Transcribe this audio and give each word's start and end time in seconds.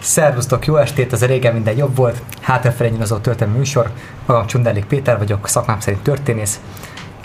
Szervusztok, 0.00 0.66
jó 0.66 0.76
estét, 0.76 1.12
az 1.12 1.24
régen 1.24 1.52
minden 1.52 1.76
jobb 1.76 1.96
volt. 1.96 2.22
Hátrafelé 2.40 2.90
nyilazó 2.90 3.16
történelmi 3.16 3.58
műsor. 3.58 3.90
Magam 4.26 4.46
Csundelik 4.46 4.84
Péter 4.84 5.18
vagyok, 5.18 5.48
szakmám 5.48 5.80
szerint 5.80 6.02
történész. 6.02 6.60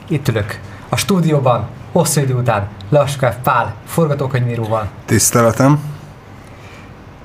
Itt 0.07 0.27
ülök 0.27 0.59
a 0.89 0.95
stúdióban, 0.95 1.67
hosszú 1.91 2.21
idő 2.21 2.33
után, 2.33 2.67
Laskov 2.89 3.33
Pál, 3.43 3.75
forgatókönyvíróval, 3.85 4.89
Tiszteletem. 5.05 5.91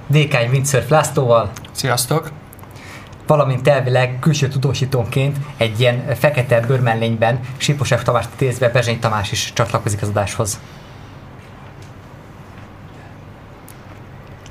DK 0.07 0.37
Windsurf 0.51 0.89
Lászlóval, 0.89 1.51
Sziasztok! 1.73 2.31
valamint 3.27 3.69
elvileg 3.69 4.19
külső 4.21 4.49
tudósítónként 4.49 5.37
egy 5.57 5.81
ilyen 5.81 6.15
fekete 6.15 6.61
bőrmellényben 6.61 7.41
Siposev 7.57 8.03
Tamást 8.03 8.29
tézve 8.37 8.69
Bezsény 8.69 8.99
Tamás 8.99 9.33
is 9.33 9.53
csatlakozik 9.53 10.03
az 10.03 10.09
adáshoz. 10.09 10.61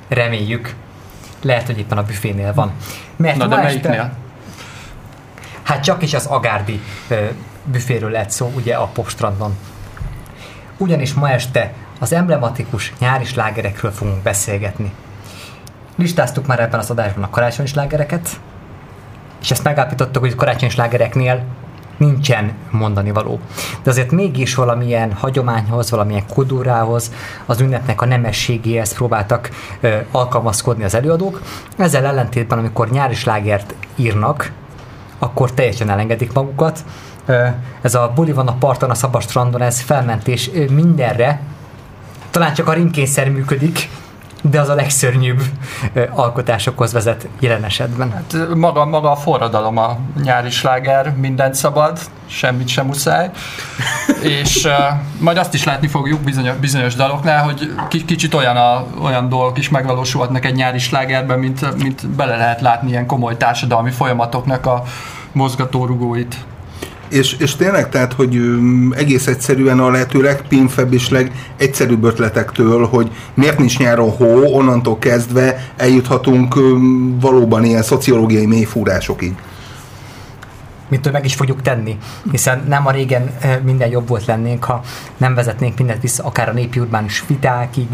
Reméljük. 0.08 0.76
Lehet, 1.42 1.66
hogy 1.66 1.78
éppen 1.78 1.98
a 1.98 2.04
büfénél 2.04 2.54
van. 2.54 2.72
Mert 3.16 3.38
Na 3.38 3.48
de 3.48 3.56
melyiknél? 3.56 4.12
Hát 5.64 5.84
csak 5.84 6.02
is 6.02 6.14
az 6.14 6.26
Agárdi 6.26 6.82
büféről 7.64 8.10
lett 8.10 8.30
szó, 8.30 8.52
ugye 8.56 8.76
a 8.76 8.86
Popstrandon. 8.86 9.58
Ugyanis 10.78 11.14
ma 11.14 11.30
este 11.30 11.74
az 12.00 12.14
emblematikus 12.14 12.94
nyári 13.00 13.26
slágerekről 13.26 13.92
fogunk 13.92 14.22
beszélgetni. 14.22 14.92
Listáztuk 15.96 16.48
már 16.48 16.60
ebben 16.60 16.80
az 16.80 16.90
adásban 16.90 17.24
a 17.24 17.30
karácsonyi 17.30 17.68
slágereket, 17.68 18.30
és 19.42 19.52
ezt 19.52 19.64
megállapítottuk, 19.64 20.22
hogy 20.22 20.36
karácsonyi 20.36 20.72
slágereknél 20.72 21.44
nincsen 21.98 22.52
mondani 22.72 23.12
való. 23.12 23.40
De 23.84 23.90
azért 23.90 24.12
mégis 24.12 24.56
valamilyen 24.56 25.14
hagyományhoz, 25.14 25.92
valamilyen 25.92 26.28
kultúrához, 26.34 27.12
az 27.46 27.60
ünnepnek 27.60 28.02
a 28.02 28.06
nemességéhez 28.06 28.94
próbáltak 28.94 29.50
ö, 29.80 29.96
alkalmazkodni 30.12 30.84
az 30.84 30.96
előadók. 30.96 31.42
Ezzel 31.78 32.06
ellentétben, 32.06 32.58
amikor 32.60 32.90
nyári 32.90 33.16
slágert 33.16 33.74
írnak, 33.96 34.52
akkor 35.20 35.52
teljesen 35.52 35.90
elengedik 35.90 36.34
magukat. 36.34 36.84
Ö, 37.26 37.46
Ez 37.82 37.96
a 37.96 38.12
buli 38.16 38.32
van 38.32 38.48
a 38.48 38.56
parton, 38.60 38.90
a 38.90 38.94
szabad 38.96 39.22
strandon, 39.22 39.62
ez 39.62 39.82
felmentés 39.82 40.50
ö, 40.54 40.66
mindenre. 40.70 41.42
Talán 42.32 42.54
csak 42.54 42.68
a 42.68 42.74
rimkényszer 42.74 43.30
működik, 43.30 43.90
de 44.50 44.60
az 44.60 44.70
a 44.70 44.76
legszörnyűbb 44.76 45.42
alkotásokhoz 46.10 46.94
vezet 46.94 47.28
jelen 47.40 47.64
esetben. 47.64 48.12
Hát 48.12 48.56
maga, 48.56 48.86
maga 48.86 49.12
a 49.12 49.16
forradalom 49.16 49.78
a 49.78 49.98
nyári 50.24 50.50
sláger, 50.50 51.16
mindent 51.16 51.54
szabad, 51.54 52.00
semmit 52.26 52.68
sem 52.68 52.86
muszáj. 52.86 53.30
És 54.22 54.66
uh, 54.66 54.72
majd 55.20 55.38
azt 55.38 55.54
is 55.54 55.64
látni 55.64 55.88
fogjuk 55.88 56.20
bizonyos, 56.20 56.56
bizonyos 56.56 56.96
daloknál, 56.96 57.44
hogy 57.44 57.74
ki- 57.90 58.06
kicsit 58.06 58.34
olyan, 58.34 58.58
a, 58.58 58.86
olyan 59.02 59.30
dolgok 59.30 59.58
is 59.58 59.70
megvalósulhatnak 59.70 60.46
egy 60.46 60.56
nyári 60.56 60.80
slágerben, 60.80 61.40
mint, 61.40 61.84
mint 61.84 62.10
bele 62.10 62.38
lehet 62.38 62.62
látni 62.62 62.90
ilyen 62.90 63.06
komoly 63.06 63.38
társadalmi 63.38 63.92
folyamatoknak 63.92 64.66
a 64.66 64.84
mozgatórugóit. 65.32 66.36
És, 67.10 67.36
és 67.40 67.56
tényleg, 67.56 67.90
tehát, 67.90 68.14
hogy 68.14 68.42
egész 68.92 69.28
egyszerűen 69.28 69.80
a 69.80 69.90
lehető 69.90 70.22
legpinfebb 70.22 70.94
és 70.94 71.10
legegyszerűbb 71.10 72.04
ötletektől, 72.04 72.86
hogy 72.86 73.12
miért 73.34 73.58
nincs 73.58 73.78
nyáron 73.78 74.10
hó, 74.10 74.56
onnantól 74.56 75.00
kezdve 75.00 75.70
eljuthatunk 75.78 76.56
valóban 77.20 77.64
ilyen 77.66 77.84
szociológiai 77.84 78.46
mélyfúrásokig. 78.46 79.34
Mitől 80.90 81.12
meg 81.12 81.26
is 81.26 81.36
fogjuk 81.36 81.62
tenni, 81.62 81.98
hiszen 82.32 82.64
nem 82.68 82.88
a 82.88 82.92
régen 82.92 83.38
minden 83.64 83.90
jobb 83.90 84.08
volt 84.08 84.26
lennénk, 84.26 84.64
ha 84.64 84.82
nem 85.18 85.36
vezetnénk 85.36 85.78
mindent 85.78 86.02
vissza, 86.02 86.24
akár 86.24 86.50
a 86.50 86.54
népi 86.54 86.80
urbánus 86.80 87.24
vitákig, 87.28 87.88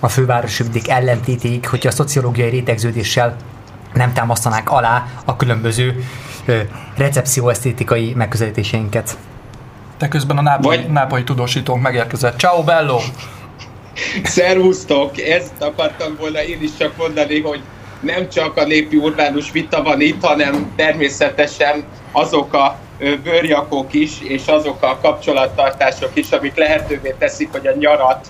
a 0.00 0.08
fővárosi 0.08 0.62
vidék 0.62 0.88
ellentétéig, 0.88 1.68
hogyha 1.68 1.88
a 1.88 1.92
szociológiai 1.92 2.48
rétegződéssel 2.50 3.36
nem 3.94 4.12
támasztanák 4.12 4.70
alá 4.70 5.06
a 5.24 5.36
különböző 5.36 6.04
recepcióesztétikai 6.96 8.12
megközelítéseinket. 8.16 9.16
De 9.98 10.08
közben 10.08 10.38
a 10.38 10.42
nápolyi, 10.42 10.76
Vagy- 10.76 10.90
nápolyi 10.90 11.24
tudósítónk 11.24 11.82
megérkezett. 11.82 12.38
Ciao 12.38 12.62
bello! 12.62 12.98
Szervusztok! 14.22 15.20
Ezt 15.20 15.62
akartam 15.62 16.16
volna 16.18 16.42
én 16.42 16.62
is 16.62 16.70
csak 16.78 16.96
mondani, 16.96 17.40
hogy 17.40 17.60
nem 18.00 18.28
csak 18.28 18.56
a 18.56 18.64
népi 18.64 18.96
urbánus 18.96 19.50
vita 19.50 19.82
van 19.82 20.00
itt, 20.00 20.24
hanem 20.24 20.72
természetesen 20.76 21.84
azok 22.12 22.52
a 22.52 22.78
bőrjakok 23.22 23.92
is, 23.94 24.20
és 24.22 24.46
azok 24.46 24.82
a 24.82 24.98
kapcsolattartások 25.02 26.10
is, 26.14 26.30
amik 26.30 26.56
lehetővé 26.56 27.14
teszik, 27.18 27.48
hogy 27.52 27.66
a 27.66 27.76
nyarat 27.78 28.26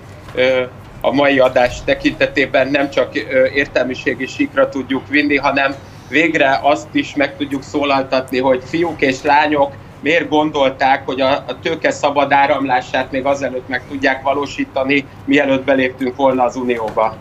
a 1.04 1.12
mai 1.12 1.38
adás 1.38 1.84
tekintetében 1.84 2.68
nem 2.68 2.90
csak 2.90 3.14
értelmiségi 3.54 4.26
síkra 4.26 4.68
tudjuk 4.68 5.08
vinni, 5.08 5.36
hanem 5.36 5.74
végre 6.08 6.58
azt 6.62 6.88
is 6.92 7.14
meg 7.14 7.36
tudjuk 7.36 7.62
szólaltatni, 7.62 8.38
hogy 8.38 8.62
fiúk 8.64 9.00
és 9.00 9.22
lányok 9.22 9.72
miért 10.00 10.28
gondolták, 10.28 11.02
hogy 11.04 11.20
a, 11.20 11.32
a 11.32 11.58
tőke 11.62 11.90
szabad 11.90 12.32
áramlását 12.32 13.10
még 13.10 13.24
azelőtt 13.24 13.68
meg 13.68 13.82
tudják 13.88 14.22
valósítani, 14.22 15.06
mielőtt 15.24 15.64
beléptünk 15.64 16.16
volna 16.16 16.44
az 16.44 16.56
Unióba. 16.56 17.16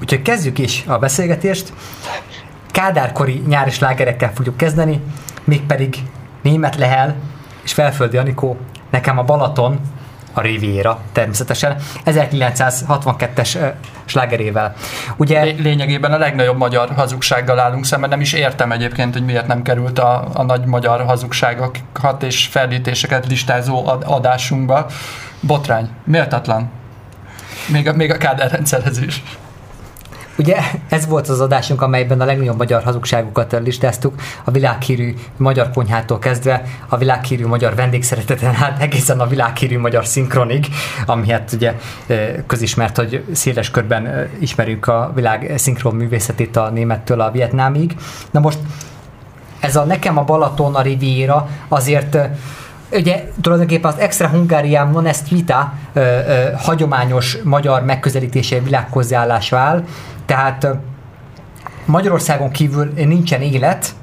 Úgyhogy 0.00 0.22
kezdjük 0.22 0.58
is 0.58 0.84
a 0.86 0.98
beszélgetést. 0.98 1.72
Kádárkori 2.70 3.42
nyári 3.46 3.70
slágerekkel 3.70 4.32
fogjuk 4.32 4.56
kezdeni, 4.56 5.00
mégpedig 5.44 5.94
Német 6.42 6.76
Lehel 6.76 7.16
és 7.64 7.72
Felföldi 7.72 8.16
Anikó, 8.16 8.56
nekem 8.90 9.18
a 9.18 9.22
Balaton, 9.22 9.80
a 10.32 10.40
Riviera 10.40 11.00
természetesen, 11.12 11.76
1962-es 12.04 13.56
ö, 13.56 13.66
slágerével. 14.04 14.74
Ugye 15.16 15.42
Lé- 15.42 15.60
lényegében 15.60 16.12
a 16.12 16.18
legnagyobb 16.18 16.56
magyar 16.56 16.90
hazugsággal 16.96 17.58
állunk 17.58 17.84
szemben. 17.84 18.08
Nem 18.08 18.20
is 18.20 18.32
értem 18.32 18.72
egyébként, 18.72 19.12
hogy 19.12 19.24
miért 19.24 19.46
nem 19.46 19.62
került 19.62 19.98
a, 19.98 20.28
a 20.32 20.42
nagy 20.42 20.64
magyar 20.64 21.04
hazugságokat 21.04 22.22
és 22.22 22.46
fellítéseket 22.46 23.26
listázó 23.26 23.86
ad- 23.86 24.04
adásunkba. 24.06 24.86
Botrány. 25.40 25.88
Méltatlan. 26.04 26.70
Még 27.68 27.88
a, 27.88 27.92
még 27.92 28.10
a 28.10 28.16
Kádár 28.16 28.50
rendszerhez 28.50 28.98
is. 28.98 29.22
Ugye 30.40 30.56
ez 30.88 31.06
volt 31.06 31.28
az 31.28 31.40
adásunk, 31.40 31.82
amelyben 31.82 32.20
a 32.20 32.24
legnagyobb 32.24 32.56
magyar 32.56 32.82
hazugságokat 32.82 33.56
listáztuk, 33.62 34.14
a 34.44 34.50
világhírű 34.50 35.14
magyar 35.36 35.70
konyhától 35.70 36.18
kezdve 36.18 36.62
a 36.88 36.96
világhírű 36.96 37.46
magyar 37.46 37.74
vendégszereteten 37.74 38.54
át 38.54 38.82
egészen 38.82 39.20
a 39.20 39.26
világhírű 39.26 39.78
magyar 39.78 40.06
szinkronig, 40.06 40.66
ami 41.06 41.30
hát 41.30 41.52
ugye 41.52 41.74
közismert, 42.46 42.96
hogy 42.96 43.24
széles 43.32 43.70
körben 43.70 44.28
ismerjük 44.38 44.86
a 44.86 45.12
világ 45.14 45.52
szinkron 45.56 45.94
művészetét 45.94 46.56
a 46.56 46.70
némettől 46.70 47.20
a 47.20 47.30
vietnámig. 47.30 47.96
Na 48.30 48.40
most 48.40 48.58
ez 49.60 49.76
a 49.76 49.84
nekem 49.84 50.18
a 50.18 50.24
Balaton, 50.24 50.74
a 50.74 50.82
Riviera 50.82 51.48
azért 51.68 52.18
Ugye 52.92 53.30
tulajdonképpen 53.40 53.92
az 53.92 53.98
extra 53.98 54.28
Hungárián 54.28 54.90
non 54.90 55.06
est 55.06 55.28
vita 55.28 55.72
ö, 55.92 56.00
ö, 56.00 56.52
hagyományos 56.56 57.38
magyar 57.42 57.84
megközelítése 57.84 58.60
világhozzáállásra 58.60 59.58
áll, 59.58 59.84
tehát 60.26 60.66
Magyarországon 61.84 62.50
kívül 62.50 62.92
nincsen 62.94 63.40
élet, 63.40 63.94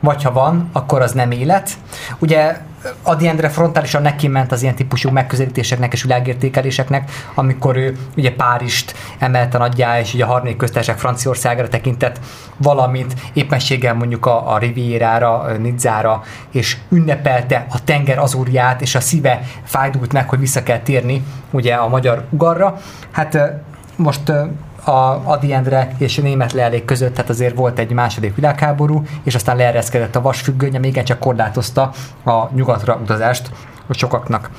vagy 0.00 0.22
ha 0.22 0.32
van, 0.32 0.68
akkor 0.72 1.02
az 1.02 1.12
nem 1.12 1.30
élet. 1.30 1.70
Ugye 2.18 2.56
Adi 3.02 3.28
Endre 3.28 3.48
frontálisan 3.48 4.02
neki 4.02 4.28
ment 4.28 4.52
az 4.52 4.62
ilyen 4.62 4.74
típusú 4.74 5.10
megközelítéseknek 5.10 5.92
és 5.92 6.02
világértékeléseknek, 6.02 7.10
amikor 7.34 7.76
ő 7.76 7.96
ugye 8.16 8.34
Párizst 8.34 8.94
emelte 9.18 9.58
nagyjá, 9.58 10.00
és 10.00 10.14
ugye 10.14 10.24
a 10.24 10.26
harmadik 10.26 10.56
köztársaság 10.56 10.98
Franciaországra 10.98 11.68
tekintett, 11.68 12.20
valamint 12.56 13.14
éppenséggel 13.32 13.94
mondjuk 13.94 14.26
a, 14.26 14.52
a 14.52 14.58
Rivierára, 14.58 15.56
Nidzára, 15.58 16.22
és 16.50 16.76
ünnepelte 16.88 17.66
a 17.70 17.84
tenger 17.84 18.18
azúrját, 18.18 18.80
és 18.80 18.94
a 18.94 19.00
szíve 19.00 19.42
fájdult 19.64 20.12
meg, 20.12 20.28
hogy 20.28 20.38
vissza 20.38 20.62
kell 20.62 20.78
térni 20.78 21.24
ugye 21.50 21.74
a 21.74 21.88
magyar 21.88 22.26
ugarra. 22.30 22.80
Hát 23.10 23.38
most 23.96 24.32
a 24.84 25.20
Adi 25.24 25.52
Endre 25.52 25.94
és 25.98 26.18
a 26.18 26.22
német 26.22 26.52
leelék 26.52 26.84
között, 26.84 27.14
tehát 27.14 27.30
azért 27.30 27.56
volt 27.56 27.78
egy 27.78 27.90
második 27.90 28.34
világháború, 28.34 29.02
és 29.22 29.34
aztán 29.34 29.56
leereszkedett 29.56 30.16
a 30.16 30.20
vasfüggöny, 30.20 30.76
ami 30.76 30.86
igencsak 30.86 31.18
korlátozta 31.18 31.90
a 32.24 32.54
nyugatra 32.54 32.98
utazást 33.02 33.50
a 33.86 33.94
sokaknak. 33.94 34.50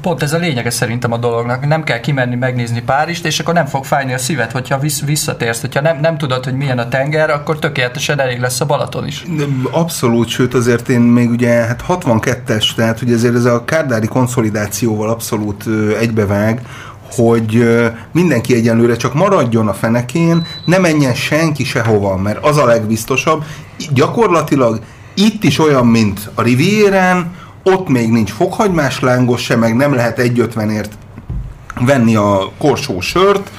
Pont 0.00 0.22
ez 0.22 0.32
a 0.32 0.38
lényege 0.38 0.70
szerintem 0.70 1.12
a 1.12 1.16
dolognak. 1.16 1.66
Nem 1.66 1.82
kell 1.82 2.00
kimenni 2.00 2.34
megnézni 2.34 2.82
Párizst, 2.82 3.26
és 3.26 3.38
akkor 3.38 3.54
nem 3.54 3.66
fog 3.66 3.84
fájni 3.84 4.12
a 4.12 4.18
szíved, 4.18 4.50
hogyha 4.50 4.78
vissz, 4.78 5.04
visszatérsz. 5.04 5.60
Hogyha 5.60 5.80
nem, 5.80 6.00
nem 6.00 6.18
tudod, 6.18 6.44
hogy 6.44 6.54
milyen 6.54 6.78
a 6.78 6.88
tenger, 6.88 7.30
akkor 7.30 7.58
tökéletesen 7.58 8.20
elég 8.20 8.40
lesz 8.40 8.60
a 8.60 8.64
Balaton 8.64 9.06
is. 9.06 9.24
Abszolút, 9.70 10.28
sőt 10.28 10.54
azért 10.54 10.88
én 10.88 11.00
még 11.00 11.30
ugye 11.30 11.50
hát 11.50 11.84
62-es, 11.88 12.74
tehát 12.74 12.98
hogy 12.98 13.12
ezért 13.12 13.34
ez 13.34 13.44
a 13.44 13.64
kárdári 13.64 14.06
konszolidációval 14.06 15.08
abszolút 15.08 15.64
egybevág, 16.00 16.60
hogy 17.16 17.64
mindenki 18.12 18.54
egyenlőre 18.54 18.96
csak 18.96 19.14
maradjon 19.14 19.68
a 19.68 19.74
fenekén, 19.74 20.46
ne 20.64 20.78
menjen 20.78 21.14
senki 21.14 21.64
sehova, 21.64 22.16
mert 22.16 22.44
az 22.44 22.56
a 22.56 22.64
legbiztosabb. 22.64 23.44
Gyakorlatilag 23.92 24.80
itt 25.14 25.44
is 25.44 25.58
olyan, 25.58 25.86
mint 25.86 26.30
a 26.34 26.42
Rivierán, 26.42 27.34
ott 27.62 27.88
még 27.88 28.10
nincs 28.10 28.32
fokhagymás 28.32 29.00
lángos 29.00 29.42
se, 29.42 29.56
meg 29.56 29.76
nem 29.76 29.94
lehet 29.94 30.18
1,50-ért 30.18 30.92
venni 31.80 32.16
a 32.16 32.52
korsó 32.58 33.00
sört, 33.00 33.50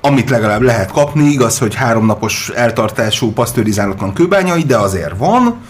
amit 0.00 0.30
legalább 0.30 0.62
lehet 0.62 0.90
kapni, 0.90 1.28
igaz, 1.28 1.58
hogy 1.58 1.74
háromnapos 1.74 2.50
eltartású 2.54 3.32
pasztörizálatlan 3.32 4.12
kőbányai, 4.12 4.62
de 4.62 4.76
azért 4.76 5.16
van, 5.16 5.60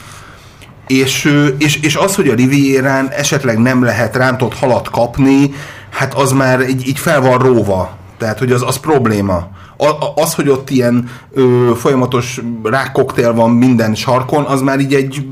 és, 0.87 1.33
és, 1.59 1.77
és 1.77 1.97
az, 1.97 2.15
hogy 2.15 2.29
a 2.29 2.35
Rivierán 2.35 3.09
esetleg 3.09 3.59
nem 3.59 3.85
lehet 3.85 4.17
rántott 4.17 4.55
halat 4.55 4.91
kapni, 4.91 5.51
hát 5.91 6.15
az 6.15 6.33
már 6.33 6.61
így, 6.69 6.87
így 6.87 6.99
fel 6.99 7.21
van 7.21 7.39
róva. 7.39 7.99
Tehát, 8.19 8.39
hogy 8.39 8.53
az, 8.53 8.63
az 8.63 8.77
probléma. 8.77 9.49
A, 9.77 10.13
az, 10.15 10.35
hogy 10.35 10.49
ott 10.49 10.71
ilyen 10.71 11.11
ö, 11.33 11.73
folyamatos 11.77 12.41
rákkoktél 12.63 13.35
van 13.35 13.51
minden 13.51 13.95
sarkon, 13.95 14.45
az 14.45 14.61
már 14.61 14.81
így 14.81 14.95
egy 14.95 15.25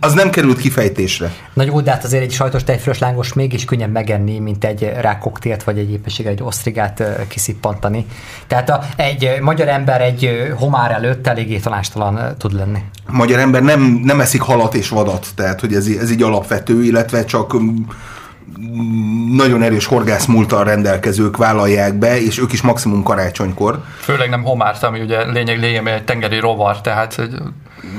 az 0.00 0.12
nem 0.12 0.30
került 0.30 0.58
kifejtésre. 0.58 1.32
Na 1.52 1.62
jó, 1.62 1.80
de 1.80 1.90
hát 1.90 2.04
azért 2.04 2.22
egy 2.22 2.32
sajtos 2.32 2.64
tejfölös 2.64 2.98
lángos 2.98 3.32
mégis 3.32 3.64
könnyen 3.64 3.90
megenni, 3.90 4.38
mint 4.38 4.64
egy 4.64 4.92
rákkoktélt, 5.00 5.62
vagy 5.62 5.78
egy 5.78 5.90
éppenséggel 5.90 6.32
egy 6.32 6.42
osztrigát 6.42 7.02
kiszippantani. 7.28 8.06
Tehát 8.46 8.70
a, 8.70 8.84
egy 8.96 9.38
magyar 9.40 9.68
ember 9.68 10.00
egy 10.00 10.52
homár 10.56 10.90
előtt 10.90 11.26
eléggé 11.26 11.58
tanástalan 11.58 12.36
tud 12.38 12.52
lenni. 12.52 12.78
Magyar 13.06 13.38
ember 13.38 13.62
nem, 13.62 14.00
nem 14.04 14.20
eszik 14.20 14.40
halat 14.40 14.74
és 14.74 14.88
vadat, 14.88 15.26
tehát 15.34 15.60
hogy 15.60 15.74
ez, 15.74 15.86
ez 15.86 16.10
így 16.10 16.22
alapvető, 16.22 16.82
illetve 16.82 17.24
csak 17.24 17.56
nagyon 19.36 19.62
erős 19.62 19.86
horgászmúltal 19.86 20.64
rendelkezők 20.64 21.36
vállalják 21.36 21.94
be, 21.94 22.20
és 22.20 22.38
ők 22.38 22.52
is 22.52 22.62
maximum 22.62 23.02
karácsonykor. 23.02 23.82
Főleg 24.00 24.30
nem 24.30 24.42
homárt, 24.42 24.82
ami 24.82 25.00
ugye 25.00 25.30
lényeg 25.30 25.60
lényeg 25.60 25.86
egy 25.86 26.04
tengeri 26.04 26.38
rovar, 26.38 26.80
tehát 26.80 27.14
hogy 27.14 27.30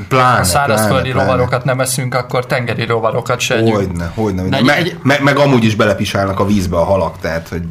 pláne, 0.07 0.37
ha 0.37 0.43
szárazföldi 0.43 1.11
pláne, 1.11 1.25
rovarokat 1.25 1.63
nem 1.63 1.79
eszünk, 1.79 2.15
akkor 2.15 2.45
tengeri 2.45 2.85
rovarokat 2.85 3.39
se 3.39 3.55
együnk. 3.55 3.75
Hogyne, 3.75 4.11
hogyne. 4.15 4.41
Meg, 4.41 4.77
egy... 4.77 4.97
meg, 5.03 5.23
meg, 5.23 5.37
amúgy 5.37 5.63
is 5.63 5.75
belepisálnak 5.75 6.39
a 6.39 6.45
vízbe 6.45 6.77
a 6.77 6.83
halak, 6.83 7.19
tehát 7.19 7.47
hogy 7.47 7.63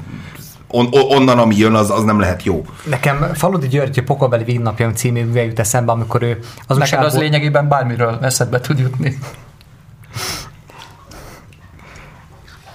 on, 0.69 0.88
onnan, 0.93 1.38
ami 1.38 1.56
jön, 1.56 1.75
az, 1.75 1.90
az 1.90 2.02
nem 2.02 2.20
lehet 2.20 2.43
jó. 2.43 2.64
Nekem 2.85 3.31
Faludi 3.35 3.69
György 3.69 4.02
Pokolbeli 4.02 4.44
Végnapja 4.44 4.93
című 4.93 5.25
műve 5.25 5.44
jut 5.44 5.58
eszembe, 5.58 5.93
amikor 5.93 6.23
ő 6.23 6.38
az 6.67 6.76
Neked 6.76 7.05
az 7.05 7.19
lényegében 7.19 7.69
bármiről 7.69 8.19
eszedbe 8.23 8.61
tud 8.61 8.79
jutni. 8.79 9.19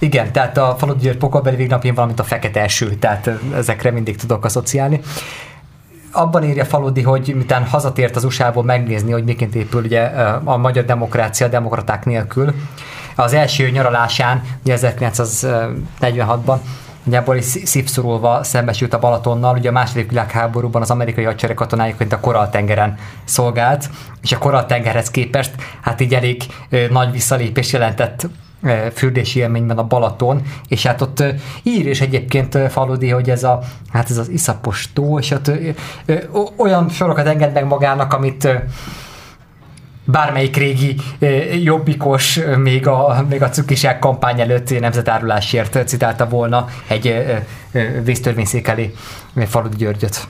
Igen, 0.04 0.32
tehát 0.32 0.58
a 0.58 0.76
Faludi 0.78 1.04
György 1.04 1.18
Pokolbeli 1.18 1.56
Végnapján 1.56 1.96
valamint 1.96 2.20
a 2.20 2.24
fekete 2.24 2.62
eső, 2.62 2.96
tehát 2.96 3.30
ezekre 3.56 3.92
mindig 3.92 4.18
tudok 4.18 4.46
asszociálni 4.46 5.02
abban 6.12 6.44
írja 6.44 6.66
Faludi, 6.66 7.02
hogy 7.02 7.34
mitán 7.36 7.66
hazatért 7.66 8.16
az 8.16 8.24
USA-ból 8.24 8.64
megnézni, 8.64 9.12
hogy 9.12 9.24
miként 9.24 9.56
épül 9.56 9.84
ugye 9.84 10.02
a 10.44 10.58
magyar 10.58 10.86
demokrácia 10.86 11.48
demokraták 11.48 12.06
nélkül. 12.06 12.54
Az 13.16 13.34
első 13.34 13.70
nyaralásán, 13.70 14.44
ugye 14.64 14.78
1946-ban, 14.82 16.58
nagyjából 17.04 17.36
is 17.36 17.46
szívszorulva 17.46 18.44
szembesült 18.44 18.94
a 18.94 19.00
Balatonnal, 19.00 19.58
ugye 19.58 19.70
a 19.70 19.72
második 19.72 20.10
világháborúban 20.10 20.82
az 20.82 20.92
amerikai 20.92 21.24
hadsereg 21.24 21.56
katonáiként 21.56 22.14
a 22.14 22.20
Koraltengeren 22.20 22.98
szolgált, 23.24 23.90
és 24.22 24.32
a 24.32 24.38
Koraltengerhez 24.38 25.12
képest 25.12 25.52
hát 25.82 26.02
így 26.02 26.14
elég 26.14 26.44
nagy 26.90 27.12
visszalépés 27.12 27.74
jelentett 27.74 28.28
fürdési 28.94 29.40
élményben 29.40 29.78
a 29.78 29.84
Balaton, 29.84 30.42
és 30.68 30.86
hát 30.86 31.02
ott 31.02 31.24
ír 31.64 31.86
és 31.86 32.02
egyébként 32.02 32.58
Faludi, 32.70 33.10
hogy 33.10 33.30
ez 33.30 33.44
a, 33.44 33.60
hát 33.92 34.10
ez 34.10 34.18
az 34.18 34.30
iszapos 34.30 34.90
tó, 34.94 35.20
és 35.20 35.32
ott 35.32 35.52
olyan 36.56 36.90
sorokat 36.90 37.28
enged 37.28 37.54
meg 37.54 37.66
magának, 37.66 38.14
amit 38.14 38.48
bármelyik 40.06 40.56
régi 40.56 40.96
jobbikos 41.64 42.40
még 42.58 42.88
a, 42.88 43.26
még 43.30 43.42
a 43.42 43.50
cukiság 43.50 44.00
kampány 44.00 44.42
előtt 44.42 44.80
nemzetárulásért 44.80 45.88
citálta 45.88 46.28
volna 46.28 46.68
egy 46.88 47.24
vésztörvényszék 48.04 48.68
elé 48.68 48.94
Faludi 49.46 49.76
Györgyöt. 49.76 50.28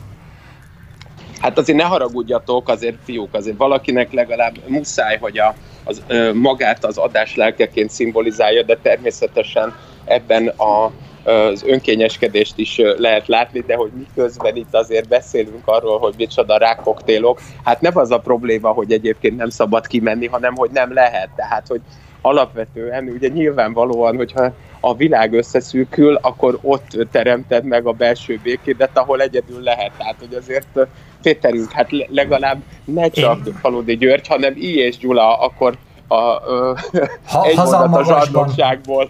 Hát 1.44 1.58
azért 1.58 1.78
ne 1.78 1.84
haragudjatok, 1.84 2.70
azért 2.70 2.96
fiúk, 3.04 3.34
azért 3.34 3.58
valakinek 3.58 4.12
legalább 4.14 4.54
muszáj, 4.68 5.18
hogy 5.18 5.40
a, 5.40 5.56
az, 5.84 6.02
ö, 6.08 6.34
magát 6.34 6.86
az 6.86 6.98
adás 6.98 7.36
lelkeként 7.36 7.90
szimbolizálja, 7.90 8.64
de 8.64 8.78
természetesen 8.82 9.76
ebben 10.06 10.48
a 10.48 10.92
az 11.26 11.64
önkényeskedést 11.66 12.58
is 12.58 12.82
lehet 12.98 13.28
látni, 13.28 13.60
de 13.60 13.76
hogy 13.76 13.92
miközben 13.98 14.56
itt 14.56 14.74
azért 14.74 15.08
beszélünk 15.08 15.68
arról, 15.68 16.00
hogy 16.00 16.14
micsoda 16.18 16.58
rákoktélok, 16.58 17.42
hát 17.64 17.82
nem 17.82 17.98
az 17.98 18.12
a 18.12 18.20
probléma, 18.20 18.70
hogy 18.70 18.92
egyébként 18.92 19.38
nem 19.38 19.50
szabad 19.50 19.88
kimenni, 19.88 20.28
hanem 20.28 20.56
hogy 20.56 20.70
nem 20.72 20.94
lehet. 20.94 21.30
Tehát, 21.36 21.68
hogy 21.68 21.82
alapvetően 22.26 23.10
ugye 23.10 23.28
nyilvánvalóan, 23.28 24.16
hogyha 24.16 24.54
a 24.80 24.96
világ 24.96 25.34
összeszűkül, 25.34 26.20
akkor 26.22 26.58
ott 26.62 27.08
teremted 27.12 27.64
meg 27.64 27.86
a 27.86 27.92
belső 27.92 28.40
békédet, 28.44 28.98
ahol 28.98 29.22
egyedül 29.22 29.62
lehet. 29.62 29.92
Tehát, 29.98 30.16
hogy 30.20 30.34
azért 30.34 30.88
Péterünk, 31.22 31.72
hát 31.72 31.90
legalább 32.10 32.62
ne 32.86 33.10
csak 33.10 33.40
Faludi 33.62 33.98
György, 33.98 34.28
hanem 34.28 34.54
I. 34.58 34.78
és 34.78 34.98
Gyula, 34.98 35.40
akkor 35.40 35.78
a, 36.08 36.16
a, 36.16 36.78
ha, 37.26 37.46
egy 37.46 37.56
mondat 37.56 37.96
a 37.96 38.04
zsarnokságból, 38.04 39.10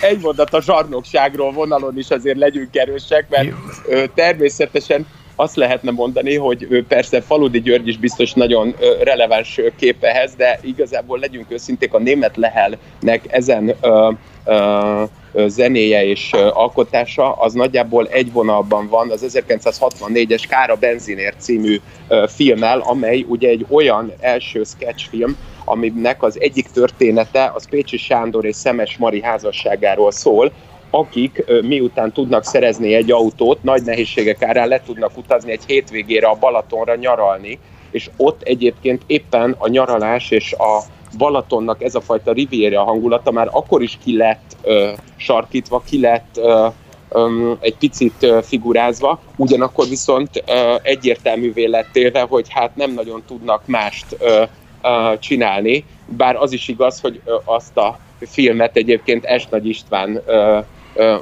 egy 0.00 0.20
mondat 0.20 0.54
a 0.54 0.62
zsarnokságról 0.62 1.52
vonalon 1.52 1.98
is 1.98 2.10
azért 2.10 2.38
legyünk 2.38 2.76
erősek, 2.76 3.26
mert 3.28 3.44
Jó. 3.44 4.06
természetesen 4.14 5.06
azt 5.36 5.56
lehetne 5.56 5.90
mondani, 5.90 6.36
hogy 6.36 6.84
persze 6.88 7.20
Faludi 7.20 7.60
György 7.60 7.88
is 7.88 7.98
biztos 7.98 8.32
nagyon 8.32 8.74
releváns 9.02 9.60
kép 9.76 10.04
ehhez, 10.04 10.34
de 10.34 10.58
igazából 10.62 11.18
legyünk 11.18 11.50
őszinték, 11.50 11.94
a 11.94 11.98
német 11.98 12.36
lehelnek 12.36 13.22
ezen 13.28 13.74
ö, 13.80 14.10
ö, 14.44 15.04
zenéje 15.46 16.04
és 16.04 16.30
alkotása, 16.52 17.32
az 17.32 17.52
nagyjából 17.52 18.06
egy 18.06 18.32
vonalban 18.32 18.88
van 18.88 19.10
az 19.10 19.24
1964-es 19.28 20.42
Kára 20.48 20.76
Benzinért 20.76 21.40
című 21.40 21.80
filmmel, 22.26 22.78
amely 22.78 23.24
ugye 23.28 23.48
egy 23.48 23.66
olyan 23.68 24.12
első 24.20 24.62
sketchfilm, 24.64 25.36
aminek 25.64 26.22
az 26.22 26.40
egyik 26.40 26.66
története 26.66 27.52
az 27.54 27.68
Pécsi 27.68 27.96
Sándor 27.96 28.44
és 28.44 28.56
Szemes 28.56 28.96
Mari 28.96 29.22
házasságáról 29.22 30.10
szól, 30.10 30.52
akik 30.94 31.44
miután 31.62 32.12
tudnak 32.12 32.44
szerezni 32.44 32.94
egy 32.94 33.10
autót, 33.10 33.62
nagy 33.62 33.82
nehézségek 33.82 34.42
árán 34.42 34.68
le 34.68 34.82
tudnak 34.82 35.16
utazni 35.16 35.50
egy 35.50 35.64
hétvégére 35.66 36.26
a 36.26 36.36
Balatonra 36.40 36.94
nyaralni, 36.94 37.58
és 37.90 38.10
ott 38.16 38.42
egyébként 38.42 39.02
éppen 39.06 39.54
a 39.58 39.68
nyaralás 39.68 40.30
és 40.30 40.52
a 40.52 40.82
Balatonnak 41.18 41.82
ez 41.82 41.94
a 41.94 42.00
fajta 42.00 42.32
riviera 42.32 42.82
hangulata 42.82 43.30
már 43.30 43.48
akkor 43.50 43.82
is 43.82 43.98
ki 44.04 44.16
lett 44.16 44.56
ö, 44.62 44.90
sarkítva, 45.16 45.82
ki 45.88 46.00
lett 46.00 46.36
ö, 46.36 46.66
ö, 47.08 47.52
egy 47.60 47.76
picit 47.76 48.26
figurázva, 48.42 49.20
ugyanakkor 49.36 49.88
viszont 49.88 50.42
ö, 50.46 50.74
egyértelművé 50.82 51.64
lett 51.64 51.96
élve, 51.96 52.20
hogy 52.20 52.46
hát 52.48 52.76
nem 52.76 52.92
nagyon 52.92 53.22
tudnak 53.26 53.62
mást 53.66 54.06
ö, 54.18 54.42
ö, 54.82 55.12
csinálni, 55.18 55.84
bár 56.06 56.36
az 56.36 56.52
is 56.52 56.68
igaz, 56.68 57.00
hogy 57.00 57.20
azt 57.44 57.76
a 57.76 57.98
filmet 58.20 58.76
egyébként 58.76 59.24
Es 59.24 59.46
Nagy 59.46 59.66
István 59.66 60.22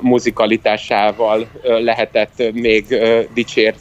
muzikalitásával 0.00 1.46
lehetett 1.62 2.52
még 2.52 2.84
dicsér, 3.34 3.74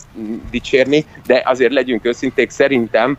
dicsérni, 0.51 1.05
de 1.25 1.41
azért 1.45 1.73
legyünk 1.73 2.05
őszinték, 2.05 2.49
szerintem 2.49 3.17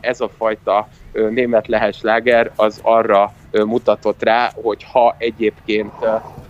ez 0.00 0.20
a 0.20 0.30
fajta 0.38 0.88
német 1.30 1.66
lehes 1.66 1.96
láger 2.00 2.50
az 2.56 2.80
arra 2.82 3.32
mutatott 3.50 4.22
rá, 4.22 4.50
hogy 4.62 4.86
ha 4.92 5.14
egyébként 5.18 5.92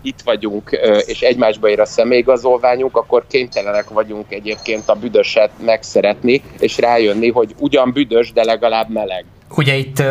itt 0.02 0.20
vagyunk, 0.24 0.70
és 1.06 1.20
egymásba 1.20 1.68
ér 1.68 1.80
a 1.80 1.84
személyigazolványunk, 1.84 2.96
akkor 2.96 3.24
kénytelenek 3.28 3.88
vagyunk 3.88 4.32
egyébként 4.32 4.88
a 4.88 4.94
büdöset 4.94 5.50
megszeretni, 5.64 6.42
és 6.58 6.78
rájönni, 6.78 7.30
hogy 7.30 7.54
ugyan 7.58 7.92
büdös, 7.92 8.32
de 8.32 8.44
legalább 8.44 8.90
meleg. 8.90 9.24
Ugye 9.56 9.74
itt 9.74 10.02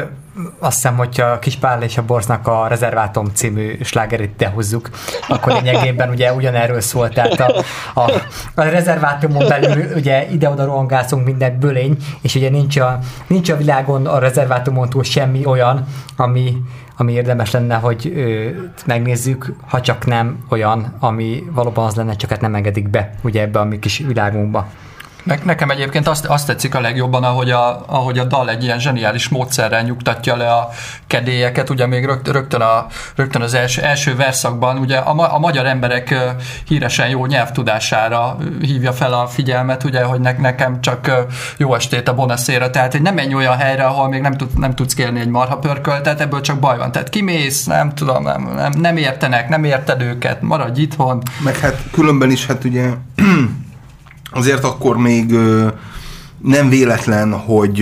azt 0.60 0.76
hiszem, 0.76 0.98
hogyha 0.98 1.26
a 1.26 1.40
Kis 1.40 1.56
Pál 1.56 1.82
és 1.82 1.98
a 1.98 2.06
Borznak 2.06 2.48
a 2.48 2.68
Rezervátom 2.68 3.26
című 3.34 3.78
slágerét 3.84 4.36
dehozzuk, 4.36 4.90
akkor 5.28 5.54
lényegében 5.54 6.10
ugye 6.10 6.34
ugyanerről 6.34 6.82
szólt, 6.82 7.14
tehát 7.14 7.40
a, 7.40 7.64
a, 7.94 8.12
a 8.56 8.64
rezervátumon 8.64 9.48
belül 9.48 9.96
ugye 9.96 10.28
ide-oda 10.32 10.66
rohangászunk 10.66 11.26
minden 11.26 11.60
bölény, 11.60 11.98
és 12.22 12.36
ugye 12.36 12.50
nincs 12.50 12.78
a, 12.78 13.00
nincs 13.28 13.50
a 13.50 13.58
világon 13.58 14.06
a 14.06 14.20
rezervátumon 14.20 14.90
túl 14.90 15.04
semmi 15.04 15.46
olyan, 15.46 15.86
ami, 16.16 16.58
ami 16.98 17.12
érdemes 17.12 17.52
lenne, 17.52 17.76
hogy 17.76 18.12
ö, 18.16 18.50
megnézzük, 18.86 19.54
ha 19.68 19.82
csak 19.82 20.06
nem 20.06 20.44
olyan, 20.50 20.96
ami 21.00 21.44
valóban 21.52 21.86
az 21.86 21.96
lenne, 21.96 22.16
csak 22.16 22.30
hát 22.30 22.42
nem 22.42 22.56
engedik 22.56 22.90
be 22.90 23.10
ugye 23.22 23.42
ebbe 23.42 23.60
a 23.60 23.64
mi 23.64 23.80
kis 23.80 23.98
világunkba. 23.98 24.68
Ne, 25.24 25.36
nekem 25.44 25.70
egyébként 25.70 26.08
azt, 26.08 26.26
azt 26.26 26.48
tetszik 26.48 26.76
a 26.76 26.80
legjobban, 26.80 27.24
ahogy 27.24 27.52
a, 27.52 27.84
ahogy 27.88 28.20
a 28.20 28.24
dal 28.24 28.50
egy 28.50 28.64
ilyen 28.64 28.80
zseniális 28.80 29.30
módszerrel 29.30 29.82
nyugtatja 29.82 30.36
le 30.36 30.52
a 30.52 30.70
kedélyeket, 31.08 31.70
ugye 31.70 31.88
még 31.88 32.06
rögtön, 32.06 32.62
a, 32.62 32.88
rögtön 33.16 33.42
az 33.42 33.54
első, 33.54 33.82
első 33.82 34.16
verszakban, 34.16 34.78
ugye 34.78 34.98
a, 34.98 35.34
a 35.36 35.40
magyar 35.40 35.66
emberek 35.66 36.16
híresen 36.68 37.10
jó 37.10 37.26
nyelvtudására 37.26 38.38
hívja 38.62 38.94
fel 38.94 39.14
a 39.14 39.28
figyelmet, 39.28 39.84
ugye, 39.84 40.04
hogy 40.04 40.20
ne, 40.20 40.32
nekem 40.32 40.82
csak 40.82 41.12
jó 41.58 41.76
estét 41.76 42.08
a 42.08 42.16
bonaszéra, 42.16 42.70
tehát 42.70 42.92
hogy 42.92 43.02
nem 43.02 43.14
menj 43.14 43.34
olyan 43.34 43.58
helyre, 43.58 43.84
ahol 43.86 44.10
még 44.10 44.22
nem, 44.22 44.34
tud, 44.34 44.60
nem 44.60 44.76
tudsz 44.76 44.94
kérni 44.94 45.20
egy 45.20 45.30
marha 45.30 45.58
pörköltet, 45.58 46.22
ebből 46.22 46.42
csak 46.42 46.60
baj 46.60 46.78
van. 46.78 46.92
Tehát 46.92 47.10
kimész, 47.10 47.66
nem 47.66 47.94
tudom, 47.94 48.24
nem, 48.24 48.52
nem, 48.56 48.72
nem 48.72 48.98
értenek, 48.98 49.50
nem 49.50 49.64
érted 49.64 50.02
őket, 50.02 50.42
maradj 50.42 50.82
itthon. 50.82 51.22
Meg 51.44 51.58
hát 51.58 51.78
különben 51.92 52.32
is 52.32 52.46
hát 52.46 52.64
ugye 52.64 52.90
azért 54.34 54.64
akkor 54.64 54.98
még 54.98 55.36
nem 56.44 56.70
véletlen, 56.70 57.34
hogy 57.34 57.76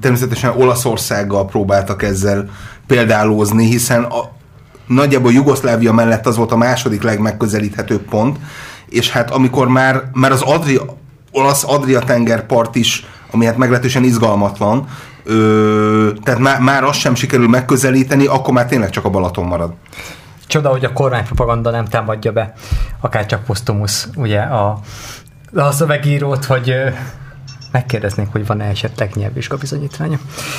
természetesen 0.00 0.60
Olaszországgal 0.60 1.46
próbáltak 1.46 2.02
ezzel 2.02 2.48
példálózni, 2.86 3.66
hiszen 3.66 4.02
a, 4.02 4.30
nagyjából 4.86 5.32
Jugoszlávia 5.32 5.92
mellett 5.92 6.26
az 6.26 6.36
volt 6.36 6.52
a 6.52 6.56
második 6.56 7.02
legmegközelíthetőbb 7.02 8.02
pont, 8.08 8.38
és 8.88 9.10
hát 9.10 9.30
amikor 9.30 9.68
már, 9.68 10.02
már 10.12 10.32
az 10.32 10.42
Adria, 10.42 10.82
olasz 11.30 11.64
Adria 11.66 12.00
tengerpart 12.00 12.74
is, 12.74 13.06
ami 13.30 13.44
hát 13.44 13.56
meglehetősen 13.56 14.04
izgalmatlan, 14.04 14.86
ö, 15.24 16.10
tehát 16.22 16.40
már, 16.40 16.60
már 16.60 16.84
azt 16.84 16.98
sem 16.98 17.14
sikerül 17.14 17.48
megközelíteni, 17.48 18.26
akkor 18.26 18.54
már 18.54 18.66
tényleg 18.66 18.90
csak 18.90 19.04
a 19.04 19.10
Balaton 19.10 19.44
marad. 19.44 19.72
Csoda, 20.46 20.68
hogy 20.68 20.84
a 20.84 20.92
kormánypropaganda 20.92 21.70
nem 21.70 21.84
támadja 21.84 22.32
be, 22.32 22.52
akár 23.00 23.26
csak 23.26 23.44
Postumus, 23.44 24.06
ugye 24.16 24.40
a, 24.40 24.78
a 25.54 25.70
szövegírót, 25.70 26.44
hogy 26.44 26.74
megkérdeznénk, 27.72 28.32
hogy 28.32 28.46
van-e 28.46 28.64
esetleg 28.64 29.10
nyelvvizsga 29.14 29.56
bizonyítványa. 29.56 30.18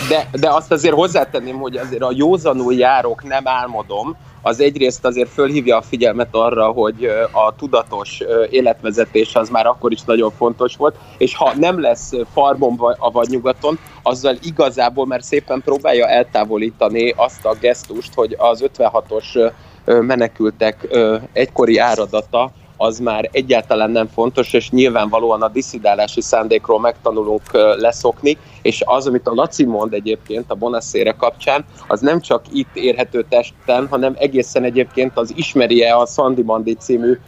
De, 0.09 0.29
de 0.39 0.49
azt 0.49 0.71
azért 0.71 0.93
hozzátenném, 0.93 1.57
hogy 1.57 1.77
azért 1.77 2.01
a 2.01 2.11
józanul 2.13 2.73
járok, 2.73 3.23
nem 3.23 3.47
álmodom, 3.47 4.15
az 4.41 4.59
egyrészt 4.59 5.05
azért 5.05 5.29
fölhívja 5.29 5.77
a 5.77 5.81
figyelmet 5.81 6.27
arra, 6.31 6.67
hogy 6.67 7.05
a 7.31 7.55
tudatos 7.55 8.23
életvezetés 8.49 9.35
az 9.35 9.49
már 9.49 9.65
akkor 9.65 9.91
is 9.91 10.01
nagyon 10.01 10.31
fontos 10.37 10.75
volt, 10.75 10.95
és 11.17 11.35
ha 11.35 11.53
nem 11.57 11.81
lesz 11.81 12.11
farmon 12.33 12.79
vagy 13.11 13.29
nyugaton, 13.29 13.79
azzal 14.01 14.35
igazából 14.41 15.05
már 15.05 15.23
szépen 15.23 15.61
próbálja 15.61 16.07
eltávolítani 16.07 17.13
azt 17.17 17.45
a 17.45 17.55
gesztust, 17.59 18.13
hogy 18.13 18.35
az 18.37 18.63
56-os 18.77 19.51
menekültek 19.85 20.87
egykori 21.33 21.77
áradata 21.77 22.51
az 22.77 22.99
már 22.99 23.29
egyáltalán 23.31 23.91
nem 23.91 24.07
fontos, 24.07 24.53
és 24.53 24.69
nyilvánvalóan 24.69 25.41
a 25.41 25.47
diszidálási 25.47 26.21
szándékról 26.21 26.79
megtanulunk 26.79 27.41
leszokni, 27.77 28.37
és 28.61 28.81
az, 28.85 29.07
amit 29.07 29.27
a 29.27 29.33
Laci 29.33 29.65
mond 29.65 29.93
egyébként 29.93 30.51
a 30.51 30.55
Bonasszére 30.55 31.11
kapcsán, 31.11 31.65
az 31.87 31.99
nem 31.99 32.21
csak 32.21 32.41
itt 32.51 32.75
érhető 32.75 33.25
testen, 33.29 33.87
hanem 33.87 34.15
egészen 34.17 34.63
egyébként 34.63 35.17
az 35.17 35.33
ismerje 35.35 35.95
a 35.95 36.05
Sandy 36.05 36.41
Mandi 36.41 36.73
című 36.73 37.19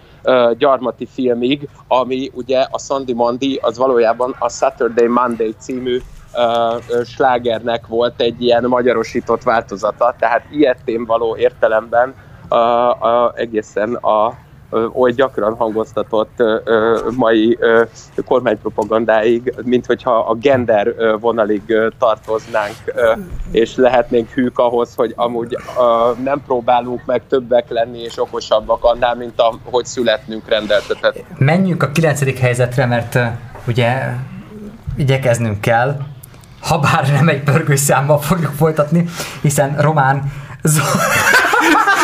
gyarmati 0.57 1.07
filmig, 1.13 1.69
ami 1.87 2.31
ugye 2.33 2.67
a 2.71 2.79
Sandy 2.79 3.13
Mandi 3.13 3.59
az 3.61 3.77
valójában 3.77 4.35
a 4.39 4.49
Saturday 4.49 5.07
Monday 5.07 5.55
című 5.59 6.01
uh, 6.33 7.03
slágernek 7.03 7.87
volt 7.87 8.21
egy 8.21 8.41
ilyen 8.41 8.63
magyarosított 8.63 9.43
változata, 9.43 10.15
tehát 10.19 10.45
ilyetén 10.51 11.05
való 11.05 11.37
értelemben 11.37 12.15
uh, 12.49 12.57
uh, 12.89 13.31
egészen 13.35 13.93
a 13.93 14.37
oly 14.93 15.11
gyakran 15.11 15.55
hangoztatott 15.55 16.43
mai 17.15 17.57
kormánypropagandáig, 18.25 19.53
mint 19.63 19.85
hogyha 19.85 20.17
a 20.17 20.35
gender 20.35 20.93
vonalig 21.19 21.61
tartoznánk, 21.99 22.75
és 23.51 23.75
lehetnénk 23.75 24.29
hűk 24.29 24.59
ahhoz, 24.59 24.95
hogy 24.95 25.13
amúgy 25.15 25.57
nem 26.23 26.41
próbálunk 26.45 27.05
meg 27.05 27.21
többek 27.29 27.69
lenni 27.69 27.99
és 27.99 28.19
okosabbak 28.19 28.83
annál, 28.83 29.15
mint 29.15 29.41
ahogy 29.65 29.85
születnünk 29.85 30.49
rendeltetett. 30.49 31.23
Menjünk 31.37 31.83
a 31.83 31.91
kilencedik 31.91 32.37
helyzetre, 32.37 32.85
mert 32.85 33.19
ugye 33.67 34.13
igyekeznünk 34.97 35.61
kell, 35.61 35.97
ha 36.61 36.79
bár 36.79 37.11
nem 37.11 37.27
egy 37.27 37.43
pörgőszámmal 37.43 38.19
fogjuk 38.19 38.51
folytatni, 38.51 39.05
hiszen 39.41 39.75
Román 39.81 40.23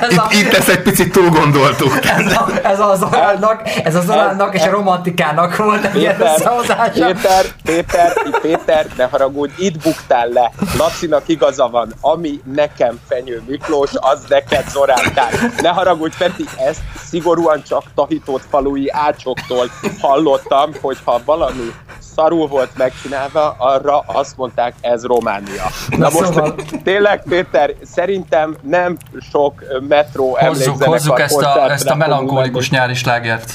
ez 0.00 0.12
itt, 0.12 0.18
a, 0.18 0.28
itt 0.32 0.52
ezt 0.52 0.68
egy 0.68 0.82
picit 0.82 1.12
túl 1.12 1.28
gondoltuk. 1.28 1.98
Ez, 2.20 2.32
a, 2.32 2.48
ez 2.62 2.80
az 2.80 2.98
Zoránnak, 2.98 3.62
ez 3.84 3.94
az 3.94 4.04
Zoránnak 4.04 4.54
és 4.54 4.62
a 4.62 4.70
romantikának 4.70 5.56
volt 5.56 5.84
egy 5.84 5.96
ilyen 5.96 6.20
összehozása. 6.20 7.06
Péter, 7.06 7.44
Péter, 7.64 8.12
Péter, 8.40 8.86
ne 8.96 9.04
haragudj, 9.04 9.52
itt 9.58 9.82
buktál 9.82 10.28
le. 10.28 10.52
Lacinak 10.78 11.28
igaza 11.28 11.68
van, 11.68 11.94
ami 12.00 12.40
nekem 12.54 13.00
Fenyő 13.08 13.42
Miklós, 13.46 13.90
az 13.94 14.24
neked 14.28 14.68
Zorántál. 14.68 15.30
Ne 15.62 15.68
haragudj, 15.68 16.16
Peti, 16.18 16.44
ezt 16.68 16.80
szigorúan 17.08 17.62
csak 17.68 17.82
tahitott 17.94 18.42
falui 18.50 18.90
ácsoktól 18.90 19.70
hallottam, 20.00 20.70
hogyha 20.80 21.20
valami 21.24 21.74
szarul 22.14 22.46
volt 22.46 22.70
megcsinálva, 22.76 23.54
arra 23.58 23.98
azt 23.98 24.36
mondták, 24.36 24.74
ez 24.80 25.04
Románia. 25.04 25.64
Na, 25.88 25.96
Na 25.96 26.08
most 26.12 26.24
szóval... 26.24 26.54
tényleg, 26.84 27.22
Péter, 27.28 27.74
szerintem 27.82 28.56
nem 28.62 28.96
sok 29.30 29.62
metró 29.88 30.36
hozzuk, 30.40 30.82
hozzuk 30.82 31.20
ezt 31.20 31.42
a, 31.42 31.70
ezt 31.70 31.88
a 31.88 31.94
melankolikus 31.94 32.70
nyári 32.70 32.94
slágert. 32.94 33.52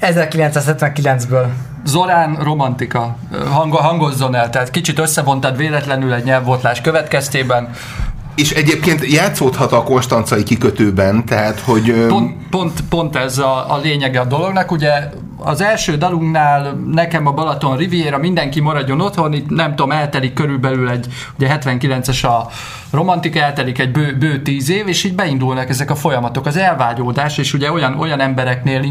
1979-ből. 0.00 1.46
Zorán 1.84 2.36
romantika. 2.42 3.16
Hang, 3.52 3.74
hangozzon 3.74 4.34
el, 4.34 4.50
tehát 4.50 4.70
kicsit 4.70 4.98
összevontad 4.98 5.56
véletlenül 5.56 6.12
egy 6.12 6.24
nyelvbotlás 6.24 6.80
következtében. 6.80 7.70
És 8.34 8.50
egyébként 8.50 9.06
játszódhat 9.12 9.72
a 9.72 9.82
konstancai 9.82 10.42
kikötőben, 10.42 11.24
tehát 11.24 11.60
hogy... 11.60 12.06
Pont, 12.08 12.36
pont, 12.50 12.80
pont 12.88 13.16
ez 13.16 13.38
a, 13.38 13.74
a 13.74 13.78
lényege 13.78 14.20
a 14.20 14.24
dolognak, 14.24 14.70
ugye 14.70 15.10
az 15.38 15.60
első 15.60 15.96
dalunknál 15.96 16.72
nekem 16.92 17.26
a 17.26 17.32
Balaton 17.32 17.76
Riviera, 17.76 18.18
mindenki 18.18 18.60
maradjon 18.60 19.00
otthon, 19.00 19.32
itt 19.32 19.50
nem 19.50 19.70
tudom, 19.70 19.90
eltelik 19.90 20.32
körülbelül 20.32 20.90
egy, 20.90 21.06
ugye 21.38 21.58
79-es 21.60 22.24
a 22.24 22.48
romantika, 22.90 23.40
eltelik 23.40 23.78
egy 23.78 23.92
bő, 23.92 24.16
bő 24.18 24.42
tíz 24.42 24.70
év, 24.70 24.88
és 24.88 25.04
így 25.04 25.14
beindulnak 25.14 25.68
ezek 25.68 25.90
a 25.90 25.94
folyamatok, 25.94 26.46
az 26.46 26.56
elvágyódás, 26.56 27.38
és 27.38 27.54
ugye 27.54 27.72
olyan, 27.72 27.98
olyan 27.98 28.20
embereknél 28.20 28.84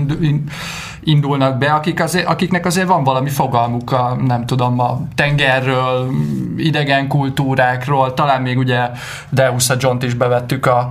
indulnak 1.04 1.58
be, 1.58 1.74
akik 1.74 2.02
azért, 2.02 2.28
akiknek 2.28 2.66
azért 2.66 2.88
van 2.88 3.04
valami 3.04 3.30
fogalmuk 3.30 3.92
a, 3.92 4.18
nem 4.26 4.46
tudom, 4.46 4.80
a 4.80 5.02
tengerről, 5.16 6.12
idegen 6.58 7.08
kultúrákról, 7.08 8.14
talán 8.14 8.42
még 8.42 8.58
ugye 8.58 8.90
Deusa 9.30 9.76
John-t 9.80 10.04
is 10.04 10.14
bevettük 10.14 10.66
a, 10.66 10.90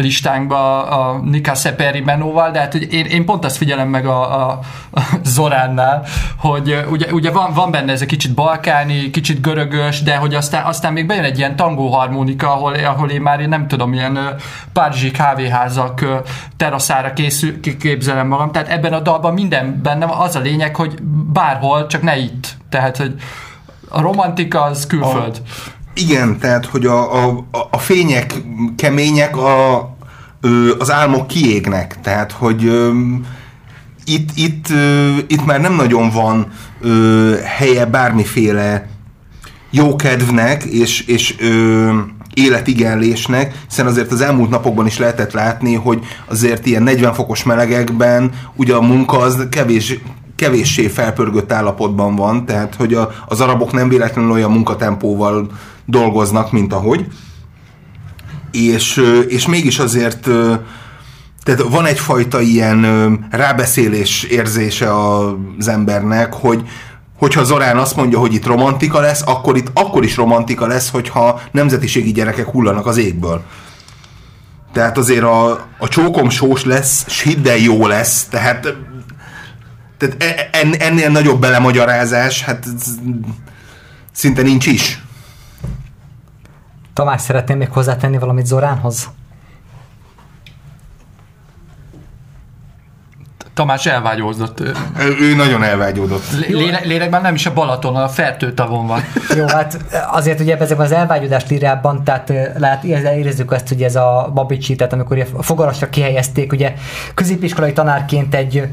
listánkba 0.00 0.86
a 0.86 1.20
Nika 1.24 1.54
Szeperi 1.54 2.00
menóval, 2.00 2.50
de 2.50 2.58
hát 2.58 2.74
én, 2.74 3.04
én 3.04 3.24
pont 3.24 3.44
azt 3.44 3.56
figyelem 3.56 3.88
meg 3.88 4.06
a, 4.06 4.48
a, 4.48 4.58
a 4.92 5.00
Zoránnál, 5.24 6.04
hogy 6.38 6.84
ugye, 6.90 7.12
ugye 7.12 7.30
van, 7.30 7.52
van 7.52 7.70
benne 7.70 7.92
ez 7.92 8.00
egy 8.00 8.08
kicsit 8.08 8.34
balkáni, 8.34 9.10
kicsit 9.10 9.40
görögös, 9.40 10.02
de 10.02 10.16
hogy 10.16 10.34
aztán, 10.34 10.64
aztán 10.64 10.92
még 10.92 11.06
bejön 11.06 11.24
egy 11.24 11.38
ilyen 11.38 11.56
tangó 11.56 11.88
harmonika, 11.88 12.52
ahol, 12.52 12.74
ahol 12.74 13.10
én 13.10 13.20
már 13.20 13.40
én 13.40 13.48
nem 13.48 13.68
tudom, 13.68 13.92
ilyen 13.92 14.18
párizsi 14.72 15.10
kávéházak 15.10 16.04
teraszára 16.56 17.12
készül, 17.12 17.60
képzelem 17.60 18.26
magam, 18.26 18.52
tehát 18.52 18.68
ebben 18.68 18.92
a 18.92 19.00
dalban 19.00 19.34
minden 19.34 19.80
benne 19.82 20.06
az 20.18 20.36
a 20.36 20.40
lényeg, 20.40 20.76
hogy 20.76 21.02
bárhol, 21.32 21.86
csak 21.86 22.02
ne 22.02 22.16
itt. 22.16 22.56
Tehát, 22.68 22.96
hogy 22.96 23.14
a 23.88 24.00
romantika 24.00 24.62
az 24.62 24.86
külföld. 24.86 25.42
A 25.46 25.75
igen, 25.96 26.38
tehát, 26.38 26.66
hogy 26.66 26.86
a, 26.86 27.26
a, 27.26 27.44
a 27.70 27.78
fények 27.78 28.34
kemények, 28.76 29.36
a, 29.36 29.78
az 30.78 30.90
álmok 30.90 31.26
kiégnek. 31.26 32.00
Tehát, 32.02 32.32
hogy 32.32 32.62
itt, 34.04 34.30
itt, 34.34 34.66
itt 35.26 35.44
már 35.44 35.60
nem 35.60 35.74
nagyon 35.74 36.10
van 36.10 36.46
helye 37.44 37.86
bármiféle 37.86 38.88
jókedvnek 39.70 40.62
és, 40.62 41.00
és 41.00 41.36
életigenlésnek, 42.34 43.54
hiszen 43.68 43.86
azért 43.86 44.12
az 44.12 44.20
elmúlt 44.20 44.50
napokban 44.50 44.86
is 44.86 44.98
lehetett 44.98 45.32
látni, 45.32 45.74
hogy 45.74 46.04
azért 46.28 46.66
ilyen 46.66 46.82
40 46.82 47.14
fokos 47.14 47.42
melegekben 47.42 48.30
ugye 48.54 48.74
a 48.74 48.80
munka 48.80 49.18
az 49.18 49.46
kevés, 49.50 49.98
kevéssé 50.36 50.86
felpörgött 50.86 51.52
állapotban 51.52 52.16
van, 52.16 52.46
tehát 52.46 52.74
hogy 52.74 52.94
a, 52.94 53.10
az 53.26 53.40
arabok 53.40 53.72
nem 53.72 53.88
véletlenül 53.88 54.30
olyan 54.30 54.50
munkatempóval 54.50 55.46
dolgoznak, 55.86 56.52
mint 56.52 56.72
ahogy. 56.72 57.06
És, 58.50 59.02
és 59.28 59.46
mégis 59.46 59.78
azért 59.78 60.28
tehát 61.42 61.62
van 61.62 61.86
egyfajta 61.86 62.40
ilyen 62.40 63.28
rábeszélés 63.30 64.22
érzése 64.22 64.88
az 65.58 65.68
embernek, 65.68 66.32
hogy 66.32 66.68
hogyha 67.18 67.44
Zorán 67.44 67.76
azt 67.76 67.96
mondja, 67.96 68.18
hogy 68.18 68.34
itt 68.34 68.46
romantika 68.46 69.00
lesz, 69.00 69.22
akkor 69.26 69.56
itt 69.56 69.70
akkor 69.74 70.04
is 70.04 70.16
romantika 70.16 70.66
lesz, 70.66 70.90
hogyha 70.90 71.40
nemzetiségi 71.52 72.12
gyerekek 72.12 72.46
hullanak 72.46 72.86
az 72.86 72.96
égből. 72.96 73.42
Tehát 74.72 74.98
azért 74.98 75.22
a, 75.22 75.50
a 75.78 75.88
csókom 75.88 76.28
sós 76.30 76.64
lesz, 76.64 77.04
s 77.08 77.22
hidd 77.22 77.48
el 77.48 77.56
jó 77.56 77.86
lesz, 77.86 78.24
tehát, 78.24 78.74
tehát 79.98 80.22
e, 80.22 80.48
en, 80.52 80.74
ennél 80.74 81.10
nagyobb 81.10 81.40
belemagyarázás, 81.40 82.42
hát 82.42 82.66
szinte 84.12 84.42
nincs 84.42 84.66
is. 84.66 85.02
Tamás, 86.96 87.20
szeretném 87.20 87.58
még 87.58 87.70
hozzátenni 87.70 88.18
valamit 88.18 88.46
Zoránhoz? 88.46 89.10
Tamás 93.54 93.86
elvágyódott. 93.86 94.60
Ő, 94.60 94.74
ő 95.20 95.34
nagyon 95.34 95.62
elvágyódott. 95.62 96.22
Lélek, 96.48 96.84
lélekben 96.84 97.22
nem 97.22 97.34
is 97.34 97.46
a 97.46 97.52
Balaton, 97.52 97.96
a 97.96 98.08
Fertőtavon 98.08 98.86
van. 98.86 99.00
Jó, 99.36 99.46
hát 99.46 99.78
azért 100.10 100.40
ugye 100.40 100.56
ezekben 100.56 100.86
az 100.86 100.92
elvágyódás 100.92 101.48
lírában, 101.48 102.04
tehát 102.04 102.32
lát, 102.58 102.84
érezzük 102.84 103.52
azt, 103.52 103.68
hogy 103.68 103.82
ez 103.82 103.96
a 103.96 104.30
Babicsi, 104.34 104.76
tehát 104.76 104.92
amikor 104.92 105.26
a 105.36 105.42
fogarasra 105.42 105.88
kihelyezték, 105.88 106.52
ugye 106.52 106.74
középiskolai 107.14 107.72
tanárként 107.72 108.34
egy 108.34 108.68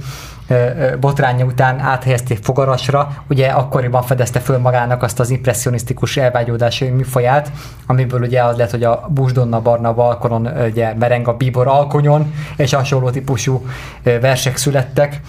botránya 1.00 1.46
után 1.46 1.80
áthelyezték 1.80 2.44
fogarasra, 2.44 3.24
ugye 3.30 3.48
akkoriban 3.48 4.02
fedezte 4.02 4.40
föl 4.40 4.58
magának 4.58 5.04
azt 5.04 5.20
az 5.20 5.30
impressionisztikus 5.30 6.18
elvágyódási 6.18 6.90
műfaját, 6.90 7.52
amiből 7.88 8.22
ugye 8.22 8.44
az 8.44 8.58
lett, 8.58 8.72
hogy 8.72 8.84
a 8.84 9.08
Busdonna 9.10 9.62
Barna 9.62 9.94
balkonon 9.94 10.50
ugye 10.66 10.94
mereng 10.94 11.28
a 11.28 11.38
bíbor 11.38 11.68
alkonyon, 11.68 12.34
és 12.56 12.74
hasonló 12.74 13.10
típusú 13.10 13.66
versek 14.04 14.58
születtek. 14.58 15.22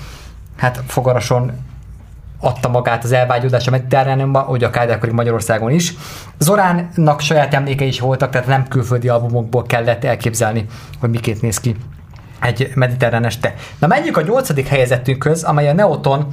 Hát 0.57 0.83
fogarason 0.87 1.52
adta 2.40 2.69
magát 2.69 3.04
az 3.04 3.12
elvágyódás 3.12 3.66
a 3.66 3.71
mediterráneumban, 3.71 4.43
hogy 4.43 4.64
a 4.64 4.71
Kádárkori 4.71 5.12
Magyarországon 5.12 5.71
is. 5.71 5.95
Zoránnak 6.38 7.21
saját 7.21 7.54
emlékei 7.54 7.88
is 7.88 8.00
voltak, 8.00 8.31
tehát 8.31 8.47
nem 8.47 8.69
külföldi 8.69 9.09
albumokból 9.09 9.62
kellett 9.62 10.04
elképzelni, 10.04 10.66
hogy 11.00 11.11
miként 11.11 11.43
néz 11.43 11.61
ki 11.61 11.76
egy 12.41 12.71
mediterrán 12.75 13.25
este. 13.25 13.55
Na 13.79 13.87
menjünk 13.87 14.17
a 14.17 14.21
nyolcadik 14.21 14.67
helyezettünkhöz, 14.67 15.43
amely 15.43 15.69
a 15.69 15.73
Neoton 15.73 16.26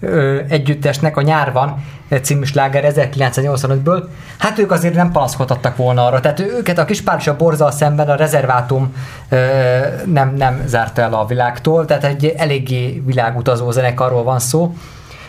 ö, 0.00 0.40
együttesnek 0.48 1.16
a 1.16 1.22
Nyár 1.22 1.52
van 1.52 1.84
című 2.22 2.44
sláger 2.44 2.92
1985-ből. 2.96 4.02
Hát 4.38 4.58
ők 4.58 4.70
azért 4.70 4.94
nem 4.94 5.12
panaszkodhattak 5.12 5.76
volna 5.76 6.06
arra, 6.06 6.20
tehát 6.20 6.40
őket 6.40 6.78
a 6.78 6.84
kispársa 6.84 7.36
borzal 7.36 7.70
szemben 7.70 8.08
a 8.08 8.14
rezervátum 8.14 8.94
ö, 9.28 9.36
nem, 10.04 10.34
nem 10.34 10.62
zárta 10.66 11.02
el 11.02 11.14
a 11.14 11.26
világtól, 11.26 11.84
tehát 11.84 12.04
egy 12.04 12.26
eléggé 12.36 13.02
világutazó 13.06 13.70
zenekarról 13.70 14.22
van 14.22 14.38
szó 14.38 14.74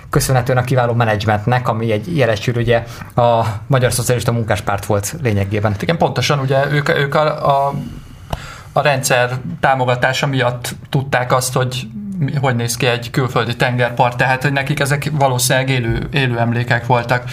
köszönhetően 0.10 0.58
a 0.58 0.64
kiváló 0.64 0.94
menedzsmentnek, 0.94 1.68
ami 1.68 1.92
egy 1.92 2.18
jelesül 2.18 2.56
ugye 2.56 2.84
a 3.16 3.46
Magyar 3.68 3.94
Szocialista 3.94 4.32
Munkáspárt 4.32 4.86
volt 4.86 5.16
lényegében. 5.22 5.76
Igen, 5.80 5.98
pontosan, 5.98 6.40
ugye 6.40 6.72
ők, 6.72 6.90
ők 6.90 7.16
a, 7.16 7.48
a, 7.48 7.74
a 8.78 8.82
rendszer 8.82 9.30
támogatása 9.60 10.28
miatt 10.28 10.76
tudták 10.90 11.34
azt, 11.34 11.54
hogy 11.54 11.88
hogy 12.42 12.56
néz 12.56 12.78
ki 12.78 12.86
egy 12.86 13.10
külföldi 13.10 13.56
tengerpart, 13.56 14.18
tehát 14.18 14.42
hogy 14.42 14.52
nekik 14.52 14.80
ezek 14.80 15.12
valószínűleg 15.14 15.70
élő, 15.70 16.08
élő 16.12 16.40
emlékek 16.40 16.86
voltak. 16.86 17.24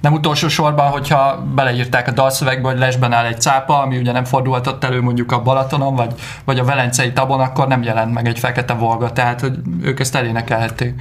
Nem 0.00 0.12
utolsó 0.12 0.48
sorban, 0.48 0.90
hogyha 0.90 1.44
beleírták 1.54 2.08
a 2.08 2.10
dalszövegbe, 2.10 2.68
hogy 2.68 2.78
lesben 2.78 3.12
áll 3.12 3.24
egy 3.24 3.40
cápa, 3.40 3.82
ami 3.82 3.98
ugye 3.98 4.12
nem 4.12 4.24
fordulhatott 4.24 4.84
elő 4.84 5.00
mondjuk 5.00 5.32
a 5.32 5.42
Balatonon, 5.42 5.94
vagy, 5.94 6.14
vagy 6.44 6.58
a 6.58 6.64
Velencei 6.64 7.12
tabon, 7.12 7.40
akkor 7.40 7.66
nem 7.66 7.82
jelent 7.82 8.14
meg 8.14 8.26
egy 8.28 8.38
fekete 8.38 8.74
volga, 8.74 9.12
tehát 9.12 9.40
hogy 9.40 9.58
ők 9.82 10.00
ezt 10.00 10.14
elénekelhették. 10.14 10.94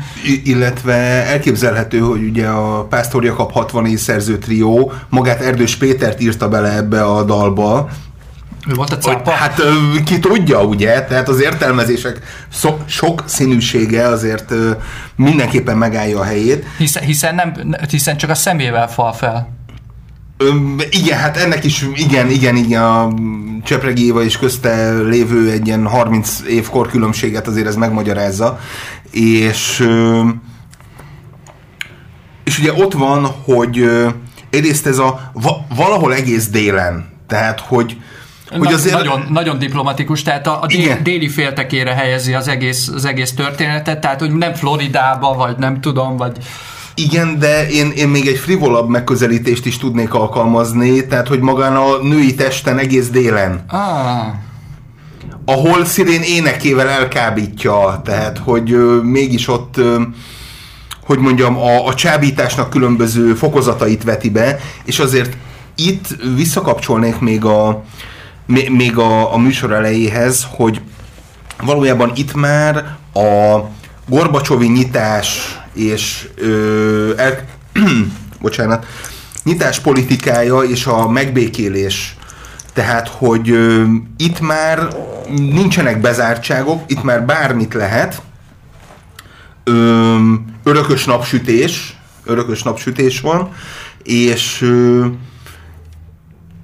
Illetve 0.43 0.93
elképzelhető, 1.25 1.99
hogy 1.99 2.23
ugye 2.23 2.47
a 2.47 2.83
Pásztor 2.83 3.23
Jakab 3.23 3.51
60 3.51 3.97
szerző 3.97 4.37
trió 4.37 4.91
magát 5.09 5.41
Erdős 5.41 5.75
Pétert 5.75 6.21
írta 6.21 6.49
bele 6.49 6.75
ebbe 6.75 7.03
a 7.03 7.23
dalba, 7.23 7.89
ő 8.69 8.73
volt 8.73 8.91
a 8.91 8.97
cápa? 8.97 9.31
Hogy, 9.31 9.39
hát 9.39 9.61
ki 10.05 10.19
tudja, 10.19 10.63
ugye? 10.63 11.03
Tehát 11.03 11.29
az 11.29 11.41
értelmezések 11.41 12.19
so, 12.53 12.77
sok 12.85 13.23
színűsége 13.25 14.07
azért 14.07 14.53
mindenképpen 15.15 15.77
megállja 15.77 16.19
a 16.19 16.23
helyét. 16.23 16.65
Hiszen, 16.77 17.03
hiszen, 17.03 17.35
nem, 17.35 17.53
hiszen 17.89 18.17
csak 18.17 18.29
a 18.29 18.35
szemével 18.35 18.89
fal 18.89 19.13
fel. 19.13 19.55
Ö, 20.37 20.49
igen, 20.89 21.17
hát 21.17 21.37
ennek 21.37 21.63
is, 21.63 21.85
igen, 21.95 22.29
igen, 22.29 22.55
igen, 22.55 22.81
a 22.81 23.13
Csepregi 23.63 24.05
Éva 24.05 24.23
és 24.23 24.37
közte 24.37 24.91
lévő 24.91 25.51
egy 25.51 25.67
ilyen 25.67 25.87
30 25.87 26.39
év 26.49 26.69
korkülönbséget 26.69 27.47
azért 27.47 27.67
ez 27.67 27.75
megmagyarázza, 27.75 28.59
és 29.11 29.87
és 32.43 32.59
ugye 32.59 32.73
ott 32.73 32.93
van, 32.93 33.25
hogy 33.25 33.89
egyrészt 34.49 34.87
ez 34.87 34.97
a 34.97 35.31
valahol 35.75 36.13
egész 36.13 36.47
délen, 36.47 37.09
tehát 37.27 37.59
hogy 37.59 37.97
hogy 38.49 38.73
azért... 38.73 38.95
nagyon, 38.95 39.25
nagyon 39.29 39.59
diplomatikus, 39.59 40.21
tehát 40.21 40.47
a, 40.47 40.61
a 40.61 40.65
déli, 40.65 40.93
déli 41.03 41.29
féltekére 41.29 41.93
helyezi 41.93 42.33
az 42.33 42.47
egész, 42.47 42.87
az 42.87 43.05
egész 43.05 43.33
történetet, 43.33 43.99
tehát 43.99 44.19
hogy 44.19 44.31
nem 44.31 44.53
Floridába, 44.53 45.33
vagy 45.33 45.57
nem 45.57 45.81
tudom, 45.81 46.17
vagy... 46.17 46.37
Igen, 46.95 47.39
de 47.39 47.69
én, 47.69 47.91
én 47.95 48.07
még 48.07 48.27
egy 48.27 48.37
frivolabb 48.37 48.89
megközelítést 48.89 49.65
is 49.65 49.77
tudnék 49.77 50.13
alkalmazni, 50.13 51.07
tehát 51.07 51.27
hogy 51.27 51.39
magán 51.39 51.75
a 51.75 51.97
női 52.01 52.35
testen 52.35 52.77
egész 52.77 53.09
délen. 53.09 53.63
Ah. 53.67 54.27
Ahol 55.45 55.85
Szirén 55.85 56.21
énekével 56.21 56.87
elkábítja, 56.87 58.01
tehát 58.03 58.37
hogy 58.37 58.71
ö, 58.71 59.01
mégis 59.01 59.47
ott 59.47 59.77
ö, 59.77 60.01
hogy 61.05 61.19
mondjam, 61.19 61.57
a, 61.57 61.87
a 61.87 61.93
csábításnak 61.93 62.69
különböző 62.69 63.33
fokozatait 63.33 64.03
veti 64.03 64.29
be, 64.29 64.59
és 64.85 64.99
azért 64.99 65.37
itt 65.75 66.07
visszakapcsolnék 66.35 67.19
még 67.19 67.45
a, 67.45 67.83
még 68.47 68.97
a, 68.97 69.33
a 69.33 69.37
műsor 69.37 69.71
elejéhez, 69.71 70.47
hogy 70.49 70.81
valójában 71.63 72.11
itt 72.15 72.33
már 72.33 72.97
a 73.13 73.59
Gorbacsovi 74.07 74.67
nyitás 74.67 75.59
és 75.73 76.27
ö, 76.35 77.13
el, 77.17 77.45
bocsánat, 78.41 78.85
nyitás 79.43 79.79
politikája 79.79 80.59
és 80.61 80.85
a 80.85 81.09
megbékélés 81.09 82.17
tehát, 82.77 83.07
hogy 83.07 83.49
ö, 83.49 83.83
itt 84.17 84.39
már 84.39 84.87
nincsenek 85.35 86.01
bezártságok, 86.01 86.83
itt 86.87 87.03
már 87.03 87.25
bármit 87.25 87.73
lehet. 87.73 88.21
Ö, 89.63 90.15
örökös 90.63 91.05
napsütés, 91.05 91.97
örökös 92.23 92.63
napsütés 92.63 93.19
van, 93.19 93.49
és 94.03 94.61
ö, 94.61 95.05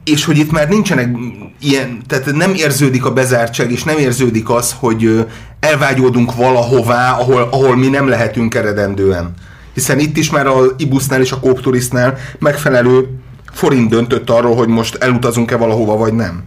és 0.04 0.26
hogy 0.26 0.38
itt 0.38 0.52
már 0.52 0.70
nincsenek 0.70 1.18
ilyen, 1.60 2.02
tehát 2.08 2.32
nem 2.32 2.54
érződik 2.54 3.06
a 3.06 3.14
bezártság, 3.14 3.72
és 3.72 3.84
nem 3.84 3.98
érződik 3.98 4.50
az, 4.50 4.76
hogy 4.80 5.28
elvágyódunk 5.60 6.36
valahová, 6.36 7.12
ahol, 7.12 7.42
ahol 7.42 7.76
mi 7.76 7.88
nem 7.88 8.08
lehetünk 8.08 8.56
eredendően. 8.56 9.34
Hiszen 9.74 10.00
itt 10.00 10.18
is 10.18 10.30
már 10.30 10.48
a 10.48 10.62
Ibusznál 10.78 11.22
és 11.22 11.32
a 11.32 11.40
Kópturisznál 11.40 12.18
megfelelő 12.40 13.20
forint 13.52 13.90
döntött 13.90 14.30
arról, 14.30 14.56
hogy 14.56 14.68
most 14.68 14.96
elutazunk-e 14.96 15.58
valahova, 15.58 15.98
vagy 15.98 16.14
nem. 16.14 16.44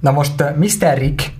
Na 0.00 0.10
most 0.10 0.44
Mr. 0.58 0.98
Rick 0.98 1.32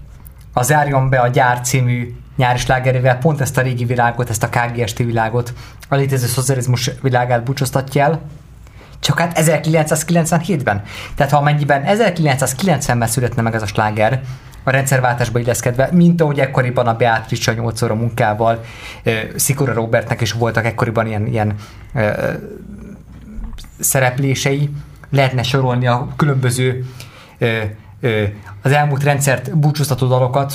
a 0.53 0.63
Zárjon 0.63 1.09
be 1.09 1.19
a 1.19 1.29
gyár 1.29 1.61
című 1.61 2.15
nyári 2.37 2.59
slágerével 2.59 3.19
pont 3.19 3.41
ezt 3.41 3.59
a 3.59 3.61
régi 3.61 3.85
világot, 3.85 4.31
ezt 4.31 4.43
a 4.43 4.49
KGST 4.49 4.99
világot, 4.99 5.53
a 5.89 5.95
létező 5.95 6.27
szocializmus 6.27 6.91
világát 7.03 7.43
búcsúztatja 7.45 8.03
el, 8.03 8.23
csak 9.01 9.19
hát 9.19 9.39
1997-ben. 9.41 10.83
Tehát 11.15 11.33
ha 11.33 11.39
amennyiben 11.39 11.83
1990-ben 11.87 13.09
születne 13.09 13.43
meg 13.43 13.55
ez 13.55 13.63
a 13.63 13.67
sláger, 13.67 14.23
a 14.67 14.71
rendszerváltásba 14.71 15.39
illeszkedve, 15.39 15.89
mint 15.93 16.21
ahogy 16.21 16.39
ekkoriban 16.39 16.87
a 16.87 16.97
Beatrice 16.97 17.55
8 17.55 17.83
óra 17.83 17.95
munkával, 17.95 18.65
Szikora 19.37 19.73
Robertnek 19.73 20.21
is 20.21 20.33
voltak 20.33 20.65
ekkoriban 20.65 21.07
ilyen, 21.07 21.27
ilyen 21.27 21.55
ö, 21.95 22.33
szereplései, 23.79 24.71
lehetne 25.11 25.43
sorolni 25.43 25.87
a 25.87 26.09
különböző 26.17 26.85
ö, 27.39 27.63
ö, 28.01 28.25
az 28.63 28.73
elmúlt 28.73 29.03
rendszert 29.03 29.59
búcsúztató 29.59 30.07
dalokat, 30.07 30.55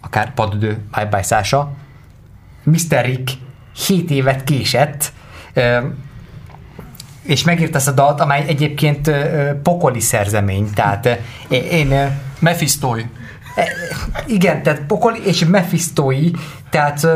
akár 0.00 0.34
Padüdő, 0.34 0.78
Bye 0.94 1.06
Bye 1.06 1.22
Szása. 1.22 1.72
Mr. 2.62 3.04
Rick 3.04 3.30
7 3.86 4.10
évet 4.10 4.44
késett, 4.44 5.12
ö, 5.52 5.78
és 7.22 7.44
megírt 7.44 7.74
ezt 7.74 7.88
a 7.88 7.92
dalt, 7.92 8.20
amely 8.20 8.44
egyébként 8.46 9.10
pokoli 9.62 10.00
szerzemény, 10.00 10.70
tehát 10.74 11.20
én... 11.48 12.20
Mephistói. 12.38 13.02
Uh, 13.02 13.64
igen, 14.26 14.62
tehát 14.62 14.80
pokoli 14.80 15.26
és 15.26 15.44
Mephistói, 15.44 16.30
tehát 16.70 17.06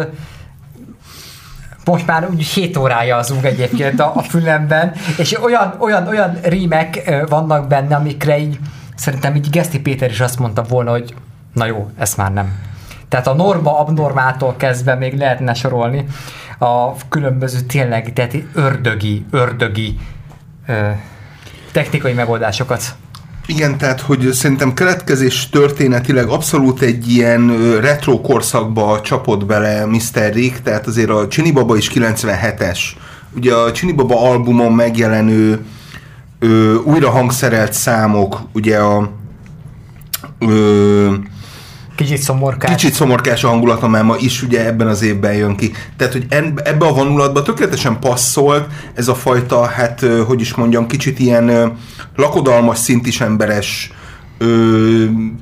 most 1.84 2.06
már 2.06 2.28
úgy 2.30 2.42
7 2.42 2.76
órája 2.76 3.16
az 3.16 3.30
úg 3.30 3.44
egyébként 3.44 4.00
a, 4.00 4.12
a 4.14 4.22
fülemben, 4.22 4.92
és 5.18 5.42
olyan, 5.42 5.74
olyan, 5.78 6.08
olyan 6.08 6.38
rímek 6.42 7.10
vannak 7.28 7.68
benne, 7.68 7.96
amikre 7.96 8.38
így 8.38 8.58
szerintem 8.94 9.34
így 9.34 9.50
Geszti 9.50 9.80
Péter 9.80 10.10
is 10.10 10.20
azt 10.20 10.38
mondta 10.38 10.62
volna, 10.62 10.90
hogy 10.90 11.14
na 11.52 11.66
jó, 11.66 11.90
ezt 11.98 12.16
már 12.16 12.32
nem. 12.32 12.58
Tehát 13.08 13.26
a 13.26 13.34
norma 13.34 13.78
abnormától 13.78 14.54
kezdve 14.56 14.94
még 14.94 15.18
lehetne 15.18 15.54
sorolni 15.54 16.06
a 16.58 16.96
különböző 17.08 17.60
tényleg, 17.60 18.12
tehát 18.12 18.34
ördögi, 18.54 19.24
ördögi 19.30 19.98
ö, 20.66 20.90
technikai 21.72 22.12
megoldásokat. 22.12 22.94
Igen, 23.46 23.78
tehát 23.78 24.00
hogy 24.00 24.32
szerintem 24.32 24.74
keletkezés 24.74 25.48
történetileg 25.48 26.28
abszolút 26.28 26.80
egy 26.80 27.08
ilyen 27.10 27.76
retro 27.80 28.20
korszakba 28.20 29.00
csapott 29.00 29.44
bele 29.44 29.86
Mr. 29.86 30.32
Rick, 30.32 30.62
tehát 30.62 30.86
azért 30.86 31.10
a 31.10 31.28
Csini 31.28 31.50
Baba 31.50 31.76
is 31.76 31.90
97-es. 31.94 32.78
Ugye 33.36 33.54
a 33.54 33.72
Csini 33.72 33.92
Baba 33.92 34.30
albumon 34.30 34.72
megjelenő 34.72 35.64
ö, 36.38 36.74
újra 36.74 37.10
hangszerelt 37.10 37.72
számok, 37.72 38.40
ugye 38.52 38.78
a 38.78 39.10
ö, 40.38 41.12
Kicsit 41.96 42.18
szomorkás. 42.18 42.70
Kicsit 42.70 42.94
szomorkás 42.94 43.44
a 43.44 43.48
hangulata, 43.48 43.88
mert 43.88 44.04
ma 44.04 44.16
is 44.18 44.42
ugye 44.42 44.66
ebben 44.66 44.86
az 44.86 45.02
évben 45.02 45.34
jön 45.34 45.56
ki. 45.56 45.72
Tehát, 45.96 46.12
hogy 46.12 46.26
ebbe 46.64 46.86
a 46.86 46.92
vonulatba 46.92 47.42
tökéletesen 47.42 48.00
passzolt 48.00 48.66
ez 48.94 49.08
a 49.08 49.14
fajta, 49.14 49.64
hát, 49.64 50.04
hogy 50.26 50.40
is 50.40 50.54
mondjam, 50.54 50.86
kicsit 50.86 51.18
ilyen 51.18 51.76
lakodalmas, 52.16 52.78
szintis 52.78 53.20
emberes, 53.20 53.90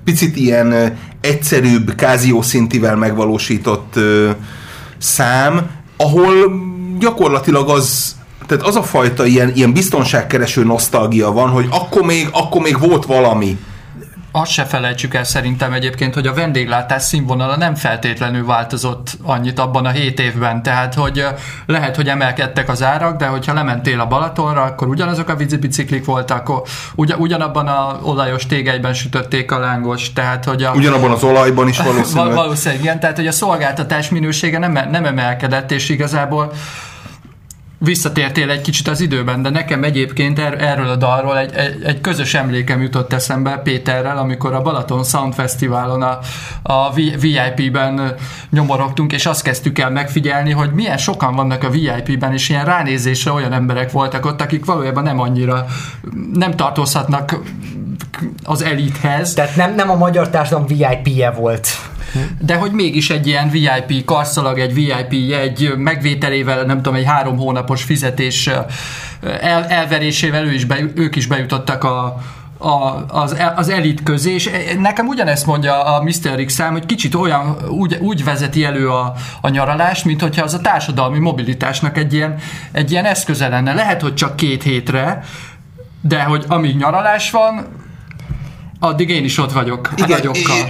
picit 0.05 0.37
ilyen 0.37 0.99
egyszerűbb, 1.21 1.95
kázió 1.95 2.43
szintivel 2.43 2.97
megvalósított 2.97 3.95
szám, 4.99 5.71
ahol 5.97 6.35
gyakorlatilag 6.99 7.69
az 7.69 8.17
tehát 8.47 8.65
az 8.65 8.77
a 8.77 8.83
fajta 8.83 9.27
ilyen, 9.27 9.53
ilyen 9.55 9.73
biztonságkereső 9.73 10.65
nosztalgia 10.65 11.33
van, 11.33 11.49
hogy 11.49 11.67
akkor 11.71 12.03
még, 12.03 12.29
akkor 12.33 12.63
még 12.63 12.79
volt 12.79 13.05
valami 13.05 13.59
azt 14.37 14.51
se 14.51 14.65
felejtsük 14.65 15.15
el 15.15 15.25
szerintem 15.25 15.73
egyébként, 15.73 16.15
hogy 16.15 16.27
a 16.27 16.35
vendéglátás 16.35 17.03
színvonala 17.03 17.57
nem 17.57 17.75
feltétlenül 17.75 18.47
változott 18.47 19.19
annyit 19.23 19.59
abban 19.59 19.87
a 19.87 19.91
hét 19.91 20.21
évben, 20.21 20.63
tehát 20.63 20.95
hogy 20.95 21.27
lehet, 21.67 21.97
hogy 21.97 22.09
emelkedtek 22.09 22.69
az 22.69 22.83
árak, 22.83 23.17
de 23.17 23.27
hogyha 23.27 23.55
lementél 23.55 24.01
a 24.01 24.07
Balatonra, 24.07 24.63
akkor 24.63 24.89
ugyanazok 24.89 25.29
a 25.29 25.37
biciklik 25.37 26.05
voltak, 26.05 26.51
ugyan, 26.95 27.19
ugyanabban 27.21 27.67
a 27.67 27.99
olajos 28.03 28.47
tégelyben 28.47 28.95
sütötték 28.95 29.53
a 29.53 29.59
lángos, 29.59 30.13
tehát 30.13 30.45
hogy 30.45 30.63
a... 30.63 30.73
Ugyanabban 30.73 31.11
az 31.11 31.25
olajban 31.25 31.69
is 31.69 31.79
valószínűleg. 31.91 32.35
valószínűleg, 32.35 32.83
igen, 32.83 33.01
tehát 33.01 33.17
hogy 33.17 33.27
a 33.27 33.33
szolgáltatás 33.33 34.09
minősége 34.09 34.59
nem, 34.59 34.73
nem 34.91 35.05
emelkedett, 35.05 35.71
és 35.71 35.89
igazából 35.89 36.53
visszatértél 37.85 38.51
egy 38.51 38.61
kicsit 38.61 38.89
az 38.89 39.01
időben, 39.01 39.43
de 39.43 39.51
nekem 39.51 39.85
egyébként 39.85 40.39
er, 40.39 40.63
erről 40.63 40.89
a 40.89 40.97
dalról 40.97 41.39
egy, 41.39 41.55
egy, 41.55 41.83
egy 41.83 42.01
közös 42.01 42.35
emlékem 42.35 42.83
jutott 42.83 43.13
eszembe 43.13 43.57
Péterrel, 43.57 44.19
amikor 44.19 44.53
a 44.53 44.63
Balaton 44.63 45.05
Sound 45.05 45.35
Fesztiválon 45.35 46.03
a, 46.03 46.19
a 46.63 46.93
VIP-ben 46.93 48.15
nyomorogtunk, 48.51 49.13
és 49.13 49.27
azt 49.27 49.43
kezdtük 49.43 49.79
el 49.79 49.91
megfigyelni, 49.91 50.51
hogy 50.51 50.73
milyen 50.73 50.99
sokan 50.99 51.35
vannak 51.35 51.65
a 51.65 51.71
VIP-ben, 51.71 52.33
és 52.33 52.49
ilyen 52.49 52.65
ránézésre 52.65 53.33
olyan 53.33 53.53
emberek 53.53 53.91
voltak 53.91 54.27
ott, 54.27 54.41
akik 54.41 54.65
valójában 54.65 55.03
nem 55.03 55.21
annyira 55.21 55.67
nem 56.33 56.57
tartozhatnak 56.57 57.41
az 58.45 58.63
elithez. 58.63 59.35
Tehát 59.35 59.57
nem, 59.57 59.75
nem 59.75 59.91
a 59.91 59.97
magyar 59.97 60.31
társadalom 60.31 60.67
VIP-je 60.67 61.31
volt 61.31 61.69
de 62.41 62.55
hogy 62.55 62.73
mégis 62.73 63.11
egy 63.11 63.27
ilyen 63.27 63.51
VIP 63.51 64.05
karszalag, 64.05 64.59
egy 64.59 64.75
VIP 64.75 65.13
jegy 65.29 65.75
megvételével, 65.77 66.63
nem 66.63 66.77
tudom, 66.77 66.95
egy 66.95 67.05
három 67.05 67.37
hónapos 67.37 67.83
fizetés 67.83 68.51
el, 69.41 69.65
elverésével 69.65 70.45
ő 70.45 70.53
is 70.53 70.65
be, 70.65 70.79
ők 70.95 71.17
is 71.17 71.27
bejutottak 71.27 71.85
a, 71.85 72.21
a, 72.59 73.05
az, 73.09 73.37
az 73.57 73.69
elit 73.69 74.03
közé, 74.03 74.33
és 74.33 74.51
nekem 74.79 75.07
ugyanezt 75.07 75.47
mondja 75.47 75.85
a 75.85 76.03
Mr. 76.03 76.45
X 76.45 76.55
szám, 76.55 76.73
hogy 76.73 76.87
kicsit 76.87 77.15
olyan, 77.15 77.57
úgy, 77.69 77.99
úgy 78.01 78.25
vezeti 78.25 78.65
elő 78.65 78.91
a, 78.91 79.15
a 79.41 79.49
nyaralást, 79.49 80.05
mint 80.05 80.21
hogyha 80.21 80.45
az 80.45 80.55
a 80.55 80.61
társadalmi 80.61 81.19
mobilitásnak 81.19 81.99
egy 81.99 82.13
ilyen, 82.13 82.35
egy 82.73 82.91
ilyen 82.91 83.05
eszköze 83.05 83.49
lenne. 83.49 83.73
Lehet, 83.73 84.03
hogy 84.03 84.15
csak 84.15 84.37
két 84.37 84.63
hétre, 84.63 85.25
de 86.01 86.23
hogy 86.23 86.45
amíg 86.49 86.77
nyaralás 86.77 87.31
van, 87.31 87.67
addig 88.81 89.09
én 89.09 89.25
is 89.25 89.39
ott 89.39 89.53
vagyok 89.53 89.91
igen, 89.97 90.11
a 90.11 90.15
nagyokkal. 90.15 90.69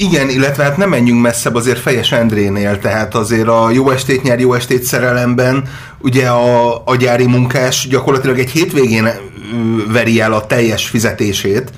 Igen, 0.00 0.28
illetve 0.28 0.62
hát 0.62 0.76
nem 0.76 0.88
menjünk 0.88 1.22
messzebb 1.22 1.54
azért 1.54 1.78
Fejes 1.78 2.12
Endrénél, 2.12 2.78
tehát 2.78 3.14
azért 3.14 3.48
a 3.48 3.70
Jó 3.70 3.90
estét 3.90 4.22
nyer, 4.22 4.40
jó 4.40 4.54
estét 4.54 4.82
szerelemben 4.82 5.68
ugye 5.98 6.28
a, 6.28 6.82
a 6.84 6.96
gyári 6.96 7.26
munkás 7.26 7.88
gyakorlatilag 7.88 8.38
egy 8.38 8.50
hétvégén 8.50 9.08
veri 9.92 10.20
el 10.20 10.32
a 10.32 10.46
teljes 10.46 10.88
fizetését, 10.88 11.72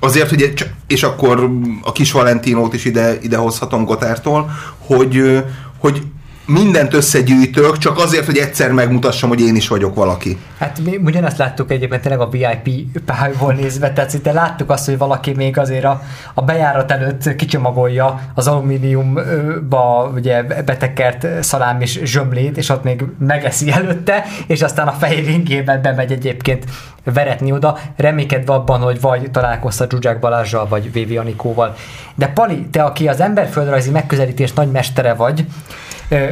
Azért, 0.00 0.28
hogy, 0.28 0.54
és 0.86 1.02
akkor 1.02 1.50
a 1.82 1.92
kis 1.92 2.12
Valentinót 2.12 2.74
is 2.74 2.84
ide, 2.84 3.18
ide 3.22 3.36
hozhatom 3.36 3.84
Gotártól, 3.84 4.50
hogy, 4.78 5.42
hogy 5.78 6.02
mindent 6.46 6.94
összegyűjtök, 6.94 7.78
csak 7.78 7.98
azért, 7.98 8.26
hogy 8.26 8.36
egyszer 8.36 8.72
megmutassam, 8.72 9.28
hogy 9.28 9.40
én 9.40 9.56
is 9.56 9.68
vagyok 9.68 9.94
valaki. 9.94 10.38
Hát 10.58 10.78
mi 10.84 10.96
ugyanazt 11.04 11.38
láttuk 11.38 11.70
egyébként 11.70 12.02
tényleg 12.02 12.20
a 12.20 12.28
VIP 12.28 13.00
pályból 13.04 13.52
nézve, 13.52 13.92
tehát 13.92 14.10
szinte 14.10 14.32
láttuk 14.32 14.70
azt, 14.70 14.86
hogy 14.86 14.98
valaki 14.98 15.32
még 15.32 15.58
azért 15.58 15.84
a, 15.84 16.02
a 16.34 16.42
bejárat 16.42 16.90
előtt 16.90 17.36
kicsomagolja 17.36 18.20
az 18.34 18.46
alumíniumba 18.46 20.12
ugye 20.14 20.42
betekert 20.42 21.42
szalám 21.42 21.80
és 21.80 22.00
zsömlét, 22.04 22.56
és 22.56 22.68
ott 22.68 22.82
még 22.82 23.04
megeszi 23.18 23.70
előtte, 23.72 24.24
és 24.46 24.62
aztán 24.62 24.88
a 24.88 24.92
fehér 24.92 25.28
ingében 25.28 25.82
bemegy 25.82 26.12
egyébként 26.12 26.64
veretni 27.14 27.52
oda, 27.52 27.78
reménykedve 27.96 28.52
abban, 28.52 28.80
hogy 28.80 29.00
vagy 29.00 29.30
találkozta 29.30 29.86
Zsuzsák 29.90 30.18
Balázsjal, 30.18 30.68
vagy 30.68 30.92
Vévi 30.92 31.16
Anikóval. 31.16 31.74
De 32.14 32.26
Pali, 32.26 32.66
te, 32.70 32.82
aki 32.82 33.08
az 33.08 33.20
emberföldrajzi 33.20 33.90
megközelítés 33.90 34.52
nagy 34.52 34.70
mestere 34.70 35.14
vagy, 35.14 35.46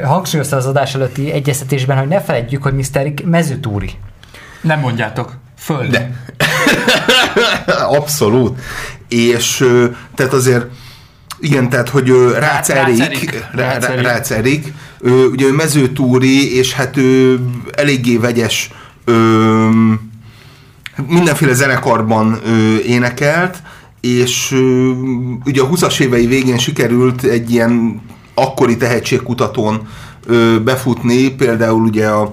hangsúlyozta 0.05 0.57
az 0.57 0.67
adás 0.67 0.95
előtti 0.95 1.33
egyeztetésben, 1.33 1.99
hogy 1.99 2.09
ne 2.09 2.21
felejtjük, 2.21 2.63
hogy 2.63 2.75
Mr. 2.75 3.13
mezőtúri. 3.25 3.91
Nem 4.61 4.81
mondjátok. 4.81 5.37
Föld. 5.59 5.91
De. 5.91 6.11
Abszolút. 7.99 8.61
És 9.09 9.69
tehát 10.15 10.33
azért 10.33 10.67
igen, 11.39 11.69
tehát, 11.69 11.89
hogy 11.89 12.13
Rácz 12.39 12.71
Erik, 12.71 13.45
Rácz 14.03 14.31
Erik, 14.31 14.73
ugye 15.33 15.47
ő 15.47 15.53
mezőtúri, 15.53 16.57
és 16.57 16.73
hát 16.73 16.97
ő 16.97 17.41
eléggé 17.73 18.17
vegyes 18.17 18.71
ö, 19.05 19.69
mindenféle 21.09 21.53
zenekarban 21.53 22.39
ö, 22.45 22.77
énekelt, 22.79 23.63
és 24.01 24.53
ö, 24.53 24.91
ugye 25.45 25.63
a 25.63 25.69
20-as 25.69 26.01
évei 26.01 26.27
végén 26.27 26.59
sikerült 26.59 27.23
egy 27.23 27.51
ilyen 27.51 28.03
akkori 28.35 28.77
tehetségkutatón 28.77 29.89
ö, 30.27 30.61
befutni, 30.65 31.31
például 31.31 31.83
ugye 31.83 32.09
a 32.09 32.33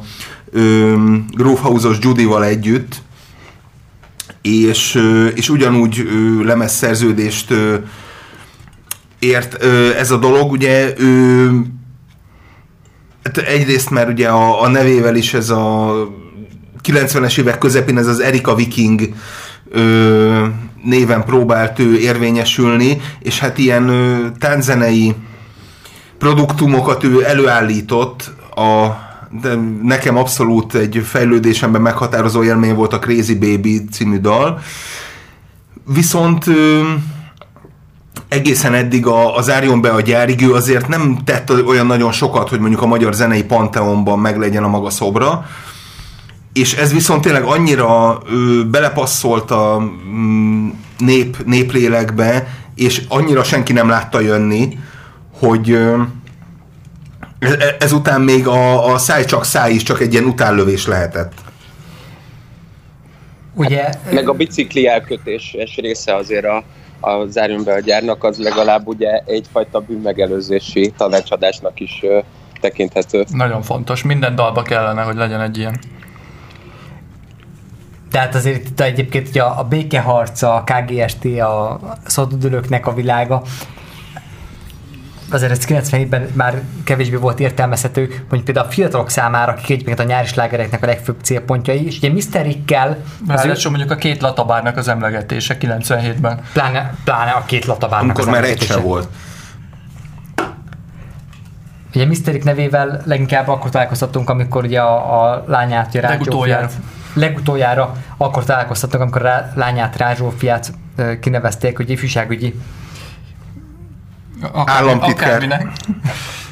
Grofhausos 1.31 1.97
Judival 2.01 2.43
együtt, 2.43 3.01
és, 4.41 4.95
ö, 4.95 5.27
és 5.27 5.49
ugyanúgy 5.49 5.99
ö, 5.99 6.43
lemezszerződést 6.43 7.51
ö, 7.51 7.75
ért 9.19 9.63
ö, 9.63 9.95
ez 9.95 10.11
a 10.11 10.17
dolog, 10.17 10.51
ugye 10.51 10.93
ő 10.97 11.49
hát 13.23 13.37
egyrészt 13.37 13.89
mert 13.89 14.09
ugye 14.09 14.27
a, 14.27 14.61
a 14.61 14.67
nevével 14.67 15.15
is 15.15 15.33
ez 15.33 15.49
a 15.49 15.95
90-es 16.83 17.39
évek 17.39 17.57
közepén 17.57 17.97
ez 17.97 18.07
az 18.07 18.19
Erika 18.19 18.55
Viking 18.55 19.13
ö, 19.69 20.45
néven 20.83 21.25
próbált 21.25 21.79
ő 21.79 21.97
érvényesülni, 21.97 23.01
és 23.19 23.39
hát 23.39 23.57
ilyen 23.57 23.87
ö, 23.87 24.27
tánzenei 24.39 25.15
produktumokat 26.17 27.03
ő 27.03 27.25
előállított, 27.25 28.31
a, 28.55 28.87
de 29.41 29.55
nekem 29.83 30.17
abszolút 30.17 30.75
egy 30.75 31.01
fejlődésemben 31.05 31.81
meghatározó 31.81 32.43
élmény 32.43 32.75
volt 32.75 32.93
a 32.93 32.99
Crazy 32.99 33.35
Baby 33.35 33.85
című 33.91 34.19
dal. 34.19 34.59
Viszont 35.85 36.47
ö, 36.47 36.81
egészen 38.27 38.73
eddig 38.73 39.05
a, 39.05 39.35
az 39.35 39.49
Árjon 39.49 39.81
be 39.81 39.89
a 39.89 40.01
gyárig, 40.01 40.41
ő 40.41 40.53
azért 40.53 40.87
nem 40.87 41.17
tett 41.23 41.65
olyan 41.65 41.85
nagyon 41.85 42.11
sokat, 42.11 42.49
hogy 42.49 42.59
mondjuk 42.59 42.81
a 42.81 42.85
magyar 42.85 43.13
zenei 43.13 43.43
panteonban 43.43 44.19
meglegyen 44.19 44.63
a 44.63 44.67
maga 44.67 44.89
szobra, 44.89 45.45
és 46.53 46.73
ez 46.73 46.93
viszont 46.93 47.21
tényleg 47.21 47.43
annyira 47.43 48.21
ö, 48.25 48.63
belepasszolt 48.65 49.51
a 49.51 49.79
mm, 49.79 50.69
nép, 50.97 51.37
néplélekbe, 51.45 52.47
és 52.75 53.01
annyira 53.07 53.43
senki 53.43 53.73
nem 53.73 53.89
látta 53.89 54.19
jönni, 54.19 54.79
hogy 55.39 55.77
ezután 57.79 58.21
még 58.21 58.47
a, 58.47 58.93
a 58.93 58.97
száj 58.97 59.25
csak 59.25 59.45
száj 59.45 59.73
is 59.73 59.83
csak 59.83 60.01
egy 60.01 60.13
ilyen 60.13 60.25
utánlövés 60.25 60.87
lehetett. 60.87 61.33
Ugye? 63.53 63.83
Hát, 63.83 64.11
meg 64.11 64.29
a 64.29 64.33
bicikli 64.33 64.87
elkötés 64.87 65.55
része 65.75 66.15
azért 66.15 66.45
a, 66.45 66.63
a 66.99 67.25
zárjunk 67.27 67.65
be 67.65 67.73
a 67.73 67.79
gyárnak, 67.79 68.23
az 68.23 68.37
legalább 68.37 68.87
ugye 68.87 69.21
egyfajta 69.25 69.79
bűnmegelőzési 69.79 70.93
tanácsadásnak 70.97 71.79
is 71.79 71.99
ö, 72.01 72.19
tekinthető. 72.61 73.25
Nagyon 73.31 73.61
fontos, 73.61 74.03
minden 74.03 74.35
dalba 74.35 74.61
kellene, 74.61 75.01
hogy 75.01 75.15
legyen 75.15 75.41
egy 75.41 75.57
ilyen. 75.57 75.79
Tehát 78.11 78.35
azért 78.35 78.67
itt 78.67 78.79
egyébként 78.79 79.27
ugye 79.27 79.41
a 79.43 79.63
békeharca, 79.63 80.53
a 80.53 80.63
KGST, 80.63 81.25
a 81.25 81.79
szotudülőknek 82.05 82.87
a 82.87 82.93
világa, 82.93 83.41
azért 85.29 85.51
ez 85.51 85.65
97-ben 85.67 86.29
már 86.33 86.61
kevésbé 86.83 87.15
volt 87.15 87.39
értelmezhető, 87.39 88.01
mondjuk 88.01 88.43
például 88.43 88.67
a 88.67 88.69
fiatalok 88.69 89.09
számára, 89.09 89.51
akik 89.51 89.69
egyébként 89.69 89.99
a 89.99 90.03
nyári 90.03 90.27
slágereknek 90.27 90.83
a 90.83 90.85
legfőbb 90.85 91.15
célpontjai, 91.21 91.85
és 91.85 91.97
ugye 91.97 92.11
Mr. 92.11 92.41
Rickkel... 92.41 92.97
Az 93.27 93.45
ő... 93.45 93.69
mondjuk 93.69 93.91
a 93.91 93.95
két 93.95 94.21
latabárnak 94.21 94.77
az 94.77 94.87
emlegetése 94.87 95.57
97-ben. 95.59 96.39
Pláne, 96.53 96.93
pláne 97.03 97.31
a 97.31 97.43
két 97.45 97.65
latabárnak 97.65 98.17
Amikor 98.17 98.27
az 98.27 98.39
már 98.39 98.49
egy 98.49 98.61
se 98.61 98.77
volt. 98.77 99.07
Ugye 101.95 102.05
Mr. 102.05 102.25
Rick 102.25 102.43
nevével 102.43 103.01
leginkább 103.05 103.47
akkor 103.47 103.69
találkoztattunk, 103.69 104.29
amikor 104.29 104.63
ugye 104.63 104.79
a, 104.81 105.23
a 105.23 105.43
lányát, 105.47 105.95
a 105.95 105.99
Legutoljára. 106.01 106.69
Legutoljára 107.13 107.93
akkor 108.17 108.43
találkoztattunk, 108.43 109.01
amikor 109.01 109.25
a 109.25 109.51
lányát, 109.55 109.97
Rázsófiát 109.97 110.73
kinevezték, 111.19 111.77
hogy 111.77 111.89
ifjúságügyi 111.89 112.59
Akár, 114.51 114.75
államtitkár. 114.75 115.67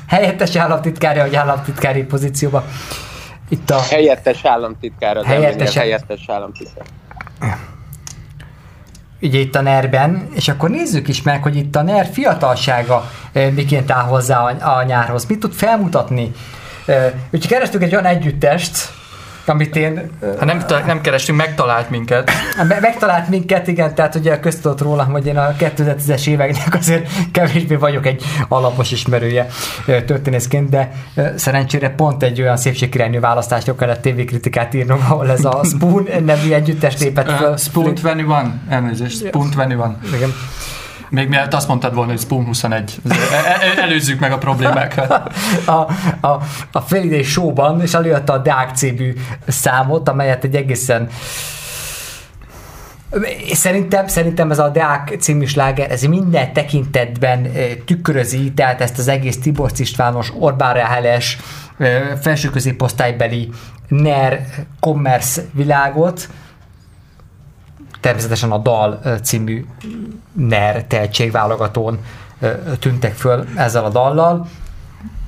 Helyettes 0.08 0.56
államtitkárja, 0.56 1.24
vagy 1.24 1.36
államtitkári 1.36 2.04
pozícióba. 2.04 2.66
Itt 3.50 3.70
a... 3.70 3.80
Helyettes 3.90 4.46
államtitkár, 4.46 5.18
az 5.18 5.26
helyettes, 5.26 5.76
helyettes 5.76 6.26
államtitkár. 6.28 6.86
ugye 9.22 9.40
itt 9.40 9.56
a 9.56 9.62
NER-ben, 9.62 10.28
és 10.36 10.48
akkor 10.48 10.70
nézzük 10.70 11.08
is 11.08 11.22
meg, 11.22 11.44
hogy 11.44 11.56
itt 11.56 11.76
a 11.76 11.82
NER 11.82 12.10
fiatalsága 12.12 13.12
miként 13.32 13.92
áll 13.92 14.04
hozzá 14.04 14.40
a, 14.40 14.78
a 14.78 14.84
nyárhoz. 14.84 15.26
Mit 15.26 15.40
tud 15.40 15.54
felmutatni? 15.54 16.32
Úgyhogy 17.32 17.48
kerestünk 17.48 17.84
egy 17.84 17.94
olyan 17.94 18.06
együttest, 18.06 18.92
amit 19.50 19.76
én... 19.76 20.10
Hát 20.22 20.46
nem, 20.46 20.64
nem 20.86 21.02
kerestünk, 21.02 21.38
megtalált 21.38 21.90
minket. 21.90 22.32
Me- 22.68 22.82
megtalált 22.82 23.30
minket, 23.30 23.68
igen, 23.68 23.96
tehát 23.96 24.16
ugye 24.16 24.40
köztudott 24.40 24.82
róla, 24.82 25.04
hogy 25.04 25.26
én 25.26 25.38
a 25.38 25.56
2010-es 25.60 26.28
éveknek 26.28 26.76
azért 26.76 27.10
kevésbé 27.32 27.76
vagyok 27.76 28.06
egy 28.06 28.24
alapos 28.48 28.92
ismerője 28.92 29.48
történészként, 29.86 30.70
de 30.70 30.92
szerencsére 31.36 31.90
pont 31.90 32.24
egy 32.24 32.42
olyan 32.42 32.58
szépségkirálynő 32.58 33.20
választásra 33.20 33.76
kellett 33.76 34.02
tévékritikát 34.02 34.74
írnom, 34.74 35.00
ahol 35.10 35.32
ez 35.32 35.46
a 35.46 35.62
Spoon 35.64 36.08
nevű 36.26 36.52
együttes 36.52 36.98
lépett 37.00 37.32
fel. 37.32 37.58
Spoon 37.58 37.90
21, 37.90 38.26
elnézést, 38.70 39.28
Spoon 39.28 39.46
21. 39.46 39.78
Igen. 40.16 40.34
Még 41.10 41.30
mielőtt 41.30 41.54
azt 41.54 41.68
mondtad 41.68 41.94
volna, 41.94 42.12
hogy 42.12 42.20
Spoon 42.20 42.46
21. 42.46 43.00
E- 43.10 43.16
e- 43.16 43.82
előzzük 43.82 44.20
meg 44.20 44.32
a 44.32 44.38
problémákat. 44.38 45.32
A, 45.66 45.72
a, 46.28 46.42
a 46.72 46.80
félidei 46.80 47.24
showban, 47.24 47.82
és 47.82 47.94
előadta 47.94 48.34
a 48.34 48.38
Dark 48.38 48.76
című 48.76 49.14
számot, 49.48 50.10
amelyet 50.10 50.44
egy 50.44 50.56
egészen 50.56 51.10
Szerintem, 53.54 54.08
szerintem 54.08 54.52
ez 54.52 54.60
a 54.60 54.70
Deák 54.70 55.16
című 55.20 55.46
sláger, 55.46 55.92
ez 55.92 56.02
minden 56.02 56.54
tekintetben 56.54 57.52
tükrözi, 57.86 58.54
tehát 58.54 58.82
ezt 58.82 58.98
az 58.98 59.08
egész 59.08 59.40
Tibor 59.40 59.72
Istvános, 59.78 60.32
Orbán 60.40 60.74
Ráheles, 60.74 61.38
felső 62.22 62.50
középosztálybeli 62.50 63.50
NER 63.88 64.46
commerce 64.80 65.42
világot, 65.52 66.30
természetesen 68.00 68.52
a 68.52 68.58
Dal 68.58 69.00
című 69.24 69.66
NER 70.34 70.84
tehetségválogatón 70.84 72.00
tűntek 72.80 73.14
föl 73.14 73.46
ezzel 73.56 73.86
a 73.86 73.90
dallal. 73.90 74.48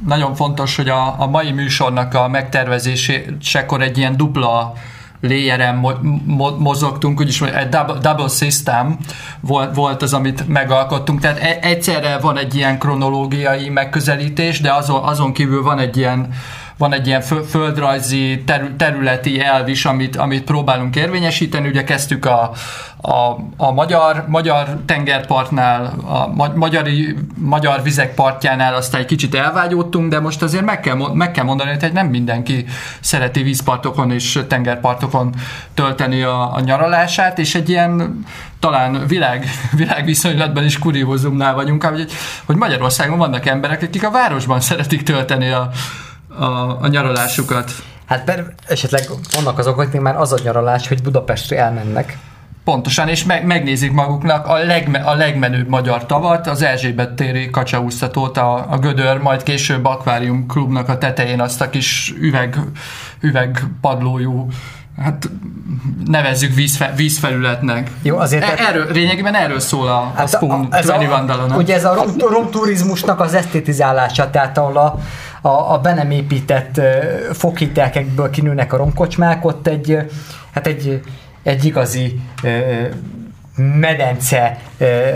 Nagyon 0.07 0.35
fontos, 0.35 0.75
hogy 0.75 0.89
a, 0.89 1.21
a 1.21 1.27
mai 1.27 1.51
műsornak 1.51 2.13
a 2.13 2.27
megtervezésekor 2.27 3.81
egy 3.81 3.97
ilyen 3.97 4.17
dupla 4.17 4.73
léjeren 5.21 5.75
mo- 5.75 5.99
mo- 6.25 6.59
mozogtunk, 6.59 7.19
úgyis 7.19 7.41
egy 7.41 7.69
double, 7.69 7.97
double 8.01 8.27
system 8.27 8.97
volt, 9.39 9.75
volt 9.75 10.01
az, 10.01 10.13
amit 10.13 10.47
megalkottunk. 10.47 11.19
Tehát 11.19 11.39
e- 11.39 11.59
egyszerre 11.61 12.17
van 12.17 12.37
egy 12.37 12.55
ilyen 12.55 12.79
kronológiai 12.79 13.69
megközelítés, 13.69 14.59
de 14.61 14.73
azon, 14.73 15.03
azon 15.03 15.33
kívül 15.33 15.63
van 15.63 15.79
egy 15.79 15.97
ilyen 15.97 16.33
van 16.81 16.93
egy 16.93 17.07
ilyen 17.07 17.21
földrajzi 17.21 18.43
területi 18.77 19.41
elv 19.41 19.67
is, 19.67 19.85
amit, 19.85 20.15
amit 20.15 20.43
próbálunk 20.43 20.95
érvényesíteni. 20.95 21.67
Ugye 21.67 21.83
kezdtük 21.83 22.25
a, 22.25 22.51
a, 23.01 23.37
a 23.57 23.71
magyar, 23.71 24.25
magyar 24.27 24.81
tengerpartnál, 24.85 25.93
a 26.05 26.27
ma, 26.27 26.47
magyari, 26.55 27.15
magyar 27.37 27.83
vizek 27.83 28.13
partjánál 28.13 28.75
aztán 28.75 29.01
egy 29.01 29.07
kicsit 29.07 29.35
elvágyódtunk, 29.35 30.09
de 30.09 30.19
most 30.19 30.41
azért 30.41 30.65
meg 30.65 30.79
kell, 30.79 30.95
meg 31.13 31.31
kell 31.31 31.43
mondani, 31.43 31.77
hogy 31.79 31.93
nem 31.93 32.07
mindenki 32.07 32.65
szereti 32.99 33.43
vízpartokon 33.43 34.11
és 34.11 34.39
tengerpartokon 34.47 35.33
tölteni 35.73 36.21
a, 36.21 36.55
a 36.55 36.59
nyaralását, 36.59 37.39
és 37.39 37.55
egy 37.55 37.69
ilyen 37.69 38.23
talán 38.59 39.07
világ, 39.07 39.45
világviszonylatban 39.77 40.63
is 40.63 40.79
kuriózumnál 40.79 41.53
vagyunk, 41.53 41.83
hogy, 41.83 42.11
hogy 42.45 42.55
Magyarországon 42.55 43.17
vannak 43.17 43.45
emberek, 43.45 43.81
akik 43.81 44.03
a 44.03 44.11
városban 44.11 44.59
szeretik 44.59 45.03
tölteni 45.03 45.49
a, 45.49 45.69
a, 46.39 46.77
a 46.81 46.87
nyaralásukat. 46.87 47.71
Hát 48.05 48.23
per, 48.23 48.53
esetleg 48.67 49.03
vannak 49.35 49.59
azok, 49.59 49.79
akik 49.79 50.01
már 50.01 50.15
az 50.15 50.31
a 50.33 50.37
nyaralás, 50.43 50.87
hogy 50.87 51.01
Budapestre 51.01 51.57
elmennek. 51.57 52.17
Pontosan, 52.63 53.07
és 53.07 53.23
meg, 53.23 53.45
megnézik 53.45 53.91
maguknak 53.91 54.47
a, 54.47 54.57
legme, 54.57 54.99
a 54.99 55.13
legmenőbb 55.13 55.67
magyar 55.67 56.05
tavat, 56.05 56.47
az 56.47 56.61
Erzsébet 56.61 57.13
téri 57.13 57.49
kacsaúsztatót, 57.49 58.37
a, 58.37 58.65
a 58.69 58.77
Gödör, 58.77 59.17
majd 59.17 59.43
később 59.43 59.85
Akvárium 59.85 60.47
klubnak 60.47 60.89
a 60.89 60.97
tetején 60.97 61.41
azt 61.41 61.61
a 61.61 61.69
kis 61.69 62.13
üveg, 62.19 62.57
üvegpadlójú 63.21 64.47
hát 64.97 65.29
nevezzük 66.05 66.53
vízfe, 66.53 66.93
vízfelületnek. 66.95 67.91
Jó, 68.01 68.17
azért... 68.17 68.43
E, 68.43 68.67
erről, 68.67 68.91
lényegében 68.91 69.35
erről 69.35 69.59
szól 69.59 69.87
a, 69.87 70.11
hát 70.15 70.25
a 70.25 70.27
Spoon 70.27 70.67
ez 70.71 70.89
a, 70.89 71.25
Ugye 71.55 71.75
ez 71.75 71.85
a 71.85 71.93
rom, 71.93 72.17
romturizmusnak 72.17 73.19
az 73.19 73.33
esztétizálása, 73.33 74.29
tehát 74.29 74.57
ahol 74.57 74.77
a, 74.77 74.99
a, 75.41 75.73
a 75.73 75.79
be 75.81 75.93
nem 75.93 76.11
épített 76.11 76.81
fokhitelkekből 77.33 78.29
kinőnek 78.29 78.73
a 78.73 78.77
romkocsmák, 78.77 79.45
ott 79.45 79.67
egy, 79.67 79.97
hát 80.51 80.67
egy, 80.67 81.01
egy 81.43 81.65
igazi 81.65 82.19
medence 83.55 84.59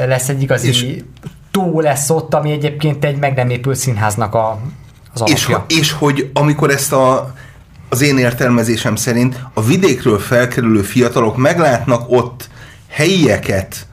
lesz, 0.07 0.29
egy 0.29 0.41
igazi 0.41 0.67
és, 0.67 1.03
tó 1.51 1.79
lesz 1.79 2.09
ott, 2.09 2.33
ami 2.33 2.51
egyébként 2.51 3.05
egy 3.05 3.17
meg 3.17 3.35
nem 3.35 3.49
épült 3.49 3.77
színháznak 3.77 4.33
a, 4.33 4.59
az 5.13 5.21
alapja. 5.21 5.65
És, 5.67 5.77
és 5.77 5.91
hogy 5.91 6.29
amikor 6.33 6.69
ezt 6.69 6.93
a 6.93 7.33
az 7.89 8.01
én 8.01 8.17
értelmezésem 8.17 8.95
szerint 8.95 9.39
a 9.53 9.61
vidékről 9.61 10.19
felkerülő 10.19 10.81
fiatalok 10.81 11.37
meglátnak 11.37 12.05
ott 12.07 12.49
helyieket, 12.87 13.87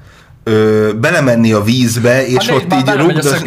ö, 0.44 0.90
belemenni 1.00 1.52
a 1.52 1.62
vízbe, 1.62 2.26
és 2.26 2.48
hát 2.48 2.56
ott 2.56 2.74
így 2.74 2.88
rúgdas, 2.96 3.40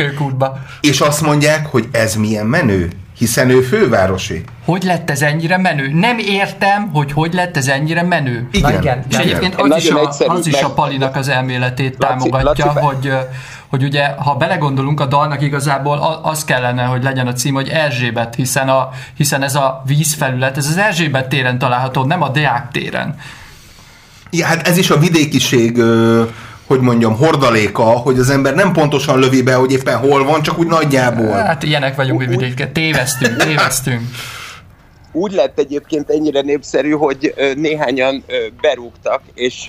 és 0.81 1.01
azt 1.01 1.21
mondják, 1.21 1.65
hogy 1.65 1.87
ez 1.91 2.15
milyen 2.15 2.45
menő, 2.45 2.89
hiszen 3.17 3.49
ő 3.49 3.61
fővárosi. 3.61 4.43
Hogy 4.65 4.83
lett 4.83 5.09
ez 5.09 5.21
ennyire 5.21 5.57
menő? 5.57 5.91
Nem 5.93 6.17
értem, 6.19 6.89
hogy 6.93 7.11
hogy 7.11 7.33
lett 7.33 7.57
ez 7.57 7.67
ennyire 7.67 8.03
menő. 8.03 8.47
Igen. 8.51 8.81
igen. 8.81 9.03
És 9.09 9.17
egyébként 9.17 9.55
az 9.55 9.83
is, 9.83 9.89
a, 9.89 10.13
az 10.27 10.47
is 10.47 10.61
a 10.61 10.69
Palinak 10.69 11.15
az 11.15 11.27
elméletét 11.27 11.95
Laci, 11.97 12.29
támogatja, 12.29 12.65
Laci, 12.65 12.79
hogy 12.79 13.13
hogy 13.67 13.83
ugye, 13.83 14.07
ha 14.07 14.35
belegondolunk, 14.35 14.99
a 14.99 15.05
dalnak 15.05 15.41
igazából 15.41 16.19
az 16.23 16.45
kellene, 16.45 16.83
hogy 16.83 17.03
legyen 17.03 17.27
a 17.27 17.33
cím, 17.33 17.53
hogy 17.53 17.67
Erzsébet, 17.67 18.35
hiszen, 18.35 18.69
a, 18.69 18.89
hiszen 19.15 19.43
ez 19.43 19.55
a 19.55 19.83
vízfelület, 19.85 20.57
ez 20.57 20.67
az 20.67 20.77
Erzsébet 20.77 21.29
téren 21.29 21.57
található, 21.57 22.03
nem 22.03 22.21
a 22.21 22.29
Deák 22.29 22.71
téren. 22.71 23.15
Ja, 24.29 24.45
hát 24.45 24.67
ez 24.67 24.77
is 24.77 24.89
a 24.89 24.97
vidékiség 24.97 25.81
hogy 26.67 26.79
mondjam, 26.79 27.15
hordaléka, 27.15 27.83
hogy 27.83 28.19
az 28.19 28.29
ember 28.29 28.55
nem 28.55 28.71
pontosan 28.71 29.19
lövi 29.19 29.41
be, 29.41 29.53
hogy 29.53 29.71
éppen 29.71 29.97
hol 29.97 30.23
van, 30.23 30.41
csak 30.41 30.59
úgy 30.59 30.67
nagyjából. 30.67 31.31
Hát 31.31 31.63
ilyenek 31.63 31.95
vagyunk, 31.95 32.19
hogy 32.19 32.29
vidéket. 32.29 32.71
Tévesztünk, 32.71 33.35
tévesztünk. 33.45 34.01
Úgy 35.11 35.31
lett 35.31 35.59
egyébként 35.59 36.09
ennyire 36.09 36.41
népszerű, 36.41 36.91
hogy 36.91 37.33
néhányan 37.55 38.23
berúgtak, 38.61 39.21
és 39.33 39.65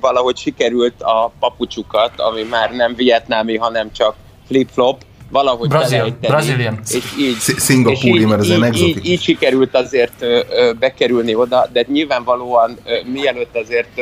valahogy 0.00 0.36
sikerült 0.36 1.02
a 1.02 1.32
papucsukat, 1.40 2.20
ami 2.20 2.42
már 2.50 2.70
nem 2.72 2.94
vietnámi, 2.94 3.56
hanem 3.56 3.92
csak 3.92 4.14
flip-flop, 4.46 5.02
valahogy 5.30 5.68
Brazil, 5.68 6.16
Brazilian. 6.20 6.80
És 6.90 7.04
így, 7.18 7.36
Szingapúri, 7.38 8.24
mert 8.24 8.40
az 8.40 8.50
így, 8.50 8.78
így, 8.78 9.06
így 9.06 9.22
sikerült 9.22 9.74
azért 9.74 10.26
bekerülni 10.78 11.34
oda, 11.34 11.68
de 11.72 11.84
nyilvánvalóan 11.88 12.78
mielőtt 13.12 13.56
azért 13.56 14.00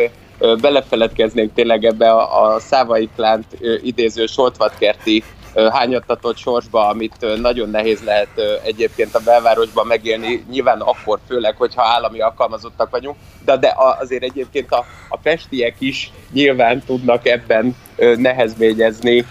belefeledkeznénk 0.61 1.55
tényleg 1.55 1.85
ebbe 1.85 2.11
a, 2.11 2.55
a 2.55 2.61
Szávai 2.61 3.09
Klánt 3.17 3.47
idéző 3.83 4.27
Soltvatkerti 4.27 5.25
hányattatott 5.55 6.37
sorsba, 6.37 6.89
amit 6.89 7.41
nagyon 7.41 7.71
nehéz 7.71 8.03
lehet 8.03 8.29
egyébként 8.65 9.15
a 9.15 9.21
belvárosban 9.25 9.87
megélni, 9.87 10.45
nyilván 10.51 10.81
akkor 10.81 11.19
főleg, 11.29 11.57
hogyha 11.57 11.83
állami 11.83 12.21
alkalmazottak 12.21 12.91
vagyunk, 12.91 13.17
de, 13.45 13.57
de 13.57 13.75
azért 14.01 14.23
egyébként 14.23 14.71
a, 14.71 14.85
a 15.09 15.19
pestiek 15.19 15.77
is 15.79 16.13
nyilván 16.33 16.83
tudnak 16.87 17.27
ebben 17.27 17.77
nehezményezni 18.17 19.25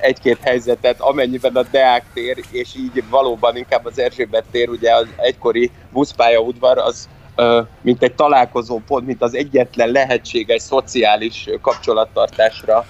egy-két 0.00 0.38
helyzetet, 0.42 1.00
amennyiben 1.00 1.56
a 1.56 1.62
Deák 1.70 2.04
tér, 2.14 2.44
és 2.50 2.76
így 2.76 3.04
valóban 3.10 3.56
inkább 3.56 3.84
az 3.84 3.98
Erzsébet 3.98 4.44
tér, 4.50 4.68
ugye 4.68 4.94
az 4.94 5.06
egykori 5.16 5.70
buszpályaudvar, 5.92 6.78
az 6.78 7.08
mint 7.82 8.02
egy 8.02 8.14
találkozó 8.14 8.80
pont, 8.86 9.06
mint 9.06 9.22
az 9.22 9.34
egyetlen 9.34 9.88
lehetséges 9.88 10.62
szociális 10.62 11.48
kapcsolattartásra 11.60 12.84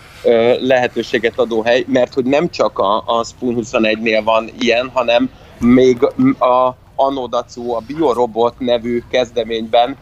lehetőséget 0.61 1.39
adó 1.39 1.63
hely, 1.63 1.85
mert 1.87 2.15
hogy 2.15 2.25
nem 2.25 2.51
csak 2.51 2.79
a, 2.79 3.03
a 3.07 3.25
Spoon 3.25 3.57
21-nél 3.61 4.21
van 4.25 4.51
ilyen, 4.59 4.91
hanem 4.95 5.31
még 5.59 6.03
a 6.39 6.77
Anodacu, 6.97 7.75
a 7.75 7.83
Biorobot 7.87 8.55
nevű 8.59 9.03
kezdeményben 9.11 9.97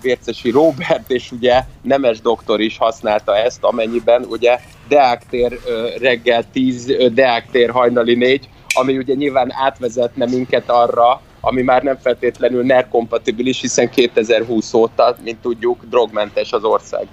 Vércesi 0.00 0.50
Robert 0.50 1.10
és 1.10 1.32
ugye 1.32 1.62
Nemes 1.82 2.20
doktor 2.20 2.60
is 2.60 2.78
használta 2.78 3.36
ezt, 3.36 3.64
amennyiben 3.64 4.24
ugye 4.28 4.58
Deák 4.88 5.22
tér 5.30 5.52
uh, 5.52 6.00
reggel 6.00 6.44
10, 6.52 6.88
uh, 6.88 7.06
Deák 7.06 7.50
tér 7.50 7.70
hajnali 7.70 8.14
4, 8.14 8.48
ami 8.74 8.96
ugye 8.96 9.14
nyilván 9.14 9.52
átvezetne 9.52 10.26
minket 10.26 10.70
arra, 10.70 11.20
ami 11.44 11.62
már 11.62 11.82
nem 11.82 11.98
feltétlenül 12.02 12.64
NER 12.64 12.88
kompatibilis, 12.88 13.60
hiszen 13.60 13.90
2020 13.90 14.72
óta, 14.72 15.16
mint 15.22 15.38
tudjuk, 15.40 15.84
drogmentes 15.90 16.52
az 16.52 16.64
ország. 16.64 17.06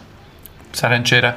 Szerencsére. 0.71 1.35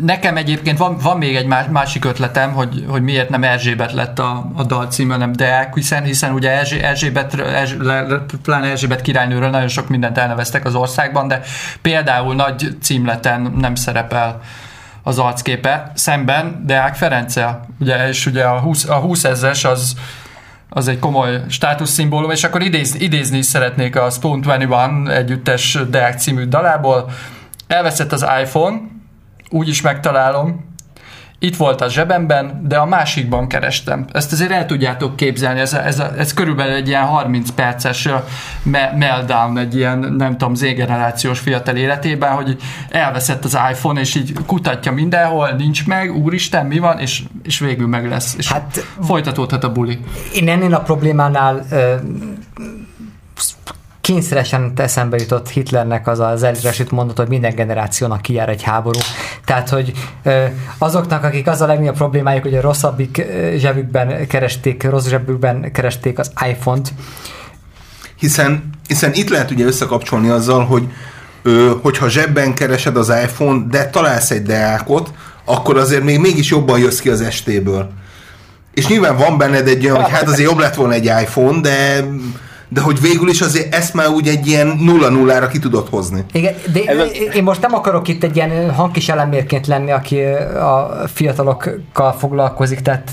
Nekem 0.00 0.36
egyébként 0.36 0.78
van, 0.78 0.96
van 1.02 1.18
még 1.18 1.36
egy 1.36 1.46
másik 1.46 2.04
ötletem, 2.04 2.52
hogy, 2.52 2.84
hogy 2.88 3.02
miért 3.02 3.28
nem 3.28 3.44
Erzsébet 3.44 3.92
lett 3.92 4.18
a, 4.18 4.50
a 4.56 4.62
dal 4.62 4.86
címe, 4.86 5.12
hanem 5.12 5.32
Deák, 5.32 5.74
hiszen, 5.74 6.02
hiszen 6.02 6.32
ugye 6.32 6.50
Erzsé, 6.50 6.82
Erzsébet, 6.82 7.42
pláne 8.42 8.70
Erzsébet 8.70 9.00
királynőről 9.00 9.50
nagyon 9.50 9.68
sok 9.68 9.88
mindent 9.88 10.18
elneveztek 10.18 10.64
az 10.64 10.74
országban, 10.74 11.28
de 11.28 11.40
például 11.82 12.34
nagy 12.34 12.76
címleten 12.80 13.52
nem 13.56 13.74
szerepel 13.74 14.40
az 15.02 15.18
arcképe, 15.18 15.92
szemben 15.94 16.62
Deák 16.66 16.94
Ferenccel, 16.94 17.66
ugye, 17.80 18.08
és 18.08 18.26
ugye 18.26 18.44
a 18.44 18.60
20, 18.60 18.88
a 18.88 18.94
20 18.94 19.24
ezres 19.24 19.64
az, 19.64 19.94
az 20.74 20.88
egy 20.88 20.98
komoly 20.98 21.40
státuszszimbólum, 21.48 22.30
és 22.30 22.44
akkor 22.44 22.62
idéz, 22.62 22.94
idézni 23.00 23.38
is 23.38 23.46
szeretnék 23.46 23.96
a 23.96 24.10
Stone 24.10 24.56
21 24.56 25.08
együttes 25.08 25.78
Deák 25.90 26.18
című 26.18 26.44
dalából. 26.44 27.10
Elveszett 27.66 28.12
az 28.12 28.26
iPhone, 28.42 28.80
úgy 29.50 29.68
is 29.68 29.80
megtalálom, 29.80 30.73
itt 31.44 31.56
volt 31.56 31.80
a 31.80 31.88
zsebemben, 31.88 32.60
de 32.68 32.76
a 32.76 32.86
másikban 32.86 33.48
kerestem. 33.48 34.04
Ezt 34.12 34.32
azért 34.32 34.50
el 34.50 34.66
tudjátok 34.66 35.16
képzelni, 35.16 35.60
ez, 35.60 35.72
ez, 35.72 36.02
ez 36.18 36.34
körülbelül 36.34 36.74
egy 36.74 36.88
ilyen 36.88 37.04
30 37.04 37.50
perces 37.50 38.08
me- 38.62 38.96
meltdown 38.96 39.58
egy 39.58 39.76
ilyen, 39.76 39.98
nem 39.98 40.36
tudom, 40.36 40.54
z-generációs 40.54 41.38
fiatal 41.38 41.76
életében, 41.76 42.32
hogy 42.32 42.56
elveszett 42.90 43.44
az 43.44 43.58
iPhone, 43.70 44.00
és 44.00 44.14
így 44.14 44.32
kutatja 44.46 44.92
mindenhol, 44.92 45.50
nincs 45.50 45.86
meg, 45.86 46.16
úristen, 46.16 46.66
mi 46.66 46.78
van, 46.78 46.98
és, 46.98 47.22
és 47.42 47.58
végül 47.58 47.86
meg 47.86 48.08
lesz. 48.08 48.34
És 48.38 48.52
hát, 48.52 48.86
folytatódhat 49.02 49.64
a 49.64 49.72
buli. 49.72 49.98
Én 50.34 50.48
ennél 50.48 50.74
a 50.74 50.80
problémánál 50.80 51.66
kényszeresen 54.04 54.72
eszembe 54.76 55.16
jutott 55.16 55.48
Hitlernek 55.48 56.06
az 56.06 56.20
az 56.20 56.42
elresült 56.42 56.90
mondat, 56.90 57.16
hogy 57.16 57.28
minden 57.28 57.54
generációnak 57.54 58.22
kijár 58.22 58.48
egy 58.48 58.62
háború. 58.62 58.98
Tehát, 59.44 59.68
hogy 59.68 59.92
azoknak, 60.78 61.24
akik 61.24 61.46
az 61.46 61.60
a 61.60 61.66
legnagyobb 61.66 61.96
problémájuk, 61.96 62.42
hogy 62.42 62.54
a 62.54 62.60
rosszabbik 62.60 63.26
zsebükben 63.56 64.26
keresték, 64.26 64.82
rossz 64.82 65.08
zsebükben 65.08 65.72
keresték 65.72 66.18
az 66.18 66.30
iPhone-t. 66.48 66.92
Hiszen, 68.18 68.70
hiszen 68.86 69.12
itt 69.14 69.28
lehet 69.28 69.50
ugye 69.50 69.64
összekapcsolni 69.64 70.28
azzal, 70.28 70.64
hogy 70.64 70.88
hogyha 71.82 72.08
zsebben 72.08 72.54
keresed 72.54 72.96
az 72.96 73.08
iPhone, 73.08 73.64
de 73.70 73.90
találsz 73.90 74.30
egy 74.30 74.42
deákot, 74.42 75.12
akkor 75.44 75.76
azért 75.76 76.02
még 76.02 76.18
mégis 76.18 76.50
jobban 76.50 76.78
jössz 76.78 76.98
ki 76.98 77.08
az 77.08 77.20
estéből. 77.20 77.90
És 78.74 78.86
nyilván 78.86 79.16
van 79.16 79.38
benned 79.38 79.68
egy 79.68 79.84
olyan, 79.84 80.02
hogy 80.02 80.12
hát 80.12 80.28
azért 80.28 80.48
jobb 80.48 80.58
lett 80.58 80.74
volna 80.74 80.92
egy 80.92 81.04
iPhone, 81.04 81.60
de 81.60 82.04
de 82.74 82.80
hogy 82.80 83.00
végül 83.00 83.28
is 83.28 83.40
azért 83.40 83.74
ezt 83.74 83.94
már 83.94 84.08
úgy 84.08 84.28
egy 84.28 84.46
ilyen 84.46 84.66
nulla 84.66 85.08
nullára 85.08 85.48
ki 85.48 85.58
tudod 85.58 85.88
hozni. 85.88 86.24
Igen, 86.32 86.54
de 86.72 86.80
Ez 86.86 87.10
én 87.34 87.42
most 87.42 87.60
nem 87.60 87.74
akarok 87.74 88.08
itt 88.08 88.22
egy 88.24 88.36
ilyen 88.36 88.70
hangkis 88.74 89.08
elemérként 89.08 89.66
lenni, 89.66 89.90
aki 89.90 90.22
a 90.22 91.04
fiatalokkal 91.12 92.12
foglalkozik, 92.12 92.80
tehát 92.80 93.10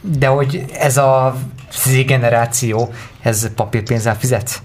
de 0.00 0.26
hogy 0.26 0.64
ez 0.78 0.96
a 0.96 1.36
Z 1.72 2.04
generáció, 2.06 2.92
ez 3.22 3.54
papírpénzzel 3.54 4.16
fizet? 4.18 4.62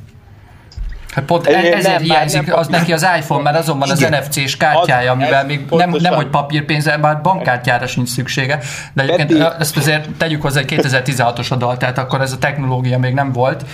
Hát 1.15 1.25
pont 1.25 1.47
e- 1.47 1.57
ezért 1.57 1.83
nem, 1.83 2.01
hiányzik 2.01 2.45
nem, 2.45 2.57
az 2.57 2.67
neki 2.67 2.93
az 2.93 3.05
iPhone, 3.19 3.43
mert 3.43 3.57
azon 3.57 3.79
van 3.79 3.89
az 3.89 3.99
NFC-s 3.99 4.57
kártyája, 4.57 5.11
az, 5.11 5.17
amivel 5.17 5.45
még 5.45 5.65
nem, 5.69 5.95
nem, 5.99 6.13
hogy 6.13 6.27
papírpénzzel, 6.27 6.97
bár 6.97 7.21
bankkártyára 7.21 7.87
sincs 7.87 8.09
szüksége. 8.09 8.59
De 8.93 9.03
egyébként 9.03 9.55
ezt 9.59 9.77
azért 9.77 10.09
tegyük 10.17 10.41
hozzá, 10.41 10.59
hogy 10.59 10.73
2016-os 10.81 11.51
a 11.51 11.55
dal, 11.55 11.77
tehát 11.77 11.97
akkor 11.97 12.21
ez 12.21 12.31
a 12.31 12.37
technológia 12.37 12.99
még 12.99 13.13
nem 13.13 13.31
volt. 13.31 13.65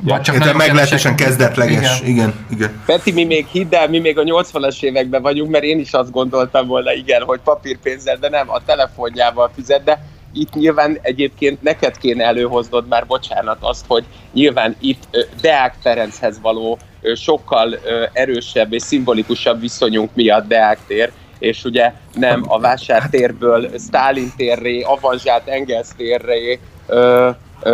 Vagy 0.00 0.20
csak 0.20 0.56
meglehetősen 0.56 1.16
kezdetleges. 1.16 2.00
Igen. 2.00 2.12
igen, 2.12 2.34
igen. 2.50 2.82
Peti, 2.86 3.12
mi 3.12 3.24
még 3.24 3.46
hidd 3.46 3.74
el, 3.74 3.88
mi 3.88 3.98
még 3.98 4.18
a 4.18 4.22
80-as 4.22 4.82
években 4.82 5.22
vagyunk, 5.22 5.50
mert 5.50 5.64
én 5.64 5.78
is 5.78 5.92
azt 5.92 6.10
gondoltam 6.10 6.66
volna, 6.66 6.92
igen, 6.92 7.22
hogy 7.22 7.40
papírpénzzel, 7.44 8.16
de 8.16 8.28
nem, 8.28 8.50
a 8.50 8.64
telefonjával 8.64 9.50
fizet, 9.54 9.84
de 9.84 10.04
itt 10.32 10.54
nyilván 10.54 10.98
egyébként 11.02 11.62
neked 11.62 11.98
kéne 11.98 12.24
előhoznod 12.24 12.88
már, 12.88 13.06
bocsánat, 13.06 13.58
azt, 13.60 13.84
hogy 13.88 14.04
nyilván 14.32 14.76
itt 14.80 15.26
Deák 15.40 15.74
Ferenchez 15.82 16.40
való 16.40 16.78
sokkal 17.14 17.78
erősebb 18.12 18.72
és 18.72 18.82
szimbolikusabb 18.82 19.60
viszonyunk 19.60 20.10
miatt 20.14 20.48
Deák 20.48 20.78
tér, 20.86 21.12
és 21.38 21.64
ugye 21.64 21.92
nem 22.14 22.44
a 22.46 22.58
vásártérből 22.58 23.68
Stalin 23.78 24.32
térré, 24.36 24.80
Avanzsát 24.80 25.48
Engels 25.48 25.88
térré, 25.96 26.58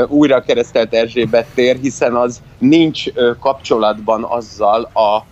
újra 0.06 0.42
keresztelt 0.42 0.94
Erzsébet 0.94 1.46
tér, 1.54 1.76
hiszen 1.80 2.14
az 2.14 2.42
nincs 2.58 3.04
kapcsolatban 3.40 4.24
azzal 4.24 4.82
a 4.82 5.24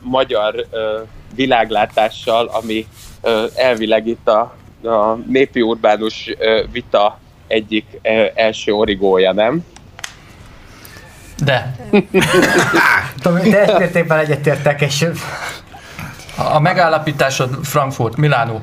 magyar 0.00 0.66
világlátással, 1.34 2.46
ami 2.46 2.86
elvileg 3.54 4.06
itt 4.06 4.28
a, 4.28 4.54
a 4.88 5.14
népi 5.26 5.60
urbánus 5.60 6.30
vita 6.72 7.18
egyik 7.46 8.00
első 8.34 8.72
origója, 8.72 9.32
nem? 9.32 9.64
De. 11.44 11.76
Teljes 13.22 13.78
mértékben 13.78 14.18
egyetértek, 14.18 14.80
és... 14.80 15.06
A 16.36 16.60
megállapításod 16.60 17.64
Frankfurt, 17.64 18.16
Milánó. 18.16 18.60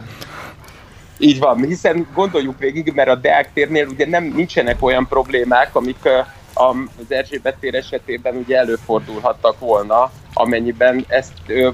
Így 1.17 1.39
van, 1.39 1.65
hiszen 1.65 2.07
gondoljuk 2.13 2.59
végig, 2.59 2.91
mert 2.95 3.09
a 3.09 3.15
Deák 3.15 3.53
térnél 3.53 3.87
ugye 3.87 4.07
nem 4.07 4.23
nincsenek 4.23 4.83
olyan 4.83 5.07
problémák, 5.07 5.75
amik 5.75 6.09
az 6.53 7.05
Erzsébet 7.07 7.55
tér 7.59 7.75
esetében 7.75 8.35
ugye 8.35 8.57
előfordulhattak 8.57 9.59
volna, 9.59 10.11
amennyiben 10.33 11.05
ezt 11.07 11.33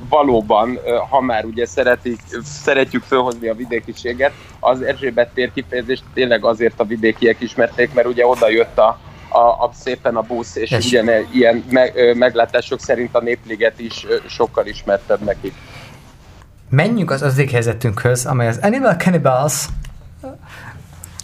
valóban, 0.09 0.79
ha 1.09 1.21
már 1.21 1.45
ugye 1.45 1.65
szeretik, 1.65 2.19
szeretjük 2.43 3.03
felhozni 3.03 3.47
a 3.47 3.53
vidékiséget, 3.53 4.31
az 4.59 4.81
Erzsébet 4.81 5.29
tér 5.33 5.51
kifejezést 5.53 6.03
tényleg 6.13 6.45
azért 6.45 6.79
a 6.79 6.85
vidékiek 6.85 7.41
ismerték, 7.41 7.93
mert 7.93 8.07
ugye 8.07 8.27
oda 8.27 8.49
jött 8.49 8.77
a, 8.77 8.99
a, 9.29 9.39
a 9.39 9.71
szépen 9.73 10.15
a 10.15 10.21
busz, 10.21 10.55
és 10.55 10.71
es. 10.71 10.85
ugyan 10.85 11.09
ilyen 11.31 11.63
me, 11.69 11.91
meglátások 12.13 12.79
szerint 12.79 13.15
a 13.15 13.21
Népliget 13.21 13.79
is 13.79 14.05
sokkal 14.27 14.65
ismertebb 14.65 15.19
nekik. 15.19 15.53
Menjünk 16.75 17.11
az 17.11 17.21
az 17.21 17.43
helyzetünkhöz, 17.51 18.25
amely 18.25 18.47
az 18.47 18.59
Animal 18.61 18.93
Cannibals 18.93 19.65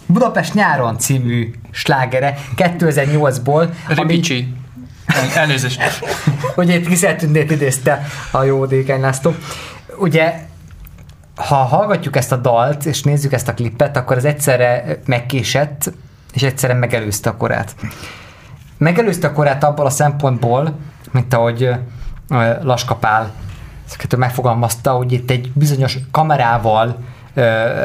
Budapest 0.06 0.54
nyáron 0.54 0.98
című 0.98 1.54
slágere 1.70 2.38
2008-ból. 2.56 3.68
Ribicsi. 3.88 4.54
Ami... 5.06 5.28
Elnézést. 5.34 5.82
Ugye 6.56 6.74
itt 6.74 6.86
Kiszertündét 6.86 7.50
idézte 7.50 8.06
a 8.30 8.42
jó 8.42 8.66
Dékeny 8.66 9.00
László. 9.00 9.34
Ugye 9.98 10.34
ha 11.34 11.54
hallgatjuk 11.54 12.16
ezt 12.16 12.32
a 12.32 12.36
dalt, 12.36 12.84
és 12.84 13.02
nézzük 13.02 13.32
ezt 13.32 13.48
a 13.48 13.54
klippet, 13.54 13.96
akkor 13.96 14.16
ez 14.16 14.24
egyszerre 14.24 14.98
megkésett, 15.06 15.92
és 16.32 16.42
egyszerre 16.42 16.74
megelőzte 16.74 17.30
a 17.30 17.36
korát. 17.36 17.74
Megelőzte 18.78 19.26
a 19.26 19.32
korát 19.32 19.64
abból 19.64 19.86
a 19.86 19.90
szempontból, 19.90 20.78
mint 21.10 21.34
ahogy 21.34 21.70
Laskapál 22.62 23.32
ezeket 23.92 24.16
megfogalmazta, 24.16 24.90
hogy 24.90 25.12
itt 25.12 25.30
egy 25.30 25.50
bizonyos 25.54 25.98
kamerával 26.10 26.98
ö, 27.34 27.42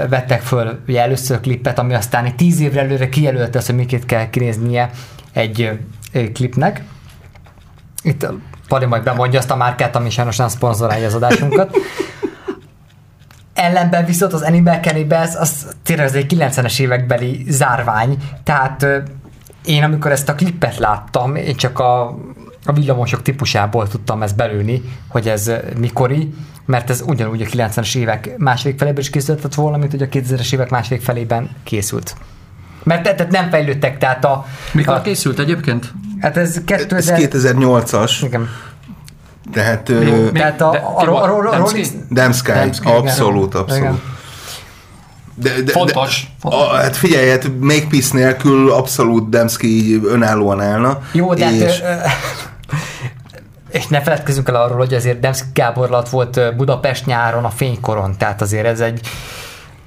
vettek 0.09 0.41
föl 0.41 0.79
ugye 0.87 1.01
először 1.01 1.39
klippet, 1.39 1.79
ami 1.79 1.93
aztán 1.93 2.25
egy 2.25 2.35
tíz 2.35 2.59
évre 2.59 2.81
előre 2.81 3.09
kijelölte 3.09 3.57
azt, 3.57 3.67
hogy 3.67 3.75
miként 3.75 4.05
kell 4.05 4.29
kinéznie 4.29 4.89
egy 5.33 5.79
ö, 6.11 6.31
klipnek. 6.31 6.83
Itt 8.03 8.27
Pali 8.67 8.85
majd 8.85 9.03
bemondja 9.03 9.39
azt 9.39 9.51
a 9.51 9.55
márkát, 9.55 9.95
ami 9.95 10.09
sajnos 10.09 10.37
nem 10.37 10.47
szponzorálja 10.47 11.05
az 11.05 11.15
adásunkat. 11.15 11.77
Ellenben 13.53 14.05
viszont 14.05 14.33
az 14.33 14.41
Animal 14.41 14.79
Cannibals 14.79 15.35
az 15.35 15.75
tényleg 15.83 16.05
az 16.05 16.15
egy 16.15 16.33
90-es 16.37 16.79
évekbeli 16.79 17.45
zárvány, 17.47 18.17
tehát 18.43 18.85
én 19.65 19.83
amikor 19.83 20.11
ezt 20.11 20.29
a 20.29 20.35
klippet 20.35 20.77
láttam, 20.77 21.35
én 21.35 21.55
csak 21.55 21.79
a 21.79 22.17
a 22.67 22.73
villamosok 22.73 23.21
típusából 23.21 23.87
tudtam 23.87 24.21
ezt 24.21 24.35
belőni, 24.35 24.81
hogy 25.07 25.27
ez 25.29 25.51
mikori, 25.77 26.33
mert 26.65 26.89
ez 26.89 27.03
ugyanúgy 27.05 27.41
a 27.41 27.45
90-es 27.45 27.95
évek 27.95 28.37
második 28.37 28.77
felében 28.77 28.99
is 28.99 29.09
készültett 29.09 29.53
volna, 29.53 29.77
mint 29.77 29.91
hogy 29.91 30.01
a 30.01 30.07
2000-es 30.07 30.53
évek 30.53 30.69
második 30.69 31.01
felében 31.01 31.49
készült. 31.63 32.15
Mert 32.83 33.03
tehát 33.03 33.31
nem 33.31 33.49
fejlődtek, 33.49 33.97
tehát 33.97 34.25
a... 34.25 34.45
Mikor 34.71 34.93
a, 34.93 35.01
készült 35.01 35.39
egyébként? 35.39 35.93
Hát 36.19 36.37
ez 36.37 36.61
2000... 36.65 37.19
Ez 37.19 37.29
2008-as. 37.29 38.11
Igen. 38.23 38.49
Tehát, 39.53 39.89
mi, 39.89 39.95
mi, 39.95 40.31
tehát 40.31 40.61
a, 40.61 40.71
a, 40.71 40.75
a, 40.75 41.07
a, 41.07 41.23
a, 41.23 41.23
a 41.23 41.57
Rolling... 41.57 41.85
Damsky, 42.09 42.51
abszolút, 42.83 43.55
abszolút. 43.55 43.83
Igen. 43.83 44.01
De, 45.35 45.61
de, 45.61 45.71
fontos. 45.71 46.27
De, 46.41 46.49
fontos. 46.49 46.67
A, 46.69 46.75
hát 46.75 46.95
figyelj, 46.95 47.29
hát 47.29 47.51
Make 47.59 47.87
Peace 47.89 48.17
nélkül 48.17 48.71
abszolút 48.71 49.29
Demszki 49.29 50.01
önállóan 50.03 50.61
állna. 50.61 51.01
Jó, 51.11 51.33
de 51.33 51.45
hát, 51.45 51.53
és... 51.53 51.79
hát, 51.79 52.46
és 53.69 53.87
ne 53.87 54.01
feledkezzünk 54.01 54.47
el 54.49 54.55
arról, 54.55 54.77
hogy 54.77 54.93
azért 54.93 55.19
Demszki 55.19 55.47
Gábor 55.53 56.03
volt 56.11 56.55
Budapest 56.55 57.05
nyáron 57.05 57.43
a 57.43 57.49
fénykoron, 57.49 58.17
tehát 58.17 58.41
azért 58.41 58.65
ez 58.65 58.79
egy 58.79 58.99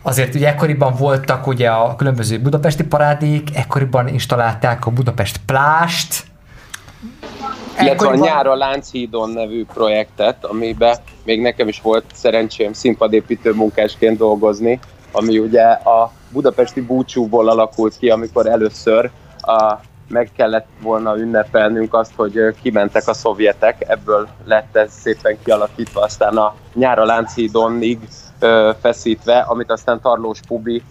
Azért 0.03 0.35
ugye 0.35 0.49
ekkoriban 0.49 0.95
voltak 0.99 1.47
ugye 1.47 1.69
a 1.69 1.97
különböző 1.97 2.41
budapesti 2.41 2.85
parádék, 2.85 3.57
ekkoriban 3.57 4.09
installálták 4.09 4.87
a 4.87 4.91
Budapest 4.91 5.41
plást, 5.47 6.25
illetve 7.81 8.09
a 8.09 8.15
Nyár 8.15 8.47
a 8.47 8.57
Lánchídon 8.57 9.31
nevű 9.31 9.65
projektet, 9.65 10.45
amiben 10.45 10.97
még 11.25 11.41
nekem 11.41 11.69
is 11.69 11.81
volt 11.81 12.05
szerencsém 12.13 12.73
színpadépítő 12.73 13.53
munkásként 13.53 14.19
dolgozni, 14.19 14.79
ami 15.13 15.39
ugye 15.39 15.63
a 15.71 16.13
budapesti 16.33 16.81
búcsúból 16.81 17.49
alakult 17.49 17.99
ki, 17.99 18.11
amikor 18.11 18.47
először 18.47 19.11
a, 19.41 19.75
meg 20.11 20.31
kellett 20.37 20.67
volna 20.83 21.19
ünnepelnünk 21.19 21.95
azt, 21.95 22.13
hogy 22.17 22.55
kimentek 22.63 23.09
a 23.09 23.15
szovjetek, 23.15 23.89
ebből 23.89 24.29
lett 24.45 24.77
ez 24.77 24.93
szépen 24.93 25.39
kialakítva, 25.45 26.01
aztán 26.01 26.37
a 26.37 26.55
nyára 26.75 27.05
Lánchídonig 27.05 27.99
ö, 28.39 28.71
feszítve, 28.81 29.39
amit 29.39 29.71
aztán 29.71 30.01
Tarlós 30.01 30.41
Pubi 30.49 30.83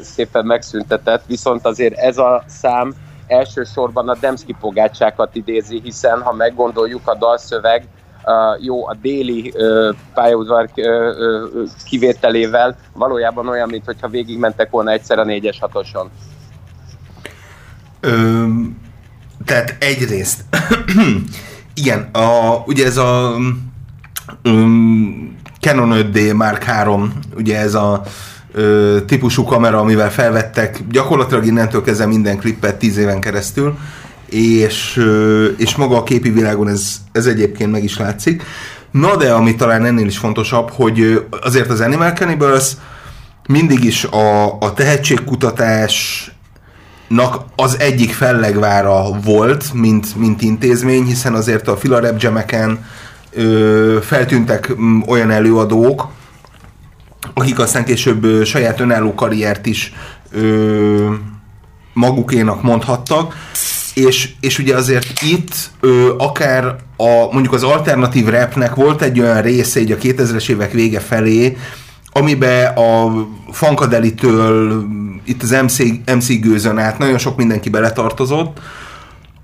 szépen 0.00 0.46
megszüntetett, 0.46 1.26
viszont 1.26 1.66
azért 1.66 1.98
ez 1.98 2.18
a 2.18 2.42
szám 2.46 2.94
elsősorban 3.26 4.08
a 4.08 4.16
Demszki 4.20 4.56
pogácsákat 4.60 5.34
idézi, 5.34 5.80
hiszen 5.82 6.22
ha 6.22 6.32
meggondoljuk 6.32 7.08
a 7.08 7.16
dalszöveg, 7.16 7.84
uh, 8.24 8.64
jó, 8.64 8.86
a 8.86 8.94
déli 8.94 9.52
uh, 9.54 9.94
pályaudvar 10.14 10.68
kivételével 11.84 12.76
valójában 12.92 13.48
olyan, 13.48 13.68
mintha 13.68 14.08
végigmentek 14.08 14.70
volna 14.70 14.90
egyszer 14.90 15.18
a 15.18 15.24
4-es 15.24 15.56
6-oson. 15.60 16.06
Tehát 19.44 19.76
egyrészt, 19.78 20.44
igen, 21.74 22.08
a, 22.12 22.62
ugye 22.66 22.86
ez 22.86 22.96
a 22.96 23.36
um, 24.44 25.36
Canon 25.60 26.10
5D 26.12 26.34
Mark 26.34 26.62
3, 26.62 27.12
ugye 27.36 27.58
ez 27.58 27.74
a 27.74 28.02
ö, 28.52 28.98
típusú 29.06 29.44
kamera, 29.44 29.78
amivel 29.78 30.10
felvettek 30.10 30.80
gyakorlatilag 30.90 31.46
innentől 31.46 31.82
kezdve 31.82 32.06
minden 32.06 32.38
klippet 32.38 32.78
tíz 32.78 32.96
éven 32.96 33.20
keresztül, 33.20 33.78
és, 34.28 34.96
ö, 34.96 35.46
és 35.46 35.76
maga 35.76 35.96
a 35.96 36.02
képi 36.02 36.30
világon 36.30 36.68
ez, 36.68 36.96
ez 37.12 37.26
egyébként 37.26 37.70
meg 37.70 37.84
is 37.84 37.98
látszik. 37.98 38.42
Na 38.90 39.16
de 39.16 39.32
ami 39.32 39.54
talán 39.54 39.84
ennél 39.84 40.06
is 40.06 40.18
fontosabb, 40.18 40.70
hogy 40.70 41.26
azért 41.42 41.70
az 41.70 41.80
Animal 41.80 42.10
Cannibals 42.10 42.72
mindig 43.48 43.84
is 43.84 44.04
a, 44.04 44.58
a 44.60 44.72
tehetségkutatás 44.72 46.30
az 47.56 47.78
egyik 47.78 48.12
fellegvára 48.12 49.20
volt, 49.24 49.72
mint, 49.72 50.16
mint 50.16 50.42
intézmény, 50.42 51.04
hiszen 51.04 51.34
azért 51.34 51.68
a 51.68 51.76
Filarep 51.76 52.22
Jameken 52.22 52.84
feltűntek 54.00 54.72
olyan 55.06 55.30
előadók, 55.30 56.08
akik 57.34 57.58
aztán 57.58 57.84
később 57.84 58.44
saját 58.44 58.80
önálló 58.80 59.14
karriert 59.14 59.66
is 59.66 59.92
ö, 60.32 61.14
magukénak 61.92 62.62
mondhattak, 62.62 63.34
és, 63.94 64.30
és 64.40 64.58
ugye 64.58 64.76
azért 64.76 65.22
itt 65.22 65.54
ö, 65.80 66.14
akár 66.18 66.64
a, 66.96 67.32
mondjuk 67.32 67.52
az 67.52 67.62
alternatív 67.62 68.26
rapnek 68.26 68.74
volt 68.74 69.02
egy 69.02 69.20
olyan 69.20 69.42
része 69.42 69.80
így 69.80 69.92
a 69.92 69.96
2000-es 69.96 70.48
évek 70.48 70.72
vége 70.72 71.00
felé, 71.00 71.56
amiben 72.12 72.76
a 72.76 73.12
Fankadelitől 73.50 74.84
itt 75.24 75.42
az 75.42 75.50
MC, 75.50 75.78
MC 76.06 76.40
gőzön 76.40 76.78
át 76.78 76.98
nagyon 76.98 77.18
sok 77.18 77.36
mindenki 77.36 77.68
beletartozott, 77.68 78.60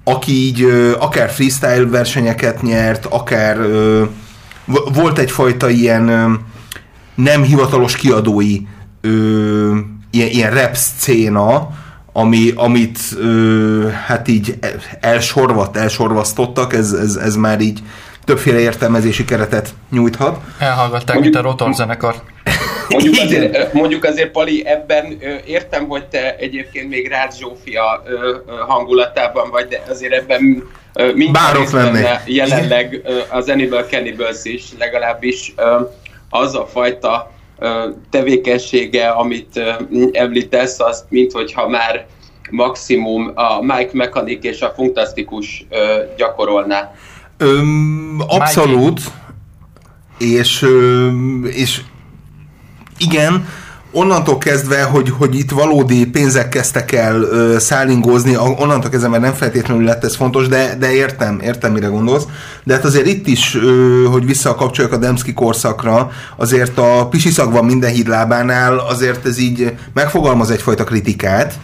aki 0.05 0.33
így 0.33 0.63
ö, 0.63 0.97
akár 0.99 1.31
freestyle 1.31 1.87
versenyeket 1.87 2.63
nyert, 2.63 3.07
akár 3.07 3.59
ö, 3.59 4.05
volt 4.95 5.19
egyfajta 5.19 5.69
ilyen 5.69 6.09
ö, 6.09 6.33
nem 7.15 7.43
hivatalos 7.43 7.97
kiadói 7.97 8.61
ö, 9.01 9.77
ilyen, 10.11 10.29
ilyen 10.29 10.51
rap 10.51 10.75
szcéna, 10.75 11.69
ami, 12.13 12.53
amit 12.55 12.99
ö, 13.19 13.89
hát 14.07 14.29
így 14.29 14.59
elsorvat, 15.01 15.77
elsorvasztottak, 15.77 16.75
ez, 16.75 16.93
ez, 16.93 17.15
ez 17.15 17.37
már 17.37 17.61
így 17.61 17.83
többféle 18.25 18.59
értelmezési 18.59 19.25
keretet 19.25 19.75
nyújthat. 19.91 20.39
Elhallgatták 20.59 21.25
itt 21.25 21.35
a 21.35 21.41
Rotor 21.41 21.75
zenekar. 21.75 22.15
Mondjuk 22.89 23.15
azért, 23.25 23.73
mondjuk 23.73 24.05
azért, 24.05 24.31
Pali, 24.31 24.67
ebben 24.67 25.19
értem, 25.47 25.89
hogy 25.89 26.05
te 26.07 26.37
egyébként 26.37 26.89
még 26.89 27.09
Rácz 27.09 27.39
Zsófia 27.39 28.03
hangulatában 28.67 29.51
vagy, 29.51 29.69
de 29.69 29.83
azért 29.89 30.13
ebben 30.13 30.69
mindjárt 31.15 31.73
jelenleg 32.27 33.03
az 33.31 33.49
Animal 33.49 33.83
Cannibals 33.83 34.45
is, 34.45 34.65
legalábbis 34.79 35.55
az 36.31 36.55
a 36.55 36.67
fajta 36.67 37.33
tevékenysége, 38.11 39.09
amit 39.09 39.61
említesz, 40.13 40.81
az 40.81 41.05
mint 41.09 41.33
hogyha 41.33 41.69
már 41.69 42.07
maximum 42.51 43.33
a 43.35 43.63
Mike 43.63 43.91
Mechanic 43.93 44.45
és 44.45 44.61
a 44.61 44.73
Fantasztikus 44.77 45.67
gyakorolná. 46.17 46.93
Öm, 47.39 48.23
abszolút. 48.27 49.01
És, 50.19 50.67
és 51.53 51.81
igen, 52.99 53.47
onnantól 53.97 54.39
kezdve, 54.39 54.83
hogy, 54.83 55.11
hogy 55.11 55.35
itt 55.35 55.51
valódi 55.51 56.07
pénzek 56.07 56.49
kezdtek 56.49 56.93
el 56.93 57.23
ö, 57.23 57.59
szállingózni, 57.59 58.37
onnantól 58.37 58.91
kezdve 58.91 59.09
már 59.09 59.21
nem 59.21 59.33
feltétlenül 59.33 59.85
lett 59.85 60.05
ez 60.05 60.17
fontos, 60.17 60.49
de, 60.49 60.75
de 60.79 60.93
értem, 60.93 61.41
értem, 61.41 61.73
mire 61.73 61.87
gondolsz. 61.87 62.27
De 62.65 62.75
hát 62.75 62.85
azért 62.85 63.07
itt 63.07 63.27
is, 63.27 63.55
ö, 63.55 64.05
hogy 64.11 64.27
visszakapcsoljuk 64.27 64.93
a 64.93 64.97
Demszki 64.97 65.33
korszakra, 65.33 66.11
azért 66.37 66.79
a 66.79 67.09
pisiszag 67.09 67.53
van 67.53 67.65
minden 67.65 67.91
hídlábánál, 67.91 68.79
azért 68.79 69.27
ez 69.27 69.39
így 69.39 69.75
megfogalmaz 69.93 70.51
egyfajta 70.51 70.85
kritikát. 70.85 71.59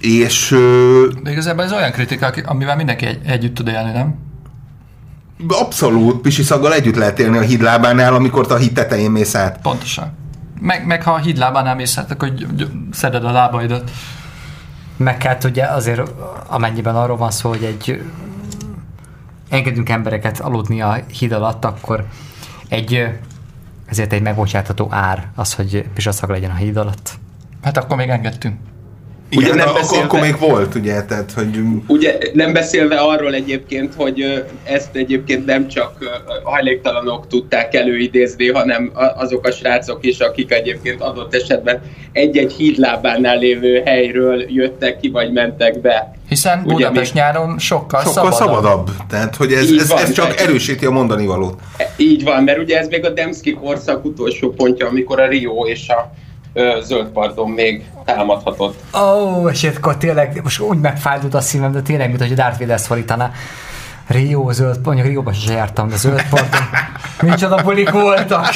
És... 0.00 0.50
Ö, 0.50 1.06
de 1.22 1.30
igazából 1.30 1.64
ez 1.64 1.72
olyan 1.72 1.92
kritika, 1.92 2.34
amivel 2.44 2.76
mindenki 2.76 3.06
egy, 3.06 3.20
együtt 3.26 3.54
tud 3.54 3.68
élni, 3.68 3.92
nem? 3.92 4.14
Abszolút, 5.48 6.20
pisiszaggal 6.20 6.72
együtt 6.72 6.94
lehet 6.94 7.18
élni 7.18 7.38
a 7.38 7.40
hídlábánál, 7.40 8.14
amikor 8.14 8.46
te 8.46 8.54
a 8.54 8.56
híd 8.56 8.72
tetején 8.72 9.10
mész 9.10 9.34
át. 9.34 9.60
Pontosan. 9.62 10.12
Meg, 10.60 10.86
meg 10.86 11.02
ha 11.02 11.12
a 11.12 11.18
hídlábán 11.18 11.64
nem 11.64 11.76
mész, 11.76 11.94
hát 11.94 12.10
akkor 12.10 12.32
szeded 12.90 13.24
a 13.24 13.32
lábaidat. 13.32 13.90
Meg 14.96 15.22
hát 15.22 15.44
ugye 15.44 15.64
azért, 15.64 16.10
amennyiben 16.46 16.96
arról 16.96 17.16
van 17.16 17.30
szó, 17.30 17.48
hogy 17.48 17.64
egy 17.64 18.02
engedünk 19.48 19.88
embereket 19.88 20.40
aludni 20.40 20.82
a 20.82 21.04
híd 21.18 21.32
alatt, 21.32 21.64
akkor 21.64 22.06
egy 22.68 23.08
ezért 23.86 24.12
egy 24.12 24.22
megbocsátható 24.22 24.88
ár 24.90 25.28
az, 25.34 25.54
hogy 25.54 25.88
pisaszag 25.94 26.30
legyen 26.30 26.50
a 26.50 26.54
híd 26.54 26.76
alatt. 26.76 27.10
Hát 27.62 27.76
akkor 27.76 27.96
még 27.96 28.08
engedtünk. 28.08 28.58
Igen, 29.36 29.50
ugye, 29.50 29.54
nem 29.54 29.68
akkor, 29.68 29.80
beszélve, 29.80 30.04
akkor 30.04 30.20
még 30.20 30.38
volt, 30.38 30.74
ugye, 30.74 31.02
tehát, 31.02 31.32
hogy... 31.32 31.60
Ugye 31.86 32.18
nem 32.32 32.52
beszélve 32.52 32.96
arról 32.96 33.34
egyébként, 33.34 33.94
hogy 33.94 34.44
ezt 34.64 34.96
egyébként 34.96 35.46
nem 35.46 35.68
csak 35.68 35.92
hajléktalanok 36.42 37.26
tudták 37.26 37.74
előidézni, 37.74 38.48
hanem 38.48 38.92
azok 39.16 39.46
a 39.46 39.50
srácok 39.50 40.06
is, 40.06 40.18
akik 40.18 40.52
egyébként 40.52 41.00
adott 41.00 41.34
esetben 41.34 41.82
egy-egy 42.12 42.52
hídlábánál 42.52 43.38
lévő 43.38 43.82
helyről 43.84 44.44
jöttek 44.48 45.00
ki, 45.00 45.08
vagy 45.08 45.32
mentek 45.32 45.80
be. 45.80 46.14
Hiszen 46.28 46.62
Budapest 46.62 47.14
még... 47.14 47.22
nyáron 47.22 47.58
sokkal, 47.58 48.02
sokkal 48.02 48.32
szabadabb. 48.32 48.62
szabadabb. 48.62 48.90
Tehát, 49.08 49.36
hogy 49.36 49.52
ez, 49.52 49.70
ez, 49.70 49.88
van, 49.88 49.98
ez 49.98 50.12
csak 50.12 50.40
erősíti 50.40 50.86
a 50.86 50.90
mondani 50.90 51.26
valót. 51.26 51.60
Így 51.96 52.24
van, 52.24 52.42
mert 52.42 52.58
ugye 52.58 52.78
ez 52.78 52.88
még 52.88 53.04
a 53.04 53.10
Demszki 53.10 53.52
korszak 53.52 54.04
utolsó 54.04 54.50
pontja, 54.50 54.86
amikor 54.86 55.20
a 55.20 55.28
Rio 55.28 55.66
és 55.66 55.88
a 55.88 56.12
zöld 56.82 57.06
pardon 57.06 57.50
még 57.50 57.84
támadhatott. 58.04 58.82
Ó, 58.94 58.98
oh, 58.98 59.50
és 59.52 59.70
akkor 59.76 59.96
tényleg, 59.96 60.40
most 60.42 60.60
úgy 60.60 60.78
megfájdult 60.78 61.34
a 61.34 61.40
szívem, 61.40 61.72
de 61.72 61.82
tényleg, 61.82 62.08
mint 62.08 62.20
hogy 62.20 62.34
Darth 62.34 62.58
Vader 62.58 62.80
szorítaná. 62.80 63.30
Rio, 64.06 64.52
zöld, 64.52 64.80
mondjuk 64.84 65.06
Rióban 65.06 65.32
sem 65.32 65.56
jártam, 65.56 65.88
de 65.88 65.96
zöld 65.96 66.28
pardon. 66.30 66.60
Micsoda 67.30 67.62
bulik 67.62 67.90
voltak. 67.90 68.52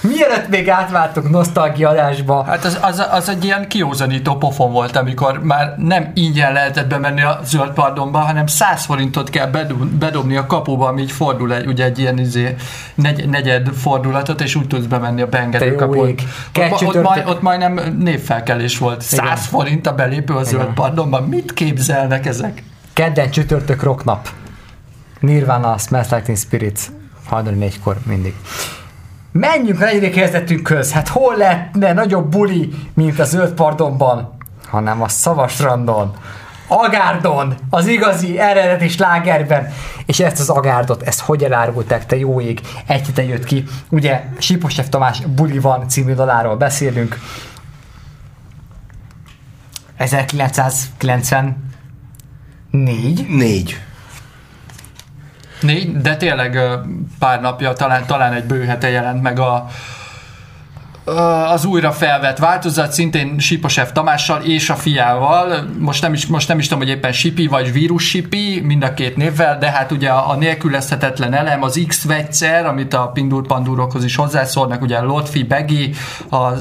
Mielőtt 0.00 0.48
még 0.48 0.68
átváltunk 0.68 1.30
nosztalgia 1.30 1.88
adásba. 1.88 2.44
Hát 2.44 2.64
az, 2.64 2.78
az, 2.82 3.06
az, 3.10 3.28
egy 3.28 3.44
ilyen 3.44 3.68
kiózanító 3.68 4.36
pofon 4.36 4.72
volt, 4.72 4.96
amikor 4.96 5.42
már 5.42 5.74
nem 5.78 6.10
ingyen 6.14 6.52
lehetett 6.52 6.86
bemenni 6.88 7.22
a 7.22 7.40
zöld 7.44 7.70
pardonba, 7.72 8.18
hanem 8.18 8.46
100 8.46 8.84
forintot 8.84 9.30
kell 9.30 9.50
bedobni 9.98 10.36
a 10.36 10.46
kapuba, 10.46 10.88
ami 10.88 11.02
így 11.02 11.12
fordul 11.12 11.54
egy, 11.54 11.66
ugye 11.66 11.84
egy 11.84 11.98
ilyen 11.98 12.18
izé, 12.18 12.56
negy, 12.94 13.28
negyed 13.28 13.68
fordulatot, 13.68 14.40
és 14.40 14.54
úgy 14.54 14.66
tudsz 14.66 14.84
bemenni 14.84 15.20
a 15.20 15.26
beengedő 15.26 15.74
kapun. 15.74 15.98
Ott, 16.58 16.82
ott, 16.82 17.02
majd, 17.02 17.28
ott 17.28 17.42
majdnem 17.42 17.96
névfelkelés 17.98 18.78
volt. 18.78 19.00
100 19.00 19.20
Igen. 19.20 19.36
forint 19.36 19.86
a 19.86 19.94
belépő 19.94 20.34
a 20.34 20.42
zöld 20.42 20.72
pardonba. 20.74 21.20
Mit 21.20 21.52
képzelnek 21.52 22.26
ezek? 22.26 22.62
Kedden 22.92 23.30
csütörtök 23.30 23.82
rocknap. 23.82 24.28
Nirvana, 25.20 25.78
Smells 25.78 26.08
Like 26.08 26.22
Teen 26.22 26.36
Spirit. 26.36 26.90
Hajnali 27.28 27.56
négykor 27.56 27.96
mindig. 28.06 28.34
Menjünk 29.32 29.80
a 29.80 29.84
negyedik 29.84 30.14
kezdetünkhöz. 30.14 30.92
Hát 30.92 31.08
hol 31.08 31.36
lehetne 31.36 31.92
nagyobb 31.92 32.30
buli, 32.30 32.72
mint 32.94 33.18
a 33.18 33.24
zöld 33.24 33.52
pardonban, 33.52 34.36
hanem 34.66 35.02
a 35.02 35.08
Szavasrandon. 35.08 36.14
Agárdon, 36.66 37.54
az 37.70 37.86
igazi 37.86 38.38
eredeti 38.38 38.88
slágerben. 38.88 39.72
És 40.06 40.20
ezt 40.20 40.40
az 40.40 40.48
Agárdot, 40.48 41.02
ezt 41.02 41.20
hogy 41.20 41.44
elárulták, 41.44 42.06
te 42.06 42.16
jó 42.16 42.40
ég, 42.40 42.60
egy 42.86 43.06
hete 43.06 43.24
jött 43.24 43.44
ki. 43.44 43.64
Ugye 43.88 44.22
Siposef 44.38 44.88
Tamás 44.88 45.20
Buli 45.20 45.58
van 45.58 45.88
című 45.88 46.14
daláról 46.14 46.56
beszélünk. 46.56 47.18
1990 49.96 51.68
Négy? 53.28 53.80
Négy. 55.60 55.96
De 55.96 56.16
tényleg 56.16 56.58
pár 57.18 57.40
napja, 57.40 57.72
talán, 57.72 58.06
talán 58.06 58.32
egy 58.32 58.44
bő 58.44 58.64
hete 58.64 58.88
jelent 58.88 59.22
meg 59.22 59.38
a, 59.38 59.66
az 61.48 61.64
újra 61.64 61.92
felvett 61.92 62.38
változat, 62.38 62.92
szintén 62.92 63.38
Siposev 63.38 63.88
Tamással 63.92 64.42
és 64.42 64.70
a 64.70 64.74
fiával. 64.74 65.68
Most 65.78 66.02
nem 66.02 66.12
is, 66.12 66.26
most 66.26 66.48
nem 66.48 66.58
is 66.58 66.68
tudom, 66.68 66.82
hogy 66.82 66.92
éppen 66.92 67.12
Sipi 67.12 67.46
vagy 67.46 67.72
vírus 67.72 68.08
Sipi, 68.08 68.60
mind 68.64 68.82
a 68.82 68.94
két 68.94 69.16
névvel, 69.16 69.58
de 69.58 69.70
hát 69.70 69.92
ugye 69.92 70.10
a 70.10 70.36
nélkülözhetetlen 70.36 71.34
elem, 71.34 71.62
az 71.62 71.84
X-vegyszer, 71.86 72.66
amit 72.66 72.94
a 72.94 73.06
Pindur 73.06 73.46
Pandurokhoz 73.46 74.04
is 74.04 74.16
hozzászólnak, 74.16 74.82
ugye 74.82 75.00
Lotfi 75.00 75.42
Begi, 75.42 75.90
a 76.30 76.52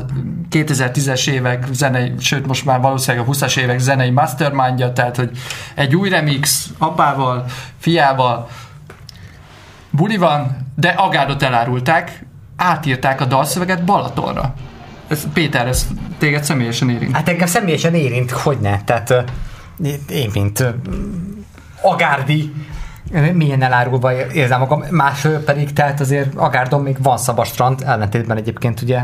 2010-es 0.52 1.28
évek 1.28 1.66
zenei, 1.72 2.14
sőt 2.20 2.48
most 2.48 2.66
már 2.66 2.82
valószínűleg 2.82 3.28
a 3.28 3.32
20-as 3.32 3.58
évek 3.58 3.80
zenei 3.80 4.10
mastermindja, 4.10 4.94
tehát 4.94 5.16
hogy 5.16 5.30
egy 5.76 5.96
új 5.96 6.10
remix 6.10 6.70
apával, 6.78 7.46
fiával, 7.80 8.50
buli 9.92 10.18
van, 10.18 10.68
de 10.76 10.90
agádot 10.90 11.44
elárulták, 11.44 12.26
átírták 12.56 13.22
a 13.22 13.26
dalszöveget 13.26 13.84
Balatonra. 13.84 14.54
Ez, 15.08 15.28
Péter, 15.34 15.68
ez 15.68 15.88
téged 16.18 16.44
személyesen 16.44 16.90
érint. 16.90 17.16
Hát 17.16 17.30
engem 17.30 17.48
személyesen 17.48 17.94
érint, 17.94 18.32
hogy 18.32 18.58
ne. 18.60 18.82
Tehát 18.84 19.14
én, 20.10 20.30
mint 20.34 20.64
agárdi 21.82 22.54
milyen 23.34 23.62
elárulva 23.62 24.28
érzem 24.34 24.60
magam, 24.60 24.84
más 24.90 25.28
pedig, 25.46 25.74
tehát 25.74 26.00
azért 26.00 26.36
Agárdon 26.36 26.82
még 26.82 26.98
van 27.02 27.18
szabad 27.18 27.46
strand, 27.46 27.84
ellentétben 27.86 28.38
egyébként 28.38 28.82
ugye 28.82 29.02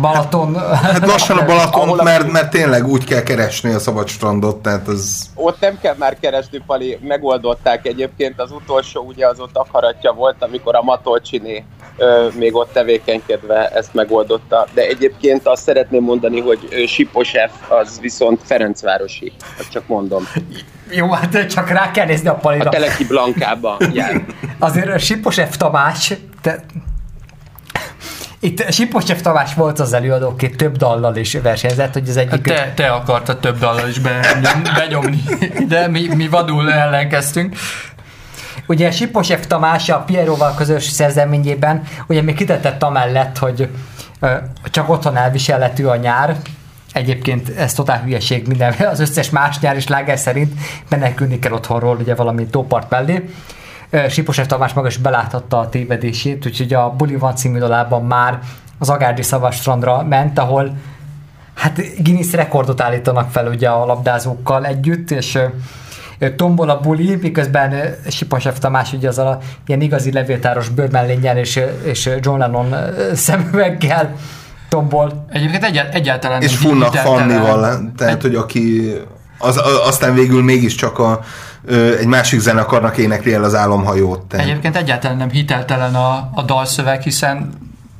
Balaton. 0.00 0.54
Hát 0.74 1.06
lassan 1.06 1.38
a 1.38 1.44
Balaton, 1.44 1.98
a- 1.98 2.02
mert, 2.02 2.32
mert 2.32 2.50
tényleg 2.50 2.86
úgy 2.86 3.04
kell 3.04 3.22
keresni 3.22 3.72
a 3.72 3.78
szabad 3.78 4.08
strandot, 4.08 4.56
tehát 4.56 4.88
az... 4.88 5.30
Ott 5.34 5.60
nem 5.60 5.78
kell 5.80 5.94
már 5.98 6.16
keresni, 6.20 6.62
Pali, 6.66 6.98
megoldották 7.02 7.86
egyébként. 7.86 8.40
Az 8.40 8.50
utolsó 8.50 9.02
ugye 9.02 9.26
az 9.26 9.40
ott 9.40 9.56
akaratja 9.56 10.12
volt, 10.12 10.36
amikor 10.42 10.74
a 10.76 10.82
Matolcsiné 10.82 11.64
ö, 11.96 12.28
még 12.38 12.54
ott 12.54 12.72
tevékenykedve 12.72 13.68
ezt 13.68 13.94
megoldotta. 13.94 14.66
De 14.74 14.82
egyébként 14.82 15.46
azt 15.46 15.62
szeretném 15.62 16.02
mondani, 16.02 16.40
hogy 16.40 16.68
ö, 16.70 16.86
Siposev 16.86 17.50
az 17.68 18.00
viszont 18.00 18.40
Ferencvárosi. 18.44 19.32
Azt 19.58 19.70
csak 19.70 19.86
mondom. 19.86 20.28
Jó, 20.90 21.10
hát 21.10 21.46
csak 21.46 21.68
rá 21.68 21.90
kell 21.90 22.06
nézni 22.06 22.28
a 22.28 22.32
A 22.32 22.34
palira. 22.34 22.70
Teleki 22.70 23.04
Blankában 23.04 23.76
jár. 23.92 24.24
Azért 24.58 25.00
Siposev 25.00 25.48
Tamás, 25.48 26.14
te, 26.40 26.64
itt 28.40 28.72
Siposev 28.72 29.18
Tamás 29.18 29.54
volt 29.54 29.78
az 29.78 29.92
előadó, 29.92 30.28
aki 30.28 30.50
több 30.50 30.76
dallal 30.76 31.16
is 31.16 31.34
versenyzett, 31.42 31.92
hogy 31.92 32.08
az 32.08 32.16
egyik... 32.16 32.42
te, 32.42 32.72
te 32.74 32.88
akartad 32.88 33.38
több 33.38 33.58
dallal 33.58 33.88
is 33.88 33.98
be, 33.98 34.20
benyomni, 34.76 35.22
de 35.68 35.88
mi, 35.88 36.06
mi 36.14 36.28
vadul 36.28 36.72
ellenkeztünk. 36.72 37.56
Ugye 38.66 38.90
Siposev 38.90 39.40
Tamás 39.40 39.88
a 39.88 39.98
Pieróval 39.98 40.54
közös 40.54 40.84
szerzeményében 40.84 41.82
ugye 42.06 42.22
még 42.22 42.34
kitetett 42.34 42.82
amellett, 42.82 43.38
hogy 43.38 43.68
csak 44.70 44.88
otthon 44.88 45.16
elviselhető 45.16 45.88
a 45.88 45.96
nyár, 45.96 46.36
Egyébként 46.92 47.48
ez 47.48 47.74
totál 47.74 48.02
hülyeség 48.02 48.46
minden, 48.46 48.72
az 48.72 49.00
összes 49.00 49.30
más 49.30 49.58
nyári 49.60 49.80
sláger 49.80 50.18
szerint 50.18 50.52
menekülni 50.88 51.38
kell 51.38 51.52
otthonról, 51.52 51.96
ugye 51.96 52.14
valami 52.14 52.46
tópart 52.46 52.90
mellé. 52.90 53.30
Ö, 53.96 54.08
Siposev 54.08 54.46
Tamás 54.46 54.72
maga 54.72 54.86
is 54.86 54.96
beláthatta 54.96 55.58
a 55.58 55.68
tévedését, 55.68 56.46
úgyhogy 56.46 56.74
a 56.74 56.90
Buli 56.90 57.16
van 57.16 57.36
című 57.36 57.58
dalában 57.58 58.04
már 58.04 58.38
az 58.78 58.90
Agárdi 58.90 59.22
Szavas 59.22 59.56
strandra 59.56 60.02
ment, 60.02 60.38
ahol 60.38 60.76
hát 61.54 61.80
Guinness 61.98 62.32
rekordot 62.32 62.80
állítanak 62.80 63.30
fel 63.30 63.46
ugye 63.46 63.68
a 63.68 63.86
labdázókkal 63.86 64.66
együtt, 64.66 65.10
és 65.10 65.38
tombol 66.36 66.70
a 66.70 66.80
buli, 66.80 67.14
miközben 67.14 67.72
ö, 67.72 67.86
Siposev 68.08 68.54
Tamás 68.54 68.92
ugye 68.92 69.08
az 69.08 69.18
a 69.18 69.38
ilyen 69.66 69.80
igazi 69.80 70.12
levéltáros 70.12 70.68
bőrmellénnyel 70.68 71.36
és, 71.36 71.60
és 71.82 72.10
John 72.20 72.38
Lennon 72.38 72.74
szemüveggel 73.14 74.14
tombol. 74.68 75.24
Egyébként 75.30 75.64
egy, 75.64 75.82
egyáltalán 75.92 76.42
És 76.42 76.56
funnak. 76.56 76.94
Fannival, 76.94 77.92
tehát 77.96 78.22
hogy 78.22 78.34
aki 78.34 78.92
az, 79.38 79.60
aztán 79.86 80.14
végül 80.14 80.42
mégiscsak 80.42 80.98
a, 80.98 81.20
ö, 81.66 81.98
egy 81.98 82.06
másik 82.06 82.40
zenekarnak 82.40 82.96
énekli 82.96 83.32
el 83.32 83.44
az 83.44 83.54
álomhajót. 83.54 84.20
Tehát. 84.20 84.46
Egyébként 84.46 84.76
egyáltalán 84.76 85.16
nem 85.16 85.30
hiteltelen 85.30 85.94
a, 85.94 86.30
a 86.34 86.42
dalszöveg, 86.42 87.02
hiszen 87.02 87.50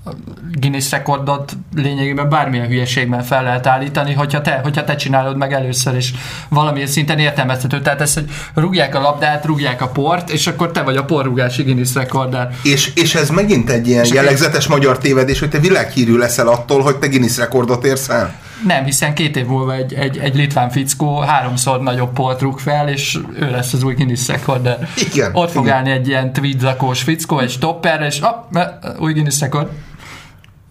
a 0.04 0.10
Guinness 0.52 0.90
rekordot 0.90 1.52
lényegében 1.74 2.28
bármilyen 2.28 2.66
hülyeségben 2.66 3.22
fel 3.22 3.42
lehet 3.42 3.66
állítani, 3.66 4.12
hogyha 4.12 4.40
te, 4.40 4.60
hogyha 4.62 4.84
te 4.84 4.96
csinálod 4.96 5.36
meg 5.36 5.52
először, 5.52 5.94
és 5.94 6.12
valamilyen 6.48 6.88
szinten 6.88 7.18
értelmezhető. 7.18 7.80
Tehát 7.80 8.00
ez, 8.00 8.14
hogy 8.14 8.24
rúgják 8.54 8.94
a 8.94 9.00
labdát, 9.00 9.44
rúgják 9.44 9.82
a 9.82 9.88
port, 9.88 10.30
és 10.30 10.46
akkor 10.46 10.70
te 10.70 10.82
vagy 10.82 10.96
a 10.96 11.04
porrúgási 11.04 11.62
Guinness 11.62 11.94
rekorder. 11.94 12.50
És, 12.62 12.92
és 12.94 13.14
ez 13.14 13.30
megint 13.30 13.70
egy 13.70 13.88
ilyen 13.88 14.04
És 14.04 14.10
jellegzetes 14.10 14.66
magyar 14.66 14.98
tévedés, 14.98 15.38
hogy 15.38 15.50
te 15.50 15.58
világhírű 15.58 16.16
leszel 16.16 16.48
attól, 16.48 16.82
hogy 16.82 16.96
te 16.96 17.06
Guinness 17.06 17.36
rekordot 17.36 17.84
érsz 17.84 18.08
el. 18.08 18.34
Nem, 18.64 18.84
hiszen 18.84 19.14
két 19.14 19.36
év 19.36 19.46
múlva 19.46 19.74
egy, 19.74 19.94
egy, 19.94 20.18
egy 20.18 20.34
litván 20.34 20.70
fickó 20.70 21.18
háromszor 21.18 21.80
nagyobb 21.80 22.12
port 22.12 22.40
rúg 22.40 22.58
fel, 22.58 22.88
és 22.88 23.18
ő 23.38 23.50
lesz 23.50 23.72
az 23.72 23.82
új 23.82 23.94
Guinness 23.94 24.28
rekorder. 24.28 24.88
Igen, 25.12 25.30
Ott 25.34 25.50
fog 25.50 25.64
igen. 25.64 25.76
állni 25.76 25.90
egy 25.90 26.08
ilyen 26.08 26.32
tweed 26.32 26.60
zakós 26.60 27.02
fickó, 27.02 27.38
egy 27.38 27.50
stopper, 27.50 28.00
és 28.00 28.20
hopp, 28.20 28.56
új 28.98 29.12
Guinness 29.12 29.40
rekord. 29.40 29.68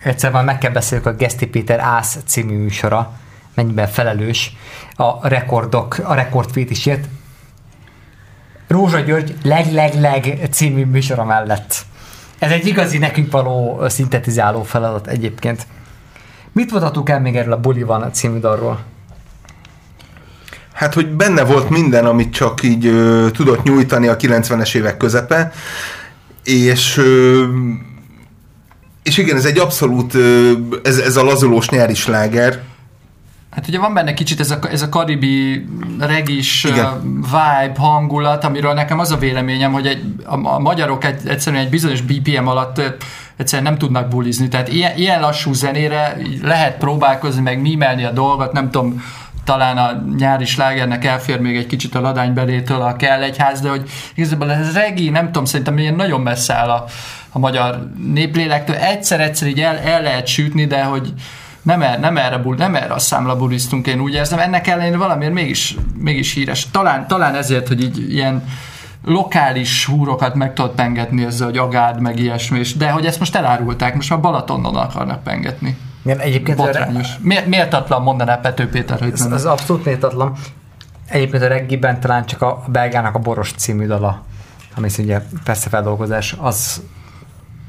Egyszer 0.04 0.32
már 0.32 0.44
meg 0.44 0.58
kell 0.58 0.72
beszéljük 0.72 1.08
a 1.08 1.14
Geszti 1.14 1.48
Péter 1.48 1.80
Ász 1.80 2.18
című 2.26 2.58
műsora, 2.58 3.12
mennyiben 3.54 3.88
felelős 3.88 4.56
a 4.96 5.28
rekordok, 5.28 5.98
a 6.04 6.14
rekordfétisért. 6.14 7.08
Rózsa 8.68 9.00
György 9.00 9.36
leg-leg-leg 9.44 10.48
című 10.52 10.86
műsora 10.86 11.24
mellett. 11.24 11.86
Ez 12.40 12.52
egy 12.52 12.68
igazi 12.68 12.98
nekünk 12.98 13.32
való 13.32 13.88
szintetizáló 13.88 14.64
feladat 14.64 15.08
egyébként. 15.08 15.68
Mit 16.56 16.72
mondhatunk 16.72 17.10
el 17.10 17.22
még 17.22 17.36
erről 17.36 17.53
a 17.53 17.60
Buli 17.60 17.84
van 17.84 18.14
című 18.14 18.39
dalról? 18.39 18.80
Hát, 20.74 20.93
hogy 20.93 21.08
benne 21.08 21.43
volt 21.43 21.70
minden, 21.70 22.06
amit 22.06 22.34
csak 22.34 22.64
így 22.64 22.86
ö, 22.86 23.28
tudott 23.32 23.64
nyújtani 23.64 24.08
a 24.08 24.16
90-es 24.16 24.76
évek 24.76 24.97
közepe, 24.97 25.51
és 26.43 26.97
ö, 26.97 27.43
és 29.03 29.18
igen, 29.18 29.36
ez 29.36 29.45
egy 29.45 29.58
abszolút, 29.58 30.14
ö, 30.14 30.51
ez, 30.84 30.97
ez 30.97 31.18
a 31.18 31.24
lazulós 31.24 31.70
nyári 31.70 31.93
sláger, 31.93 32.62
Hát 33.51 33.68
ugye 33.68 33.80
van 33.80 33.93
benne 33.93 34.14
kicsit 34.14 34.39
ez 34.39 34.51
a, 34.51 34.60
ez 34.72 34.82
a 34.82 34.89
karibi 34.89 35.66
regis 35.99 36.64
Igen. 36.64 37.22
vibe, 37.22 37.74
hangulat, 37.78 38.43
amiről 38.43 38.74
nekem 38.74 38.99
az 38.99 39.12
a 39.12 39.18
véleményem, 39.18 39.72
hogy 39.72 39.88
egy, 39.88 40.03
a, 40.24 40.47
a 40.47 40.60
magyarok 40.60 41.03
egy, 41.03 41.28
egyszerűen 41.28 41.64
egy 41.64 41.70
bizonyos 41.70 42.01
BPM 42.01 42.47
alatt 42.47 42.78
ö, 42.78 42.88
egyszerűen 43.38 43.70
nem 43.70 43.78
tudnak 43.78 44.08
bulizni. 44.08 44.48
Tehát 44.48 44.68
ilyen, 44.68 44.98
ilyen 44.98 45.22
lassú 45.22 45.54
zenére 45.54 46.18
lehet 46.42 46.78
próbálkozni, 46.78 47.42
meg 47.42 47.62
mímelni 47.62 48.04
a 48.04 48.12
dolgot, 48.12 48.52
nem 48.52 48.72
tudom, 48.72 49.04
talán 49.44 49.78
a 49.78 50.04
nyári 50.18 50.46
slágernek 50.46 51.06
elfér 51.06 51.40
még 51.40 51.58
egy 51.58 51.68
kicsit 51.68 51.96
a 51.96 52.02
ladánybelétől 52.02 52.82
a 52.82 52.96
kell 52.96 53.22
egyház, 53.22 53.62
de 53.62 53.70
hogy 53.70 53.90
igazából 54.16 54.52
ez 54.52 54.74
regi, 54.74 55.10
nem 55.10 55.26
tudom, 55.26 55.46
szerintem 55.46 55.78
ilyen 55.78 55.96
nagyon 55.96 56.22
messze 56.22 56.54
áll 56.54 56.70
a, 56.70 56.86
a 57.32 57.40
magyar 57.40 57.92
néplélektől. 58.14 58.76
Egyszer-egyszer 58.76 59.48
így 59.48 59.62
el, 59.62 59.78
el 59.78 60.02
lehet 60.02 60.28
sütni, 60.28 60.66
de 60.66 60.84
hogy 60.84 61.14
nem, 61.62 61.82
er, 61.82 62.00
nem, 62.00 62.18
erre, 62.18 62.38
bul, 62.38 62.56
nem 62.56 62.76
erre 62.76 62.94
a 62.94 63.00
számla 63.00 63.36
bulisztunk, 63.36 63.88
én 63.88 64.00
úgy 64.00 64.14
érzem. 64.14 64.40
Ennek 64.40 64.68
ellenére 64.68 64.98
valamiért 64.98 65.34
mégis, 65.34 65.76
mégis 65.98 66.34
híres. 66.34 66.68
Talán, 66.72 67.08
talán 67.08 67.36
ezért, 67.36 67.68
hogy 67.68 67.84
így 67.84 68.14
ilyen 68.14 68.44
lokális 69.06 69.86
húrokat 69.86 70.36
meg 70.36 70.53
tudod 70.53 70.72
pengetni 70.72 71.26
ezzel, 71.26 71.47
hogy 71.47 71.58
agád, 71.58 72.01
meg 72.01 72.20
ilyesmi, 72.20 72.60
és, 72.60 72.76
de 72.76 72.89
hogy 72.89 73.06
ezt 73.06 73.20
most 73.20 73.36
elárulták, 73.36 73.95
most 73.95 74.10
már 74.10 74.20
Balatonon 74.20 74.76
akarnak 74.76 75.24
pengetni. 75.24 75.78
Igen, 76.03 76.20
egyébként 76.20 76.58
Botrányos. 76.58 77.08
Miért, 77.22 77.45
méltatlan 77.45 78.01
mondaná 78.01 78.36
Pető 78.36 78.70
Péter, 78.70 78.99
hogy 78.99 79.12
Ez, 79.12 79.22
ez 79.22 79.45
abszolút 79.45 79.86
méltatlan. 79.86 80.34
Egyébként 81.10 81.43
a 81.43 81.47
reggiben 81.47 81.99
talán 81.99 82.26
csak 82.26 82.41
a 82.41 82.64
belgának 82.68 83.16
a 83.16 83.20
Boros 83.20 83.51
című 83.51 83.86
dala, 83.86 84.22
ami 84.76 84.89
ugye 84.97 85.22
persze 85.43 85.70
feldolgozás, 85.70 86.36
az 86.39 86.82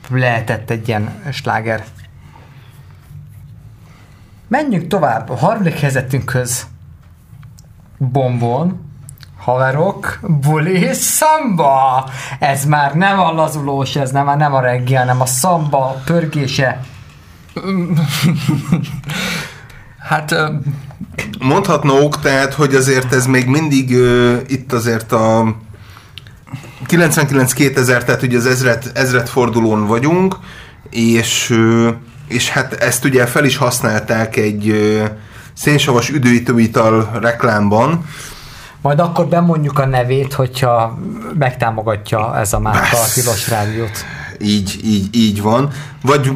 lehetett 0.09 0.71
egy 0.71 0.89
ilyen 0.89 1.23
sláger. 1.33 1.85
Menjünk 4.49 4.87
tovább. 4.87 5.31
A 5.31 5.37
harmadik 5.37 5.79
helyzetünkhöz. 5.79 6.67
Bombon, 7.99 8.81
haverok, 9.47 10.19
buli, 10.23 10.89
szamba! 10.93 12.11
Ez 12.39 12.65
már 12.65 12.95
nem 12.95 13.21
a 13.21 13.33
lazulós, 13.33 13.97
ez 13.97 14.11
nem, 14.11 14.25
már 14.25 14.37
nem 14.37 14.55
a 14.55 14.61
reggi, 14.61 14.95
hanem 14.95 15.21
a 15.21 15.27
szamba 15.27 16.03
pörgése. 16.05 16.81
Hát 20.09 20.35
mondhatnók, 21.39 22.21
tehát, 22.21 22.55
hogy 22.55 22.75
azért 22.75 23.13
ez 23.13 23.27
még 23.27 23.47
mindig 23.47 23.91
uh, 23.91 24.37
itt 24.47 24.73
azért 24.73 25.13
a 25.13 25.57
99-2000, 26.89 28.05
tehát 28.05 28.23
ugye 28.23 28.37
az 28.37 28.47
ezret, 28.47 28.91
ezret 28.95 29.29
fordulón 29.29 29.87
vagyunk, 29.87 30.37
és, 30.91 31.51
uh, 31.51 31.89
és 32.29 32.51
hát 32.51 32.73
ezt 32.73 33.05
ugye 33.05 33.27
fel 33.27 33.45
is 33.45 33.57
használták 33.57 34.37
egy 34.37 34.69
uh, 34.69 35.05
szénsavas 35.55 36.11
üdülítőital 36.11 37.11
reklámban, 37.21 38.05
Majd 38.83 38.99
akkor 38.99 39.27
bemondjuk 39.27 39.79
a 39.79 39.87
nevét, 39.87 40.33
hogyha 40.33 40.99
megtámogatja 41.39 42.37
ez 42.39 42.53
a 42.53 42.59
márka 42.59 42.97
a 42.97 43.07
tilos 43.15 43.49
rádiót. 43.49 44.05
Így, 44.41 44.81
így, 44.85 45.09
így 45.17 45.43
van. 45.43 45.71
Vagy 46.03 46.33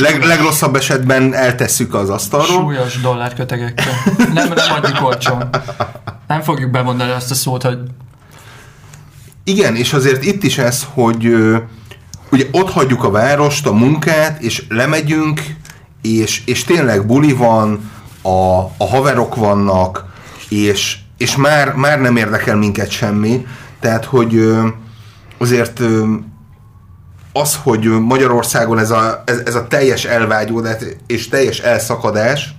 leg, 0.00 0.22
legrosszabb 0.22 0.76
esetben 0.76 1.34
eltesszük 1.34 1.94
az 1.94 2.10
asztalról. 2.10 2.46
Súlyos 2.46 3.00
dollárkötegekkel. 3.00 3.92
Nem, 4.34 4.48
nem 4.48 4.72
adjuk 4.82 5.04
olcsón. 5.04 5.48
Nem 6.26 6.40
fogjuk 6.40 6.70
bemondani 6.70 7.10
azt 7.10 7.30
a 7.30 7.34
szót, 7.34 7.62
hogy 7.62 7.78
Igen, 9.44 9.76
és 9.76 9.92
azért 9.92 10.24
itt 10.24 10.42
is 10.42 10.58
ez, 10.58 10.86
hogy 10.94 11.34
ugye 12.30 12.44
ott 12.50 12.70
hagyjuk 12.70 13.04
a 13.04 13.10
várost, 13.10 13.66
a 13.66 13.72
munkát, 13.72 14.42
és 14.42 14.64
lemegyünk, 14.68 15.42
és, 16.02 16.42
és 16.46 16.64
tényleg 16.64 17.06
buli 17.06 17.32
van, 17.32 17.90
a, 18.22 18.58
a 18.76 18.86
haverok 18.90 19.34
vannak, 19.34 20.04
és, 20.48 20.98
és 21.24 21.36
már, 21.36 21.74
már 21.74 22.00
nem 22.00 22.16
érdekel 22.16 22.56
minket 22.56 22.90
semmi. 22.90 23.46
Tehát, 23.80 24.04
hogy 24.04 24.52
azért 25.38 25.80
az, 27.32 27.58
hogy 27.62 27.84
Magyarországon 27.84 28.78
ez 28.78 28.90
a, 28.90 29.22
ez, 29.26 29.42
ez 29.44 29.54
a 29.54 29.66
teljes 29.66 30.04
elvágyódás 30.04 30.76
és 31.06 31.28
teljes 31.28 31.58
elszakadás, 31.58 32.54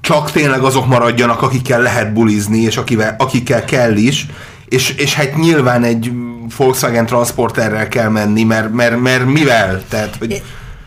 csak 0.00 0.30
tényleg 0.30 0.62
azok 0.62 0.86
maradjanak, 0.86 1.42
akikkel 1.42 1.82
lehet 1.82 2.12
bulizni, 2.12 2.58
és 2.58 2.76
akivel, 2.76 3.14
akikkel 3.18 3.64
kell 3.64 3.96
is, 3.96 4.26
és, 4.68 4.90
és 4.90 5.14
hát 5.14 5.36
nyilván 5.36 5.84
egy 5.84 6.12
Volkswagen 6.56 7.06
transporterrel 7.06 7.88
kell 7.88 8.08
menni, 8.08 8.44
mert, 8.44 8.72
mert, 8.72 9.00
mert 9.00 9.24
mivel? 9.24 9.82
Tehát, 9.88 10.16
hogy... 10.18 10.42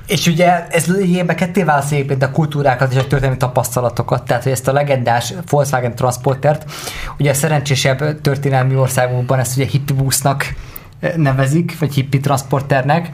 És 0.08 0.28
ugye 0.28 0.68
ez 0.68 0.88
lényegében 0.88 1.36
ketté 1.36 1.64
válasz 1.64 1.92
egyébként 1.92 2.24
a 2.24 2.32
kultúrákat 2.32 2.92
és 2.92 2.98
a 2.98 3.08
történelmi 3.08 3.38
tapasztalatokat, 3.38 4.26
tehát 4.26 4.44
hogy 4.44 4.52
ezt 4.52 4.68
a 4.68 4.74
legendás 4.74 5.34
Volkswagen 5.50 5.96
Transportert, 5.96 6.72
ugye 7.18 7.30
a 7.30 7.34
szerencsésebb 7.34 8.22
történelmi 8.22 8.76
országokban 8.76 9.40
ezt 9.40 9.58
ugye 9.58 9.66
hippie 9.66 9.96
busznak 9.96 10.54
eh, 11.00 11.14
nevezik, 11.16 11.80
vagy 11.80 11.94
hippie 11.94 12.22
transporternek, 12.22 13.12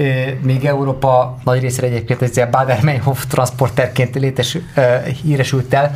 Eh, 0.00 0.34
még 0.42 0.64
Európa 0.64 1.38
nagy 1.44 1.60
részre 1.60 1.86
egyébként 1.86 2.22
ez 2.22 2.36
a 2.36 2.48
Bader-Meinhof 2.50 3.26
transporterként 3.26 4.14
létes, 4.14 4.58
eh, 4.74 5.04
híresült 5.04 5.74
el. 5.74 5.94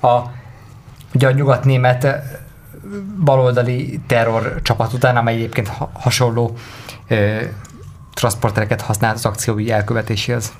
A, 0.00 0.20
ugye 1.14 1.26
a 1.26 1.30
nyugat-német 1.30 2.06
baloldali 3.24 4.00
terror 4.06 4.60
csapat 4.62 4.92
után, 4.92 5.16
amely 5.16 5.34
egyébként 5.34 5.68
ha- 5.68 5.90
hasonló 5.92 6.56
transportereket 8.14 8.80
használt 8.80 9.14
az 9.14 9.24
akciói 9.24 9.70
elkövetéséhez. 9.70 10.52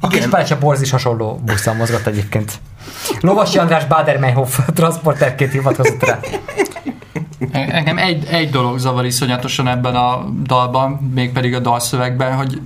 A 0.00 0.06
kis 0.06 0.26
Pálcsa 0.26 0.58
Borz 0.58 0.80
is 0.80 0.90
hasonló 0.90 1.40
busszal 1.44 1.74
mozgott 1.74 2.06
egyébként. 2.06 2.52
Lovasi 3.20 3.58
András 3.58 3.86
Bader-Meinhof 3.86 4.60
transporterként 4.74 5.52
hivatkozott 5.52 6.04
rá. 6.04 6.18
Engem 7.52 7.98
egy, 7.98 8.24
egy 8.24 8.50
dolog 8.50 8.78
zavar 8.78 9.04
iszonyatosan 9.04 9.68
ebben 9.68 9.94
a 9.94 10.24
dalban, 10.42 10.90
mégpedig 11.14 11.54
a 11.54 11.58
dalszövegben, 11.58 12.36
hogy 12.36 12.60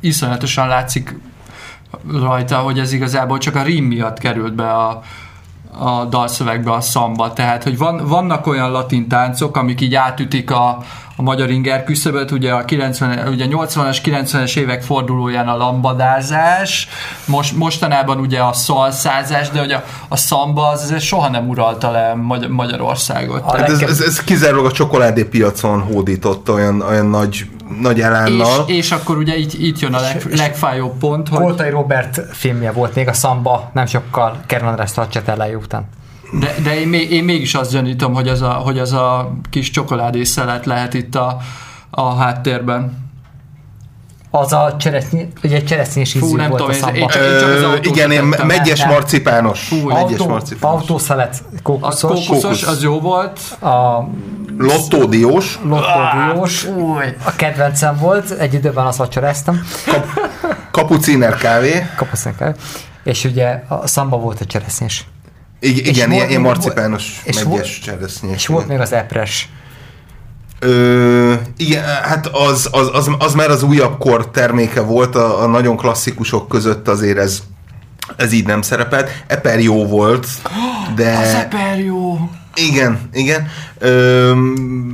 iszonyatosan 0.00 0.68
látszik 0.68 1.14
rajta, 2.12 2.58
hogy 2.58 2.78
ez 2.78 2.92
igazából 2.92 3.38
csak 3.38 3.54
a 3.54 3.62
rím 3.62 3.84
miatt 3.84 4.18
került 4.18 4.54
be 4.54 4.70
a, 4.70 5.02
a 5.78 6.04
dalszövegbe 6.04 6.72
a 6.72 6.80
szamba. 6.80 7.32
Tehát, 7.32 7.62
hogy 7.62 7.78
van, 7.78 8.06
vannak 8.06 8.46
olyan 8.46 8.70
latin 8.70 9.08
táncok, 9.08 9.56
amik 9.56 9.80
így 9.80 9.94
átütik 9.94 10.50
a, 10.50 10.78
a 11.16 11.22
magyar 11.22 11.50
inger 11.50 11.84
küszöböt, 11.84 12.30
ugye 12.30 12.52
a 12.52 12.64
90, 12.64 13.28
ugye 13.28 13.46
80-as, 13.48 13.98
90-es 14.04 14.56
évek 14.56 14.82
fordulóján 14.82 15.48
a 15.48 15.56
lambadázás, 15.56 16.88
most, 17.24 17.56
mostanában 17.56 18.18
ugye 18.18 18.40
a 18.40 18.52
szalszázás, 18.52 19.50
de 19.50 19.58
hogy 19.58 19.72
a, 19.72 19.84
a 20.08 20.16
szamba 20.16 20.68
az 20.68 20.82
azért 20.82 21.02
soha 21.02 21.28
nem 21.28 21.48
uralta 21.48 21.90
le 21.90 22.14
Magy- 22.14 22.48
Magyarországot. 22.48 23.56
Hát 23.56 23.68
ez, 23.68 23.80
ez, 23.80 24.00
ez 24.00 24.24
kizárólag 24.24 24.66
a 24.66 24.72
csokoládépiacon 24.72 25.80
hódított 25.80 26.50
olyan, 26.50 26.80
olyan 26.80 27.06
nagy, 27.06 27.46
nagy 27.80 28.00
elánnal. 28.00 28.64
és, 28.66 28.76
és 28.76 28.90
akkor 28.90 29.16
ugye 29.16 29.36
itt, 29.36 29.52
itt 29.52 29.78
jön 29.78 29.94
a 29.94 30.00
leg, 30.00 30.22
legfájóbb 30.30 30.98
pont, 30.98 31.28
hogy 31.28 31.38
Koltai 31.38 31.70
Robert 31.70 32.20
filmje 32.32 32.72
volt 32.72 32.94
még 32.94 33.08
a 33.08 33.12
Szamba, 33.12 33.70
nem 33.74 33.86
sokkal 33.86 34.36
Kern 34.46 34.66
András 34.66 34.90
Stracciatellája 34.90 35.58
után. 35.58 35.88
de, 36.40 36.54
de 36.62 36.80
én, 36.80 36.92
én 36.92 37.24
mégis 37.24 37.54
azt 37.54 37.72
gyanítom, 37.72 38.14
hogy 38.14 38.28
az 38.28 38.42
a, 38.42 38.52
hogy 38.52 38.78
az 38.78 38.92
a 38.92 39.32
kis 39.50 39.70
csokoládés 39.70 40.28
szelet 40.28 40.66
lehet 40.66 40.94
itt 40.94 41.14
a, 41.14 41.36
a 41.90 42.14
háttérben. 42.14 43.05
Az 44.30 44.52
a 44.52 44.76
cseresznyi, 44.78 45.28
ugye 45.42 45.56
egy 45.56 45.64
cseresznyés 45.64 46.14
ízű 46.14 46.26
Fú, 46.26 46.36
nem 46.36 46.48
volt 46.50 46.62
tudom, 46.62 46.68
a 46.70 46.74
én- 46.74 46.80
Szamba. 46.80 46.98
én 46.98 47.06
csak- 47.08 47.22
én 47.22 47.38
csak 47.40 47.48
az 47.56 47.62
autót 47.62 47.84
igen, 47.86 48.10
én 48.10 48.22
megyes 48.46 48.78
Nem. 48.78 48.88
marcipános. 48.88 49.60
Fú, 49.60 49.76
megyes 49.88 50.02
Autó, 50.02 50.28
marcipános. 50.28 50.80
autószelet 50.80 51.30
Az 51.30 51.60
kókuszos, 51.62 52.00
kókuszos, 52.26 52.42
Kókusz. 52.42 52.66
az 52.66 52.82
jó 52.82 53.00
volt. 53.00 53.38
a 53.62 54.08
Lottódiós. 54.58 55.58
lottódiós, 55.64 56.66
a 57.24 57.36
kedvencem 57.36 57.96
volt, 57.96 58.30
egy 58.30 58.54
időben 58.54 58.86
azt 58.86 58.98
vacsoráztam, 58.98 59.60
Kapuciner 60.70 61.34
kávé. 61.36 61.86
kapasznak 61.96 62.54
és 63.04 63.24
ugye 63.24 63.62
a 63.68 63.86
Szamba 63.86 64.16
volt 64.18 64.40
a 64.40 64.44
cseresznyés. 64.44 65.04
I- 65.60 65.68
igen, 65.78 66.10
És 66.10 66.16
ilyen, 66.16 66.28
ilyen 66.28 66.40
marcipános 66.40 67.20
és 67.24 67.34
megyes 67.34 67.42
volt- 67.42 67.82
cseresznyés. 67.82 68.34
És 68.34 68.46
volt 68.46 68.68
még 68.68 68.80
az 68.80 68.92
epres. 68.92 69.48
Ö, 70.58 71.34
igen, 71.56 71.84
hát 71.84 72.26
az, 72.26 72.68
az, 72.72 72.90
az, 72.92 73.10
az 73.18 73.34
már 73.34 73.50
az 73.50 73.62
újabb 73.62 73.98
kor 73.98 74.30
terméke 74.30 74.80
volt, 74.80 75.14
a, 75.14 75.42
a 75.42 75.46
nagyon 75.46 75.76
klasszikusok 75.76 76.48
között 76.48 76.88
azért 76.88 77.18
ez, 77.18 77.42
ez 78.16 78.32
így 78.32 78.46
nem 78.46 78.62
szerepelt. 78.62 79.10
Eper 79.26 79.60
jó 79.60 79.86
volt, 79.86 80.26
de... 80.94 81.18
Az 81.18 81.34
eper 81.34 81.78
jó. 81.78 82.18
Igen, 82.54 83.08
igen. 83.12 83.48
Ö, 83.78 84.30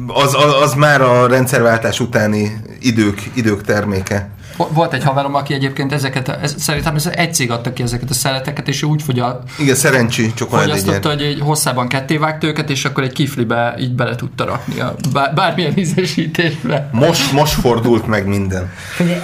az, 0.07 0.35
az, 0.35 0.63
az 0.63 0.75
már 0.75 1.01
a 1.01 1.27
rendszerváltás 1.27 2.01
utáni 2.01 2.61
idők, 2.81 3.31
idők 3.35 3.63
terméke. 3.63 4.31
Vo- 4.63 4.75
Volt 4.75 4.93
egy 4.93 5.05
haverom, 5.05 5.35
aki 5.35 5.55
egyébként 5.55 5.93
ezeket, 5.93 6.29
ez, 6.29 6.55
szerintem 6.59 6.95
ez 6.95 7.07
egy 7.07 7.35
cég 7.35 7.51
adta 7.51 7.73
ki 7.73 7.83
ezeket 7.83 8.11
a 8.11 8.15
szeleteket, 8.15 8.69
és 8.69 8.83
ő 8.83 8.87
úgy 8.87 9.03
fogya, 9.03 9.43
Igen, 9.59 9.75
szerencsi 9.75 10.35
csokoládégyen. 10.35 10.79
fogyasztotta, 10.79 11.09
hogy 11.09 11.23
egy 11.23 11.41
hosszában 11.41 11.89
ketté 11.89 12.17
vágta 12.17 12.47
őket, 12.47 12.71
és 12.71 12.85
akkor 12.85 13.03
egy 13.03 13.13
kiflibe 13.13 13.75
így 13.79 13.95
bele 13.95 14.15
tudta 14.15 14.45
rakni 14.45 14.81
a 14.81 14.95
bár, 15.13 15.35
bármilyen 15.35 15.79
ízesítésbe. 15.79 16.89
Most, 16.93 17.33
most 17.33 17.53
fordult 17.53 18.07
meg 18.07 18.27
minden. 18.27 18.71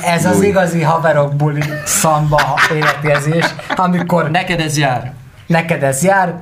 Ez 0.04 0.24
az 0.26 0.42
igazi 0.42 0.82
haverok 0.82 1.34
buli 1.36 1.62
szamba 1.84 2.40
életérzés, 2.74 3.44
amikor 3.76 4.30
Neked 4.30 4.60
ez 4.60 4.76
jár. 4.78 5.12
neked 5.46 5.82
ez 5.82 6.02
jár, 6.02 6.34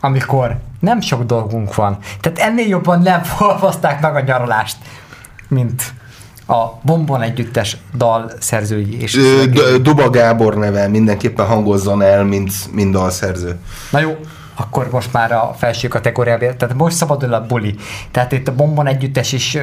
amikor 0.00 0.56
nem 0.80 1.00
sok 1.00 1.22
dolgunk 1.22 1.74
van. 1.74 1.98
Tehát 2.20 2.38
ennél 2.38 2.66
jobban 2.68 3.02
nem 3.02 3.22
fogalmazták 3.36 4.00
meg 4.00 4.14
a 4.14 4.20
nyaralást, 4.20 4.76
mint 5.48 5.82
a 6.50 6.78
Bombon 6.82 7.22
együttes 7.22 7.76
dal 7.96 8.30
szerzői 8.38 9.00
és 9.02 9.18
Duba 9.82 10.10
Gábor 10.10 10.54
neve 10.54 10.88
mindenképpen 10.88 11.46
hangozzon 11.46 12.02
el, 12.02 12.24
mint, 12.24 12.52
mint 12.72 12.92
dalszerző. 12.92 13.58
Na 13.90 14.00
jó, 14.00 14.16
akkor 14.54 14.88
most 14.90 15.12
már 15.12 15.32
a 15.32 15.54
felső 15.58 15.88
kategóriába, 15.88 16.56
tehát 16.56 16.74
most 16.74 16.96
szabadul 16.96 17.34
a 17.34 17.46
buli. 17.46 17.74
Tehát 18.10 18.32
itt 18.32 18.48
a 18.48 18.54
Bombon 18.54 18.86
együttes 18.86 19.32
is 19.32 19.58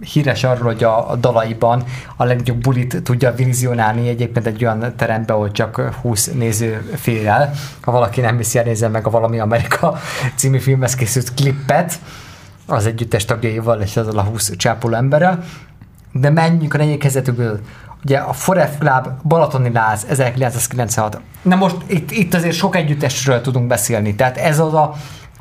híres 0.00 0.44
arról, 0.44 0.72
hogy 0.72 0.84
a, 0.84 1.10
a 1.10 1.16
dalaiban 1.16 1.84
a 2.16 2.24
legjobb 2.24 2.60
bulit 2.60 3.02
tudja 3.02 3.34
vizionálni 3.34 4.08
egyébként 4.08 4.46
egy 4.46 4.64
olyan 4.64 4.94
teremben, 4.96 5.36
ahol 5.36 5.50
csak 5.50 5.80
20 6.00 6.30
néző 6.32 6.92
fér 6.96 7.26
el. 7.26 7.52
Ha 7.80 7.90
valaki 7.90 8.20
nem 8.20 8.36
viszi 8.36 8.58
el, 8.58 8.64
nézze 8.64 8.88
meg 8.88 9.06
a 9.06 9.10
Valami 9.10 9.38
Amerika 9.38 9.98
című 10.36 10.58
filmhez 10.58 10.94
készült 10.94 11.34
klippet 11.34 11.98
az 12.66 12.86
együttes 12.86 13.24
tagjaival 13.24 13.80
és 13.80 13.96
azzal 13.96 14.18
a 14.18 14.22
20 14.22 14.56
csápoló 14.56 14.94
emberrel. 14.94 15.44
De 16.20 16.30
menjünk 16.30 16.74
a 16.74 16.76
negyedik 16.76 16.98
kezdetükből. 17.00 17.60
Ugye 18.04 18.18
a 18.18 18.32
Foref 18.32 18.78
Club 18.78 19.08
Balatoni 19.24 19.72
Láz 19.72 20.06
1996. 20.08 21.20
Na 21.42 21.56
most 21.56 21.76
itt, 21.86 22.10
itt 22.10 22.34
azért 22.34 22.54
sok 22.54 22.76
együttesről 22.76 23.40
tudunk 23.40 23.66
beszélni. 23.66 24.14
Tehát 24.14 24.36
ez 24.36 24.58
az 24.58 24.74
a 24.74 24.94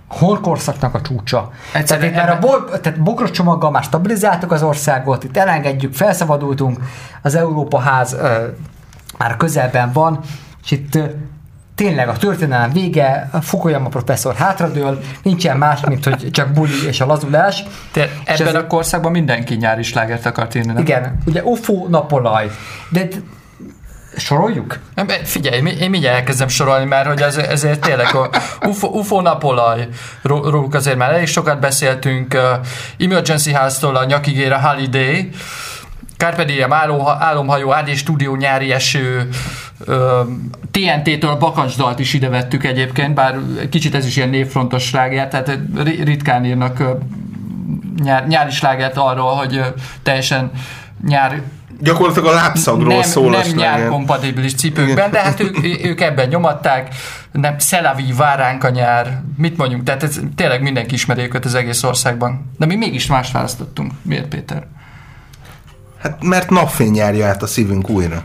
horkorszaknak 0.07 0.93
a 0.93 1.01
csúcsa. 1.01 1.51
Tehát 1.71 1.82
Egyszerűen 1.82 2.09
itt 2.09 2.15
már 2.15 2.30
a 2.30 2.36
ebben- 2.36 2.49
bor, 2.49 2.80
tehát 2.80 3.01
bokros 3.01 3.32
csomaggal 3.32 3.71
már 3.71 3.84
stabilizáltuk 3.84 4.51
az 4.51 4.63
országot, 4.63 5.23
itt 5.23 5.38
elengedjük, 5.38 5.93
felszabadultunk, 5.93 6.80
az 7.21 7.36
Európa 7.36 7.80
ház 7.80 8.13
ö, 8.13 8.47
már 9.17 9.38
közelben 9.38 9.91
van, 9.91 10.19
és 10.63 10.71
itt 10.71 10.99
tényleg 11.76 12.07
a 12.09 12.13
történelem 12.17 12.71
vége, 12.71 13.30
a 13.32 13.41
Fukuyama 13.41 13.89
professzor 13.89 14.36
hátradől, 14.36 14.99
nincsen 15.23 15.57
más, 15.57 15.80
mint 15.88 16.03
hogy 16.03 16.32
csak 16.32 16.49
buli 16.51 16.86
és 16.88 17.01
a 17.01 17.05
lazulás. 17.05 17.63
Te, 17.91 18.03
És 18.03 18.39
ebben 18.39 18.55
ez- 18.55 18.61
a 18.61 18.67
korszakban 18.67 19.11
mindenki 19.11 19.55
nyári 19.55 19.84
slágert 19.84 20.26
akart 20.26 20.55
írni, 20.55 20.73
nem? 20.73 20.82
Igen, 20.82 21.17
ugye 21.26 21.43
UFO 21.43 21.88
napolaj, 21.89 22.49
de 22.89 23.07
soroljuk? 24.17 24.80
Nem, 24.95 25.09
eh, 25.09 25.15
Figyelj, 25.23 25.61
mi- 25.61 25.78
én 25.80 25.89
mindjárt 25.89 26.15
elkezdem 26.17 26.47
sorolni, 26.47 26.86
mert 26.86 27.07
hogy 27.07 27.21
ez, 27.21 27.38
ezért 27.38 27.80
tényleg 27.80 28.15
a 28.15 28.30
UFO, 28.67 28.88
UFO 28.88 29.21
napolaj, 29.21 29.88
ró- 30.21 30.49
róluk 30.49 30.73
azért 30.73 30.97
már 30.97 31.11
elég 31.13 31.28
sokat 31.28 31.59
beszéltünk, 31.59 32.34
uh, 32.34 32.41
Emergency 32.99 33.51
House-tól 33.51 33.95
a 33.95 34.05
nyakigére 34.05 34.55
Holiday, 34.55 35.30
Carpe 36.18 36.43
Diem, 36.43 36.74
Álomhajó, 37.20 37.70
AD 37.70 37.89
Studio, 37.95 38.36
Nyári 38.36 38.72
Eső, 38.72 39.30
TNT-től 40.72 41.36
Bakancsdalt 41.36 41.99
is 41.99 42.13
ide 42.13 42.30
vettük 42.30 42.63
egyébként, 42.63 43.13
bár 43.13 43.39
kicsit 43.70 43.95
ez 43.95 44.05
is 44.05 44.16
ilyen 44.16 44.30
névfrontos 44.30 44.84
sláger, 44.84 45.28
tehát 45.28 45.59
ritkán 46.03 46.45
írnak 46.45 46.84
nyár, 48.03 48.28
nyári 48.28 48.51
slágert 48.51 48.97
arról, 48.97 49.34
hogy 49.34 49.61
teljesen 50.03 50.51
nyár 51.07 51.41
Gyakorlatilag 51.80 52.28
a 52.30 52.34
lábszagról 52.34 52.93
nem, 52.93 53.01
szól 53.01 53.30
Nem 53.30 53.51
nyárkompatibilis 53.55 54.55
cipőkben, 54.55 55.11
de 55.11 55.22
hát 55.22 55.39
ők, 55.39 55.57
ők 55.84 56.01
ebben 56.01 56.28
nyomatták, 56.28 56.95
nem 57.32 57.59
Szelavi, 57.59 58.13
váránk 58.18 58.63
a 58.63 58.70
nyár, 58.70 59.22
mit 59.38 59.57
mondjuk, 59.57 59.84
tehát 59.84 60.03
ez, 60.03 60.20
tényleg 60.36 60.61
mindenki 60.61 60.93
ismeri 60.93 61.22
őket 61.22 61.45
az 61.45 61.55
egész 61.55 61.84
országban. 61.84 62.51
De 62.57 62.66
mi 62.66 62.76
mégis 62.76 63.07
más 63.07 63.32
választottunk. 63.32 63.91
Miért, 64.01 64.28
Péter? 64.28 64.68
Hát 66.01 66.23
mert 66.23 66.49
napfény 66.49 66.95
járja 66.95 67.27
át 67.27 67.43
a 67.43 67.47
szívünk 67.47 67.89
újra. 67.89 68.23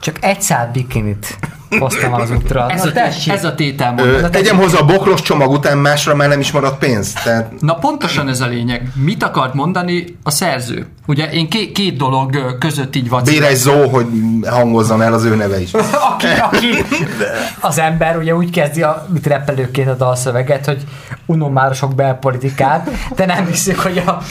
Csak 0.00 0.16
egy 0.20 0.42
szál 0.42 0.70
bikinit 0.72 1.38
hoztam 1.78 2.12
az 2.12 2.30
útra. 2.30 2.70
Ez, 2.70 2.84
a, 2.84 2.90
ez 3.26 3.44
a 3.44 3.54
tétel 3.54 3.94
Ö, 3.98 4.28
tegyem 4.30 4.56
hozzá 4.56 4.78
a 4.78 4.84
bokros 4.84 5.22
csomag 5.22 5.50
után 5.50 5.78
másra 5.78 6.14
már 6.14 6.28
nem 6.28 6.40
is 6.40 6.52
maradt 6.52 6.78
pénz. 6.78 7.12
Tehát... 7.12 7.60
Na 7.60 7.74
pontosan 7.74 8.28
ez 8.28 8.40
a 8.40 8.46
lényeg. 8.46 8.88
Mit 8.94 9.22
akart 9.22 9.54
mondani 9.54 10.18
a 10.22 10.30
szerző? 10.30 10.86
Ugye 11.06 11.30
én 11.30 11.48
két, 11.48 11.72
két 11.72 11.96
dolog 11.96 12.58
között 12.58 12.96
így 12.96 13.08
vagy. 13.08 13.24
Béres 13.24 13.56
Zó, 13.56 13.88
hogy 13.88 14.06
hangozzon 14.46 15.02
el 15.02 15.12
az 15.12 15.24
ő 15.24 15.34
neve 15.34 15.60
is. 15.60 15.72
aki, 16.12 16.26
aki, 16.42 16.84
az 17.60 17.78
ember 17.78 18.16
ugye 18.16 18.34
úgy 18.34 18.50
kezdi 18.50 18.82
a 18.82 19.06
mit 19.12 19.26
repelőként 19.26 19.88
a 19.88 19.94
dalszöveget, 19.94 20.66
hogy 20.66 20.82
unom 21.26 21.52
már 21.52 21.74
sok 21.74 21.94
belpolitikát, 21.94 22.90
de 23.14 23.26
nem 23.26 23.46
hiszük, 23.46 23.78
hogy 23.78 23.98
a 23.98 24.22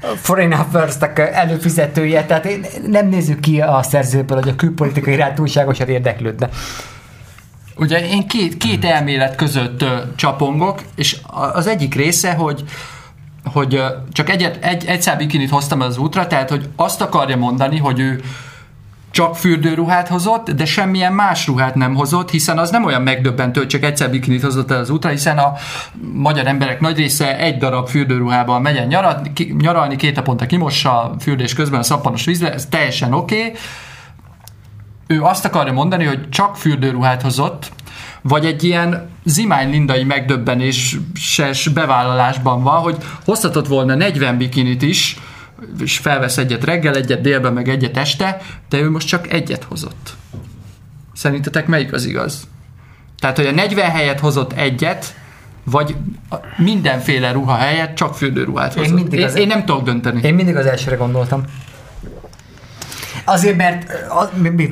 Foreign 0.00 0.52
affairs 0.52 0.96
előfizetője, 1.16 2.24
tehát 2.24 2.48
nem 2.86 3.08
nézzük 3.08 3.40
ki 3.40 3.60
a 3.60 3.82
szerzőből, 3.82 4.38
hogy 4.38 4.48
a 4.48 4.56
külpolitikai 4.56 5.12
iránt 5.12 5.34
túlságosan 5.34 5.88
érdeklődne. 5.88 6.48
Ugye 7.76 8.08
én 8.08 8.26
két, 8.28 8.56
két 8.56 8.84
elmélet 8.84 9.34
között 9.34 9.84
csapongok, 10.16 10.82
és 10.94 11.16
az 11.52 11.66
egyik 11.66 11.94
része, 11.94 12.32
hogy 12.32 12.64
hogy 13.44 13.82
csak 14.12 14.30
egyet, 14.30 14.64
egy, 14.64 14.84
egy 14.84 15.10
bikinit 15.18 15.50
hoztam 15.50 15.80
az 15.80 15.98
útra, 15.98 16.26
tehát 16.26 16.50
hogy 16.50 16.68
azt 16.76 17.00
akarja 17.00 17.36
mondani, 17.36 17.78
hogy 17.78 17.98
ő 17.98 18.20
csak 19.10 19.36
fürdőruhát 19.36 20.08
hozott, 20.08 20.50
de 20.50 20.64
semmilyen 20.64 21.12
más 21.12 21.46
ruhát 21.46 21.74
nem 21.74 21.94
hozott, 21.94 22.30
hiszen 22.30 22.58
az 22.58 22.70
nem 22.70 22.84
olyan 22.84 23.02
megdöbbentő, 23.02 23.60
hogy 23.60 23.68
csak 23.68 23.82
egyszer 23.82 24.10
bikinit 24.10 24.42
hozott 24.42 24.70
el 24.70 24.78
az 24.78 24.90
útra, 24.90 25.10
hiszen 25.10 25.38
a 25.38 25.52
magyar 26.12 26.46
emberek 26.46 26.80
nagy 26.80 26.96
része 26.96 27.38
egy 27.38 27.58
darab 27.58 27.88
fürdőruhában 27.88 28.62
megyen 28.62 28.86
nyarat, 28.86 29.30
nyaralni, 29.58 29.96
két 29.96 30.16
naponta 30.16 30.46
kimossa 30.46 31.02
a 31.02 31.14
fürdés 31.20 31.54
közben 31.54 31.80
a 31.80 31.82
szappanos 31.82 32.24
vízbe, 32.24 32.52
ez 32.52 32.66
teljesen 32.66 33.12
oké. 33.12 33.38
Okay. 33.38 33.52
Ő 35.06 35.22
azt 35.22 35.44
akarja 35.44 35.72
mondani, 35.72 36.04
hogy 36.04 36.28
csak 36.28 36.56
fürdőruhát 36.56 37.22
hozott, 37.22 37.72
vagy 38.22 38.44
egy 38.44 38.64
ilyen 38.64 39.08
zimány 39.24 39.70
lindai 39.70 40.04
megdöbbenéses 40.04 41.68
bevállalásban 41.74 42.62
van, 42.62 42.80
hogy 42.80 42.96
hozhatott 43.24 43.66
volna 43.66 43.94
40 43.94 44.36
bikinit 44.36 44.82
is, 44.82 45.16
és 45.80 45.98
felvesz 45.98 46.36
egyet 46.36 46.64
reggel, 46.64 46.94
egyet 46.94 47.20
délben, 47.20 47.52
meg 47.52 47.68
egyet 47.68 47.96
este, 47.96 48.40
de 48.68 48.78
ő 48.78 48.90
most 48.90 49.08
csak 49.08 49.32
egyet 49.32 49.64
hozott. 49.64 50.16
Szerintetek 51.12 51.66
melyik 51.66 51.92
az 51.92 52.04
igaz? 52.04 52.48
Tehát, 53.18 53.36
hogy 53.36 53.46
a 53.46 53.52
40 53.52 53.90
helyet 53.90 54.20
hozott 54.20 54.52
egyet, 54.52 55.14
vagy 55.64 55.96
mindenféle 56.56 57.32
ruha 57.32 57.54
helyett 57.54 57.94
csak 57.94 58.14
fürdőruhát 58.14 58.74
hozott. 58.74 58.88
Én, 58.88 58.94
mindig 58.94 59.22
az, 59.22 59.34
én, 59.34 59.42
én 59.42 59.46
nem 59.46 59.64
tudok 59.64 59.82
dönteni. 59.82 60.20
Én 60.22 60.34
mindig 60.34 60.56
az 60.56 60.66
elsőre 60.66 60.96
gondoltam. 60.96 61.44
Azért, 63.24 63.56
mert, 63.56 63.92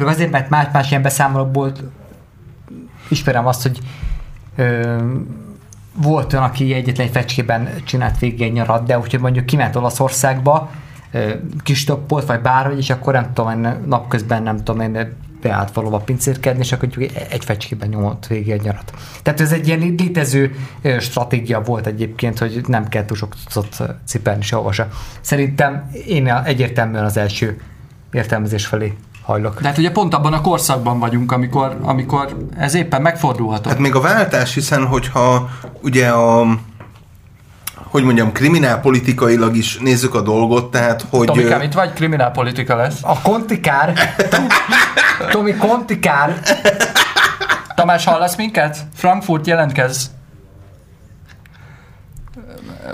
azért, 0.00 0.30
mert 0.30 0.50
más-más 0.50 0.90
ilyen 0.90 1.02
beszámolókból 1.02 1.72
ismerem 3.08 3.46
azt, 3.46 3.62
hogy 3.62 3.78
ö, 4.56 4.96
volt 6.02 6.32
olyan, 6.32 6.44
aki 6.44 6.74
egyetlen 6.74 7.08
fecskében 7.08 7.68
csinált 7.84 8.18
végig 8.18 8.42
egy 8.42 8.52
nyarat, 8.52 8.86
de 8.86 8.98
úgyhogy 8.98 9.20
mondjuk 9.20 9.46
kiment 9.46 9.76
Olaszországba, 9.76 10.70
kis 11.62 11.84
toppolt, 11.84 12.26
vagy 12.26 12.40
bárhogy, 12.40 12.78
és 12.78 12.90
akkor 12.90 13.12
nem 13.12 13.32
tudom, 13.32 13.66
napközben 13.86 14.42
nem 14.42 14.56
tudom 14.56 14.80
én 14.80 15.16
beállt 15.42 15.72
valóban 15.72 16.04
pincérkedni, 16.04 16.60
és 16.60 16.72
akkor 16.72 16.88
egy 17.30 17.44
fecskében 17.44 17.88
nyomott 17.88 18.26
végig 18.26 18.50
egy 18.50 18.62
nyarat. 18.62 18.92
Tehát 19.22 19.40
ez 19.40 19.52
egy 19.52 19.66
ilyen 19.66 19.78
létező 19.78 20.54
stratégia 20.98 21.60
volt 21.60 21.86
egyébként, 21.86 22.38
hogy 22.38 22.60
nem 22.66 22.88
kell 22.88 23.04
túl 23.04 23.16
sok 23.16 23.34
cipelni 24.04 24.42
sehova 24.42 24.72
se. 24.72 24.88
Szerintem 25.20 25.90
én 26.06 26.28
egyértelműen 26.28 27.04
az 27.04 27.16
első 27.16 27.60
értelmezés 28.12 28.66
felé 28.66 28.94
hajlok. 29.28 29.60
De 29.60 29.68
hát 29.68 29.78
ugye 29.78 29.90
pont 29.90 30.14
abban 30.14 30.32
a 30.32 30.40
korszakban 30.40 30.98
vagyunk, 30.98 31.32
amikor, 31.32 31.78
amikor 31.82 32.36
ez 32.58 32.74
éppen 32.74 33.02
megfordulhatott. 33.02 33.72
Hát 33.72 33.78
még 33.80 33.94
a 33.94 34.00
váltás, 34.00 34.54
hiszen 34.54 34.86
hogyha 34.86 35.48
ugye 35.82 36.08
a 36.08 36.46
hogy 37.90 38.02
mondjam, 38.02 38.32
kriminálpolitikailag 38.32 39.56
is 39.56 39.78
nézzük 39.78 40.14
a 40.14 40.20
dolgot, 40.20 40.70
tehát 40.70 41.04
hogy... 41.10 41.26
Tomikám, 41.26 41.62
itt 41.62 41.72
vagy 41.72 41.92
kriminálpolitika 41.92 42.76
lesz. 42.76 42.98
A 43.02 43.20
kontikár, 43.22 43.92
Tomi 45.30 45.54
kontikár. 45.54 46.40
Tamás, 47.74 48.04
hallasz 48.04 48.36
minket? 48.36 48.76
Frankfurt 48.94 49.46
jelentkez 49.46 50.10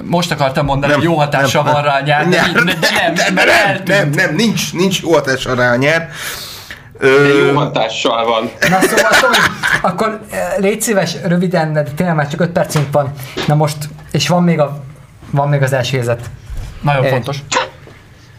most 0.03 0.31
akartam 0.31 0.65
mondani, 0.65 0.93
nem, 0.93 1.01
hogy 1.01 1.11
jó 1.11 1.17
hatása 1.17 1.63
nem, 1.63 1.73
van 1.73 1.83
rá 1.83 1.97
a 1.99 2.03
nyár, 2.03 2.29
de, 2.29 2.51
de, 2.53 2.63
de 2.63 2.89
nem, 3.03 3.15
de, 3.15 3.31
de 3.35 3.45
nem, 3.45 3.83
nem, 3.85 4.11
nem, 4.11 4.35
nincs, 4.35 4.73
nincs 4.73 5.03
jó 5.03 5.13
hatása 5.13 5.55
rá 5.55 5.73
a 5.73 5.77
nyár. 5.77 6.09
De 7.01 7.09
jó 7.09 7.55
hatással 7.55 8.25
van. 8.25 8.51
Na 8.71 8.81
szóval, 8.81 9.11
Tomi, 9.21 9.37
akkor 9.83 10.21
légy 10.57 10.83
szíves, 10.83 11.17
röviden, 11.23 11.73
de 11.73 11.83
tényleg 11.83 12.15
már 12.15 12.29
csak 12.29 12.41
5 12.41 12.51
percünk 12.51 12.93
van. 12.93 13.13
Na 13.47 13.55
most, 13.55 13.77
és 14.11 14.29
van 14.29 14.43
még, 14.43 14.61
a, 14.61 14.83
van 15.31 15.49
még 15.49 15.63
az 15.63 15.73
első 15.73 15.97
érzet. 15.97 16.31
Nagyon 16.81 17.05
e, 17.05 17.09
fontos. 17.09 17.39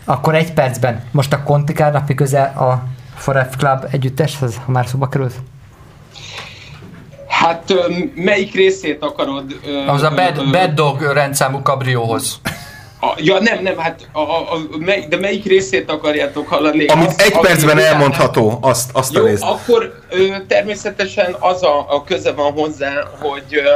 Akkor 0.05 0.35
egy 0.35 0.53
percben. 0.53 1.03
Most 1.11 1.33
a 1.33 1.43
Kontikárnak 1.43 2.07
mi 2.07 2.13
köze 2.13 2.41
a 2.41 2.83
Forever 3.15 3.55
Club 3.57 3.87
együtteshez, 3.91 4.55
ha 4.65 4.71
már 4.71 4.85
szóba 4.87 5.09
került? 5.09 5.33
Hát 7.45 7.73
melyik 8.15 8.53
részét 8.53 9.03
akarod? 9.03 9.59
Az 9.87 10.01
a 10.01 10.09
Bad, 10.09 10.51
bad 10.51 10.69
Dog 10.69 11.01
rendszámú 11.01 11.61
kabrióhoz. 11.61 12.39
A, 13.01 13.13
ja, 13.17 13.39
nem, 13.39 13.63
nem, 13.63 13.77
hát 13.77 14.07
a, 14.11 14.19
a, 14.19 14.53
a, 14.53 14.57
mely, 14.77 15.05
de 15.09 15.17
melyik 15.17 15.45
részét 15.45 15.91
akarjátok 15.91 16.47
hallani? 16.47 16.85
Amit 16.85 17.07
az, 17.07 17.21
egy 17.21 17.39
percben 17.39 17.79
elmondható, 17.79 18.57
azt, 18.61 18.89
azt 18.93 19.13
Jó, 19.13 19.23
a 19.23 19.25
részt. 19.25 19.43
akkor 19.43 20.01
ö, 20.09 20.27
természetesen 20.47 21.35
az 21.39 21.63
a, 21.63 21.85
a 21.89 22.03
köze 22.03 22.31
van 22.31 22.51
hozzá, 22.51 23.07
hogy 23.19 23.45
ö, 23.49 23.69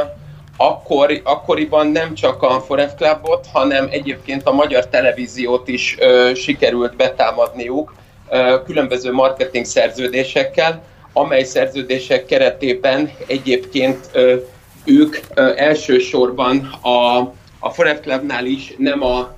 akkor, 0.56 1.20
akkoriban 1.24 1.86
nem 1.86 2.14
csak 2.14 2.42
a 2.42 2.60
Forever 2.60 2.94
Clubot, 2.94 3.46
hanem 3.52 3.88
egyébként 3.90 4.46
a 4.46 4.52
magyar 4.52 4.86
televíziót 4.86 5.68
is 5.68 5.96
ö, 5.98 6.30
sikerült 6.34 6.96
betámadniuk 6.96 7.94
ö, 8.30 8.62
különböző 8.66 9.12
marketing 9.12 9.64
szerződésekkel, 9.64 10.82
amely 11.12 11.42
szerződések 11.44 12.26
keretében 12.26 13.10
egyébként 13.26 14.10
ők 14.84 15.16
elsősorban 15.56 16.58
a, 16.82 17.18
a 17.58 17.70
Forever 17.70 18.00
Clubnál 18.00 18.46
is 18.46 18.74
nem 18.78 19.02
a 19.02 19.36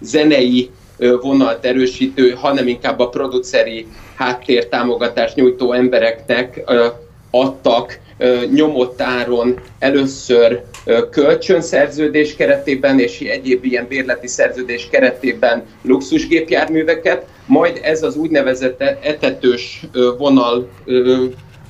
zenei 0.00 0.70
vonalt 1.20 1.64
erősítő, 1.64 2.30
hanem 2.30 2.68
inkább 2.68 2.98
a 2.98 3.08
produceri 3.08 3.86
háttértámogatást 4.16 5.34
nyújtó 5.34 5.72
embereknek 5.72 6.70
adtak 7.30 7.98
nyomott 8.54 9.00
áron 9.00 9.60
először 9.78 10.62
kölcsönszerződés 11.10 12.36
keretében 12.36 13.00
és 13.00 13.20
egyéb 13.20 13.64
ilyen 13.64 13.86
bérleti 13.88 14.26
szerződés 14.26 14.88
keretében 14.90 15.64
luxusgépjárműveket, 15.82 17.26
majd 17.48 17.80
ez 17.82 18.02
az 18.02 18.16
úgynevezett 18.16 18.80
etetős 19.02 19.86
vonal 20.18 20.68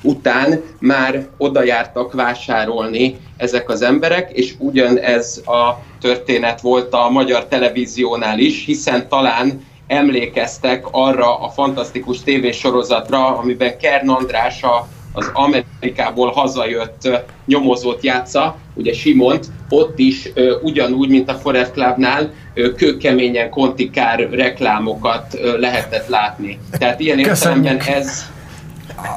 után 0.01 0.63
már 0.79 1.27
oda 1.37 1.63
jártak 1.63 2.13
vásárolni 2.13 3.17
ezek 3.37 3.69
az 3.69 3.81
emberek, 3.81 4.31
és 4.31 4.55
ugyanez 4.57 5.41
a 5.45 5.83
történet 6.01 6.61
volt 6.61 6.93
a 6.93 7.09
magyar 7.09 7.45
televíziónál 7.45 8.39
is, 8.39 8.65
hiszen 8.65 9.07
talán 9.07 9.67
emlékeztek 9.87 10.85
arra 10.91 11.39
a 11.39 11.49
fantasztikus 11.49 12.23
tévésorozatra, 12.23 13.37
amiben 13.37 13.77
Kern 13.77 14.09
András 14.09 14.63
a 14.63 14.87
az 15.13 15.31
Amerikából 15.33 16.31
hazajött 16.31 17.09
nyomozót 17.45 18.03
játsza, 18.03 18.55
ugye 18.73 18.93
Simont, 18.93 19.45
ott 19.69 19.99
is 19.99 20.31
ugyanúgy, 20.61 21.09
mint 21.09 21.29
a 21.29 21.33
Forever 21.33 21.71
Clubnál, 21.71 22.31
kőkeményen 22.75 23.49
kontikár 23.49 24.29
reklámokat 24.31 25.39
lehetett 25.59 26.07
látni. 26.07 26.59
Tehát 26.71 26.99
ilyen 26.99 27.19
értelemben 27.19 27.79
ez, 27.79 28.25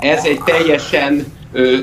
ez 0.01 0.25
egy 0.25 0.41
teljesen 0.45 1.27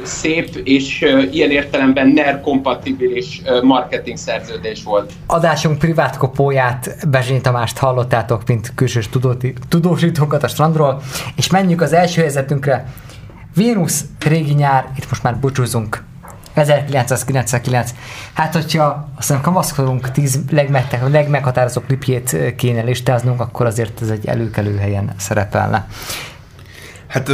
szép 0.03 0.55
és 0.63 1.01
ilyen 1.31 1.51
értelemben 1.51 2.07
NER 2.07 2.41
kompatibilis 2.41 3.41
marketing 3.63 4.17
szerződés 4.17 4.83
volt. 4.83 5.11
Adásunk 5.25 5.79
privát 5.79 6.17
kopóját 6.17 7.07
Bezsény 7.09 7.41
Tamást 7.41 7.77
hallottátok, 7.77 8.47
mint 8.47 8.71
külsős 8.75 9.09
tudósítókat 9.69 10.43
a 10.43 10.47
strandról, 10.47 11.01
és 11.35 11.49
menjünk 11.49 11.81
az 11.81 11.93
első 11.93 12.21
helyzetünkre. 12.21 12.93
Vénusz, 13.55 14.05
régi 14.19 14.53
nyár, 14.53 14.87
itt 14.97 15.09
most 15.09 15.23
már 15.23 15.37
búcsúzunk. 15.37 16.03
1999. 16.53 17.91
Hát, 18.33 18.53
hogyha 18.53 19.09
azt 19.17 19.27
hiszem 19.27 19.41
kamaszkodunk 19.41 20.11
10 20.11 20.39
legmegte, 20.49 21.07
legmeghatározó 21.07 21.81
klipjét 21.81 22.37
kéne 22.55 22.81
listáznunk, 22.81 23.39
akkor 23.41 23.65
azért 23.65 24.01
ez 24.01 24.09
egy 24.09 24.27
előkelő 24.27 24.77
helyen 24.77 25.13
szerepelne. 25.17 25.87
Hát 27.07 27.29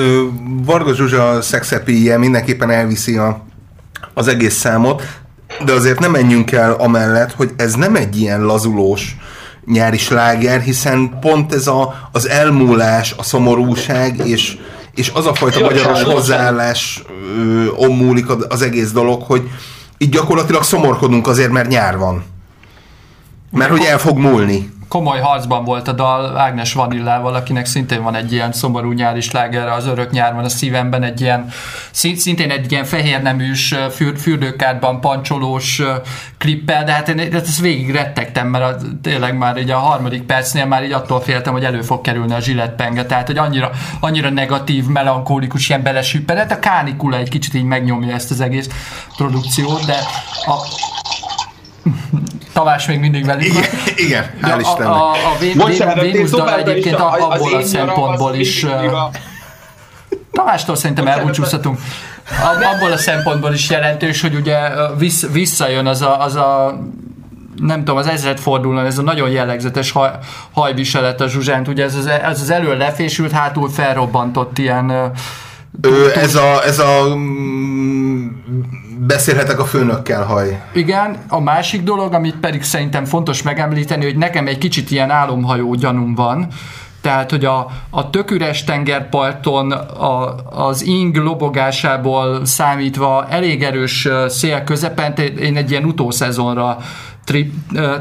Varga 0.63 0.93
Zsuzsa 0.93 1.41
szexepéje 1.41 2.18
mindenképpen 2.18 2.70
elviszi 2.72 3.18
a, 3.18 3.45
az 4.13 4.28
egész 4.28 4.55
számot, 4.55 5.03
de 5.66 5.72
azért 5.72 5.99
nem 5.99 6.11
menjünk 6.11 6.51
el 6.51 6.74
amellett, 6.74 7.32
hogy 7.32 7.51
ez 7.55 7.74
nem 7.74 7.95
egy 7.95 8.20
ilyen 8.20 8.41
lazulós 8.41 9.18
nyári 9.66 9.97
sláger, 9.97 10.61
hiszen 10.61 11.20
pont 11.20 11.53
ez 11.53 11.68
a, 11.68 12.09
az 12.11 12.30
elmúlás, 12.30 13.13
a 13.18 13.24
szomorúság 13.24 14.28
és, 14.28 14.57
és 14.95 15.11
az 15.13 15.25
a 15.25 15.33
fajta 15.33 15.59
Jó, 15.59 15.65
magyaros 15.65 16.03
hozzáállás 16.03 17.03
ommúlik 17.75 18.29
az 18.29 18.61
egész 18.61 18.91
dolog, 18.91 19.21
hogy 19.21 19.49
így 19.97 20.09
gyakorlatilag 20.09 20.63
szomorkodunk 20.63 21.27
azért, 21.27 21.51
mert 21.51 21.69
nyár 21.69 21.97
van. 21.97 22.23
Mert 23.51 23.71
hogy 23.71 23.83
el 23.83 23.99
fog 23.99 24.17
múlni 24.17 24.73
komoly 24.88 25.19
harcban 25.19 25.63
volt 25.63 25.88
a 25.88 25.91
dal 25.91 26.38
Ágnes 26.38 26.73
Vanillával, 26.73 27.36
akinek 27.36 27.65
szintén 27.65 28.03
van 28.03 28.15
egy 28.15 28.31
ilyen 28.31 28.51
szomorú 28.51 28.91
nyári 28.91 29.21
sláger, 29.21 29.67
az 29.67 29.88
örök 29.88 30.11
nyár 30.11 30.33
van 30.33 30.43
a 30.43 30.49
szívemben, 30.49 31.03
egy 31.03 31.21
ilyen, 31.21 31.49
szintén 31.91 32.51
egy 32.51 32.71
ilyen 32.71 32.83
fehér 32.83 33.21
neműs, 33.21 33.75
fürdőkádban 34.17 35.01
pancsolós 35.01 35.81
klippel, 36.38 36.83
de 36.83 36.91
hát 36.91 37.09
én 37.09 37.19
ezt 37.19 37.59
végig 37.59 37.91
rettegtem, 37.91 38.47
mert 38.47 38.63
a, 38.63 38.86
tényleg 39.01 39.38
már 39.38 39.57
így 39.57 39.69
a 39.69 39.77
harmadik 39.77 40.23
percnél 40.23 40.65
már 40.65 40.83
így 40.83 40.91
attól 40.91 41.21
féltem, 41.21 41.53
hogy 41.53 41.63
elő 41.63 41.81
fog 41.81 42.01
kerülni 42.01 42.33
a 42.33 42.39
zsilettpenge, 42.39 43.05
tehát 43.05 43.27
hogy 43.27 43.38
annyira, 43.38 43.71
annyira 43.99 44.29
negatív, 44.29 44.86
melankólikus, 44.86 45.69
ilyen 45.69 45.83
belesüppenet, 45.83 46.51
a 46.51 46.59
kánikula 46.59 47.17
egy 47.17 47.29
kicsit 47.29 47.53
így 47.53 47.63
megnyomja 47.63 48.13
ezt 48.13 48.31
az 48.31 48.41
egész 48.41 48.69
produkciót, 49.17 49.86
de 49.86 49.97
a, 50.45 50.55
Tamás 52.56 52.88
még 52.88 52.99
mindig 52.99 53.26
velünk 53.26 53.43
Igen, 53.43 53.64
igen 53.95 54.26
hál' 54.41 54.60
Istennek. 54.60 54.88
A, 54.88 55.12
a, 55.12 55.16
a 55.95 55.99
Vénusz 56.01 56.30
dal 56.30 56.56
egyébként 56.56 56.95
a, 56.95 57.32
abból 57.32 57.56
a 57.56 57.62
szempontból 57.62 58.34
is... 58.34 58.66
Tamástól 60.32 60.76
szerintem 60.76 61.08
elbúcsúzhatunk. 61.08 61.80
Abból 62.74 62.91
a 62.91 62.97
szempontból 62.97 63.53
is 63.53 63.70
jelentős, 63.70 64.22
hogy 64.22 64.36
ugye 64.36 64.58
visszajön 65.32 65.88
az 65.88 66.01
a, 66.01 66.22
az 66.22 66.36
a 66.36 66.80
nem 67.56 67.78
tudom, 67.78 67.97
az 67.97 68.08
ezred 68.08 68.39
fordulna, 68.39 68.86
ez 68.86 68.97
a 68.97 69.01
nagyon 69.01 69.30
jellegzetes 69.30 69.91
haj, 69.91 70.12
hajviselet 70.51 71.22
a 71.22 71.28
Zsuzsánt, 71.28 71.68
ugye 71.68 71.84
ez 71.84 71.95
az, 71.95 72.06
ez 72.06 72.41
az 72.41 72.49
elől 72.49 72.78
lefésült, 72.78 73.32
hátul 73.32 73.70
felrobbantott 73.70 74.58
ilyen 74.58 75.14
Ö, 75.82 76.10
ez 76.16 76.36
a, 76.36 76.64
ez 76.66 76.80
a 76.80 77.16
mm, 77.16 78.05
beszélhetek 78.97 79.59
a 79.59 79.65
főnökkel 79.65 80.23
haj. 80.23 80.61
Igen, 80.73 81.17
a 81.27 81.39
másik 81.39 81.83
dolog, 81.83 82.13
amit 82.13 82.35
pedig 82.35 82.63
szerintem 82.63 83.05
fontos 83.05 83.41
megemlíteni, 83.41 84.03
hogy 84.03 84.17
nekem 84.17 84.47
egy 84.47 84.57
kicsit 84.57 84.91
ilyen 84.91 85.09
álomhajó 85.09 85.73
gyanúm 85.73 86.15
van, 86.15 86.47
tehát, 87.05 87.29
hogy 87.29 87.45
a, 87.45 87.67
a 87.89 88.09
töküres 88.09 88.63
tengerparton 88.63 89.71
a, 89.71 90.35
az 90.45 90.81
ing 90.81 91.15
lobogásából 91.15 92.45
számítva 92.45 93.27
elég 93.29 93.63
erős 93.63 94.07
szél 94.27 94.63
közepén, 94.63 95.13
én 95.37 95.57
egy 95.57 95.71
ilyen 95.71 95.83
utószezonra 95.83 96.77
trip, 97.23 97.53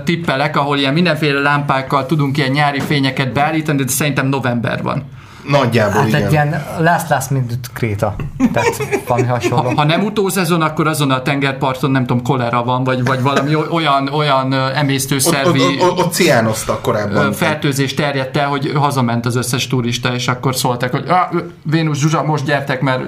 tippelek, 0.05 0.57
ahol 0.57 0.79
ilyen 0.79 0.93
mindenféle 0.93 1.41
lámpákkal 1.41 2.07
tudunk 2.07 2.37
ilyen 2.37 2.51
nyári 2.51 2.81
fényeket 2.81 3.33
beállítani, 3.33 3.85
de 3.85 3.91
szerintem 3.91 4.27
november 4.27 4.83
van. 4.83 5.03
Nagyjából 5.49 6.01
hát 6.01 6.09
igen. 6.09 6.23
egy 6.23 6.33
ilyen 6.33 6.65
lász-lász, 6.79 7.29
mint 7.29 7.59
Kréta. 7.73 8.15
Tehát 8.53 9.03
van 9.07 9.29
hasonló. 9.29 9.69
Ha, 9.69 9.75
ha 9.75 9.85
nem 9.85 10.05
utószezon, 10.05 10.63
akkor 10.63 10.87
azon 10.87 11.11
a 11.11 11.23
tengerparton 11.23 11.91
nem 11.91 12.07
tudom, 12.07 12.23
kolera 12.23 12.65
van, 12.65 12.85
vagy, 12.85 13.05
vagy 13.05 13.23
valami 13.23 13.55
olyan, 13.55 14.09
olyan 14.09 14.53
emésztőszervi 14.53 15.61
ott, 15.61 15.81
ott, 15.81 15.91
ott, 15.91 15.99
ott 15.99 16.13
ciánoztak 16.13 16.83
korábban. 16.83 17.33
Fertőzés 17.33 17.95
terjedt 17.95 18.37
el, 18.37 18.49
hogy 18.49 18.73
hazament 18.75 19.27
az 19.27 19.37
összes 19.37 19.67
turista, 19.67 20.15
és 20.15 20.29
akkor 20.29 20.57
szóltak, 20.57 20.91
hogy 20.91 21.05
ah, 21.09 21.41
Vénusz 21.63 21.99
Zsuzsa, 21.99 22.23
most 22.23 22.45
gyertek, 22.45 22.81
mert 22.81 23.03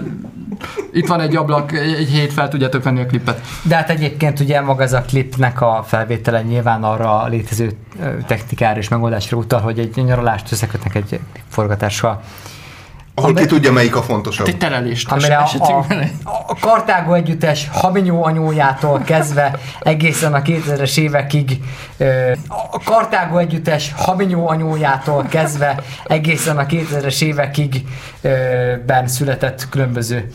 itt 0.92 1.06
van 1.06 1.20
egy 1.20 1.36
ablak, 1.36 1.72
egy 1.72 2.08
hét 2.08 2.32
fel 2.32 2.48
tudjátok 2.48 2.82
venni 2.82 3.00
a 3.00 3.06
klipet. 3.06 3.40
De 3.62 3.74
hát 3.74 3.90
egyébként 3.90 4.40
ugye 4.40 4.60
maga 4.60 4.82
ez 4.82 4.92
a 4.92 5.00
klipnek 5.00 5.60
a 5.60 5.84
felvétele 5.86 6.42
nyilván 6.42 6.84
arra 6.84 7.20
a 7.20 7.26
létező 7.26 7.72
technikára 8.26 8.78
és 8.78 8.88
megoldásra 8.88 9.36
utal, 9.36 9.60
hogy 9.60 9.78
egy 9.78 9.96
nyaralást 9.96 10.52
összekötnek 10.52 10.94
egy 10.94 11.20
forgatással. 11.48 12.22
Ahol 13.18 13.34
ki 13.34 13.46
tudja, 13.46 13.72
melyik 13.72 13.96
a 13.96 14.02
fontosabb. 14.02 14.46
Egy 14.46 14.56
terelést. 14.56 15.10
Amire 15.10 15.36
a, 15.36 15.48
a, 15.58 15.84
a 16.46 16.56
Kartágo 16.60 17.14
együttes 17.14 17.68
Habinyó 17.72 18.24
anyójától 18.24 19.00
kezdve 19.00 19.58
egészen 19.80 20.34
a 20.34 20.42
2000-es 20.42 20.98
évekig 20.98 21.60
a 22.70 22.82
Kartágo 22.84 23.38
együttes 23.38 23.92
Habinyó 23.96 24.48
anyójától 24.48 25.26
kezdve 25.28 25.82
egészen 26.06 26.58
a 26.58 26.66
2000-es 26.66 27.22
évekig 27.22 27.84
ben 28.86 29.06
született 29.06 29.68
különböző 29.68 30.30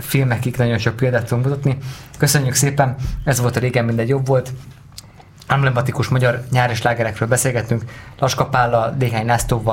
filmekig 0.00 0.56
nagyon 0.56 0.78
sok 0.78 0.96
példát 0.96 1.26
tudunk 1.26 1.46
mutatni. 1.46 1.76
Köszönjük 2.18 2.54
szépen, 2.54 2.94
ez 3.24 3.40
volt 3.40 3.56
a 3.56 3.60
régen 3.60 3.84
mindegy 3.84 4.08
jobb 4.08 4.26
volt 4.26 4.52
emblematikus 5.46 6.08
magyar 6.08 6.42
nyári 6.50 6.74
slágerekről 6.74 7.28
beszélgettünk, 7.28 7.82
Laskapállal, 8.18 8.94
Déhány 8.98 9.26
Lászlóval, 9.26 9.64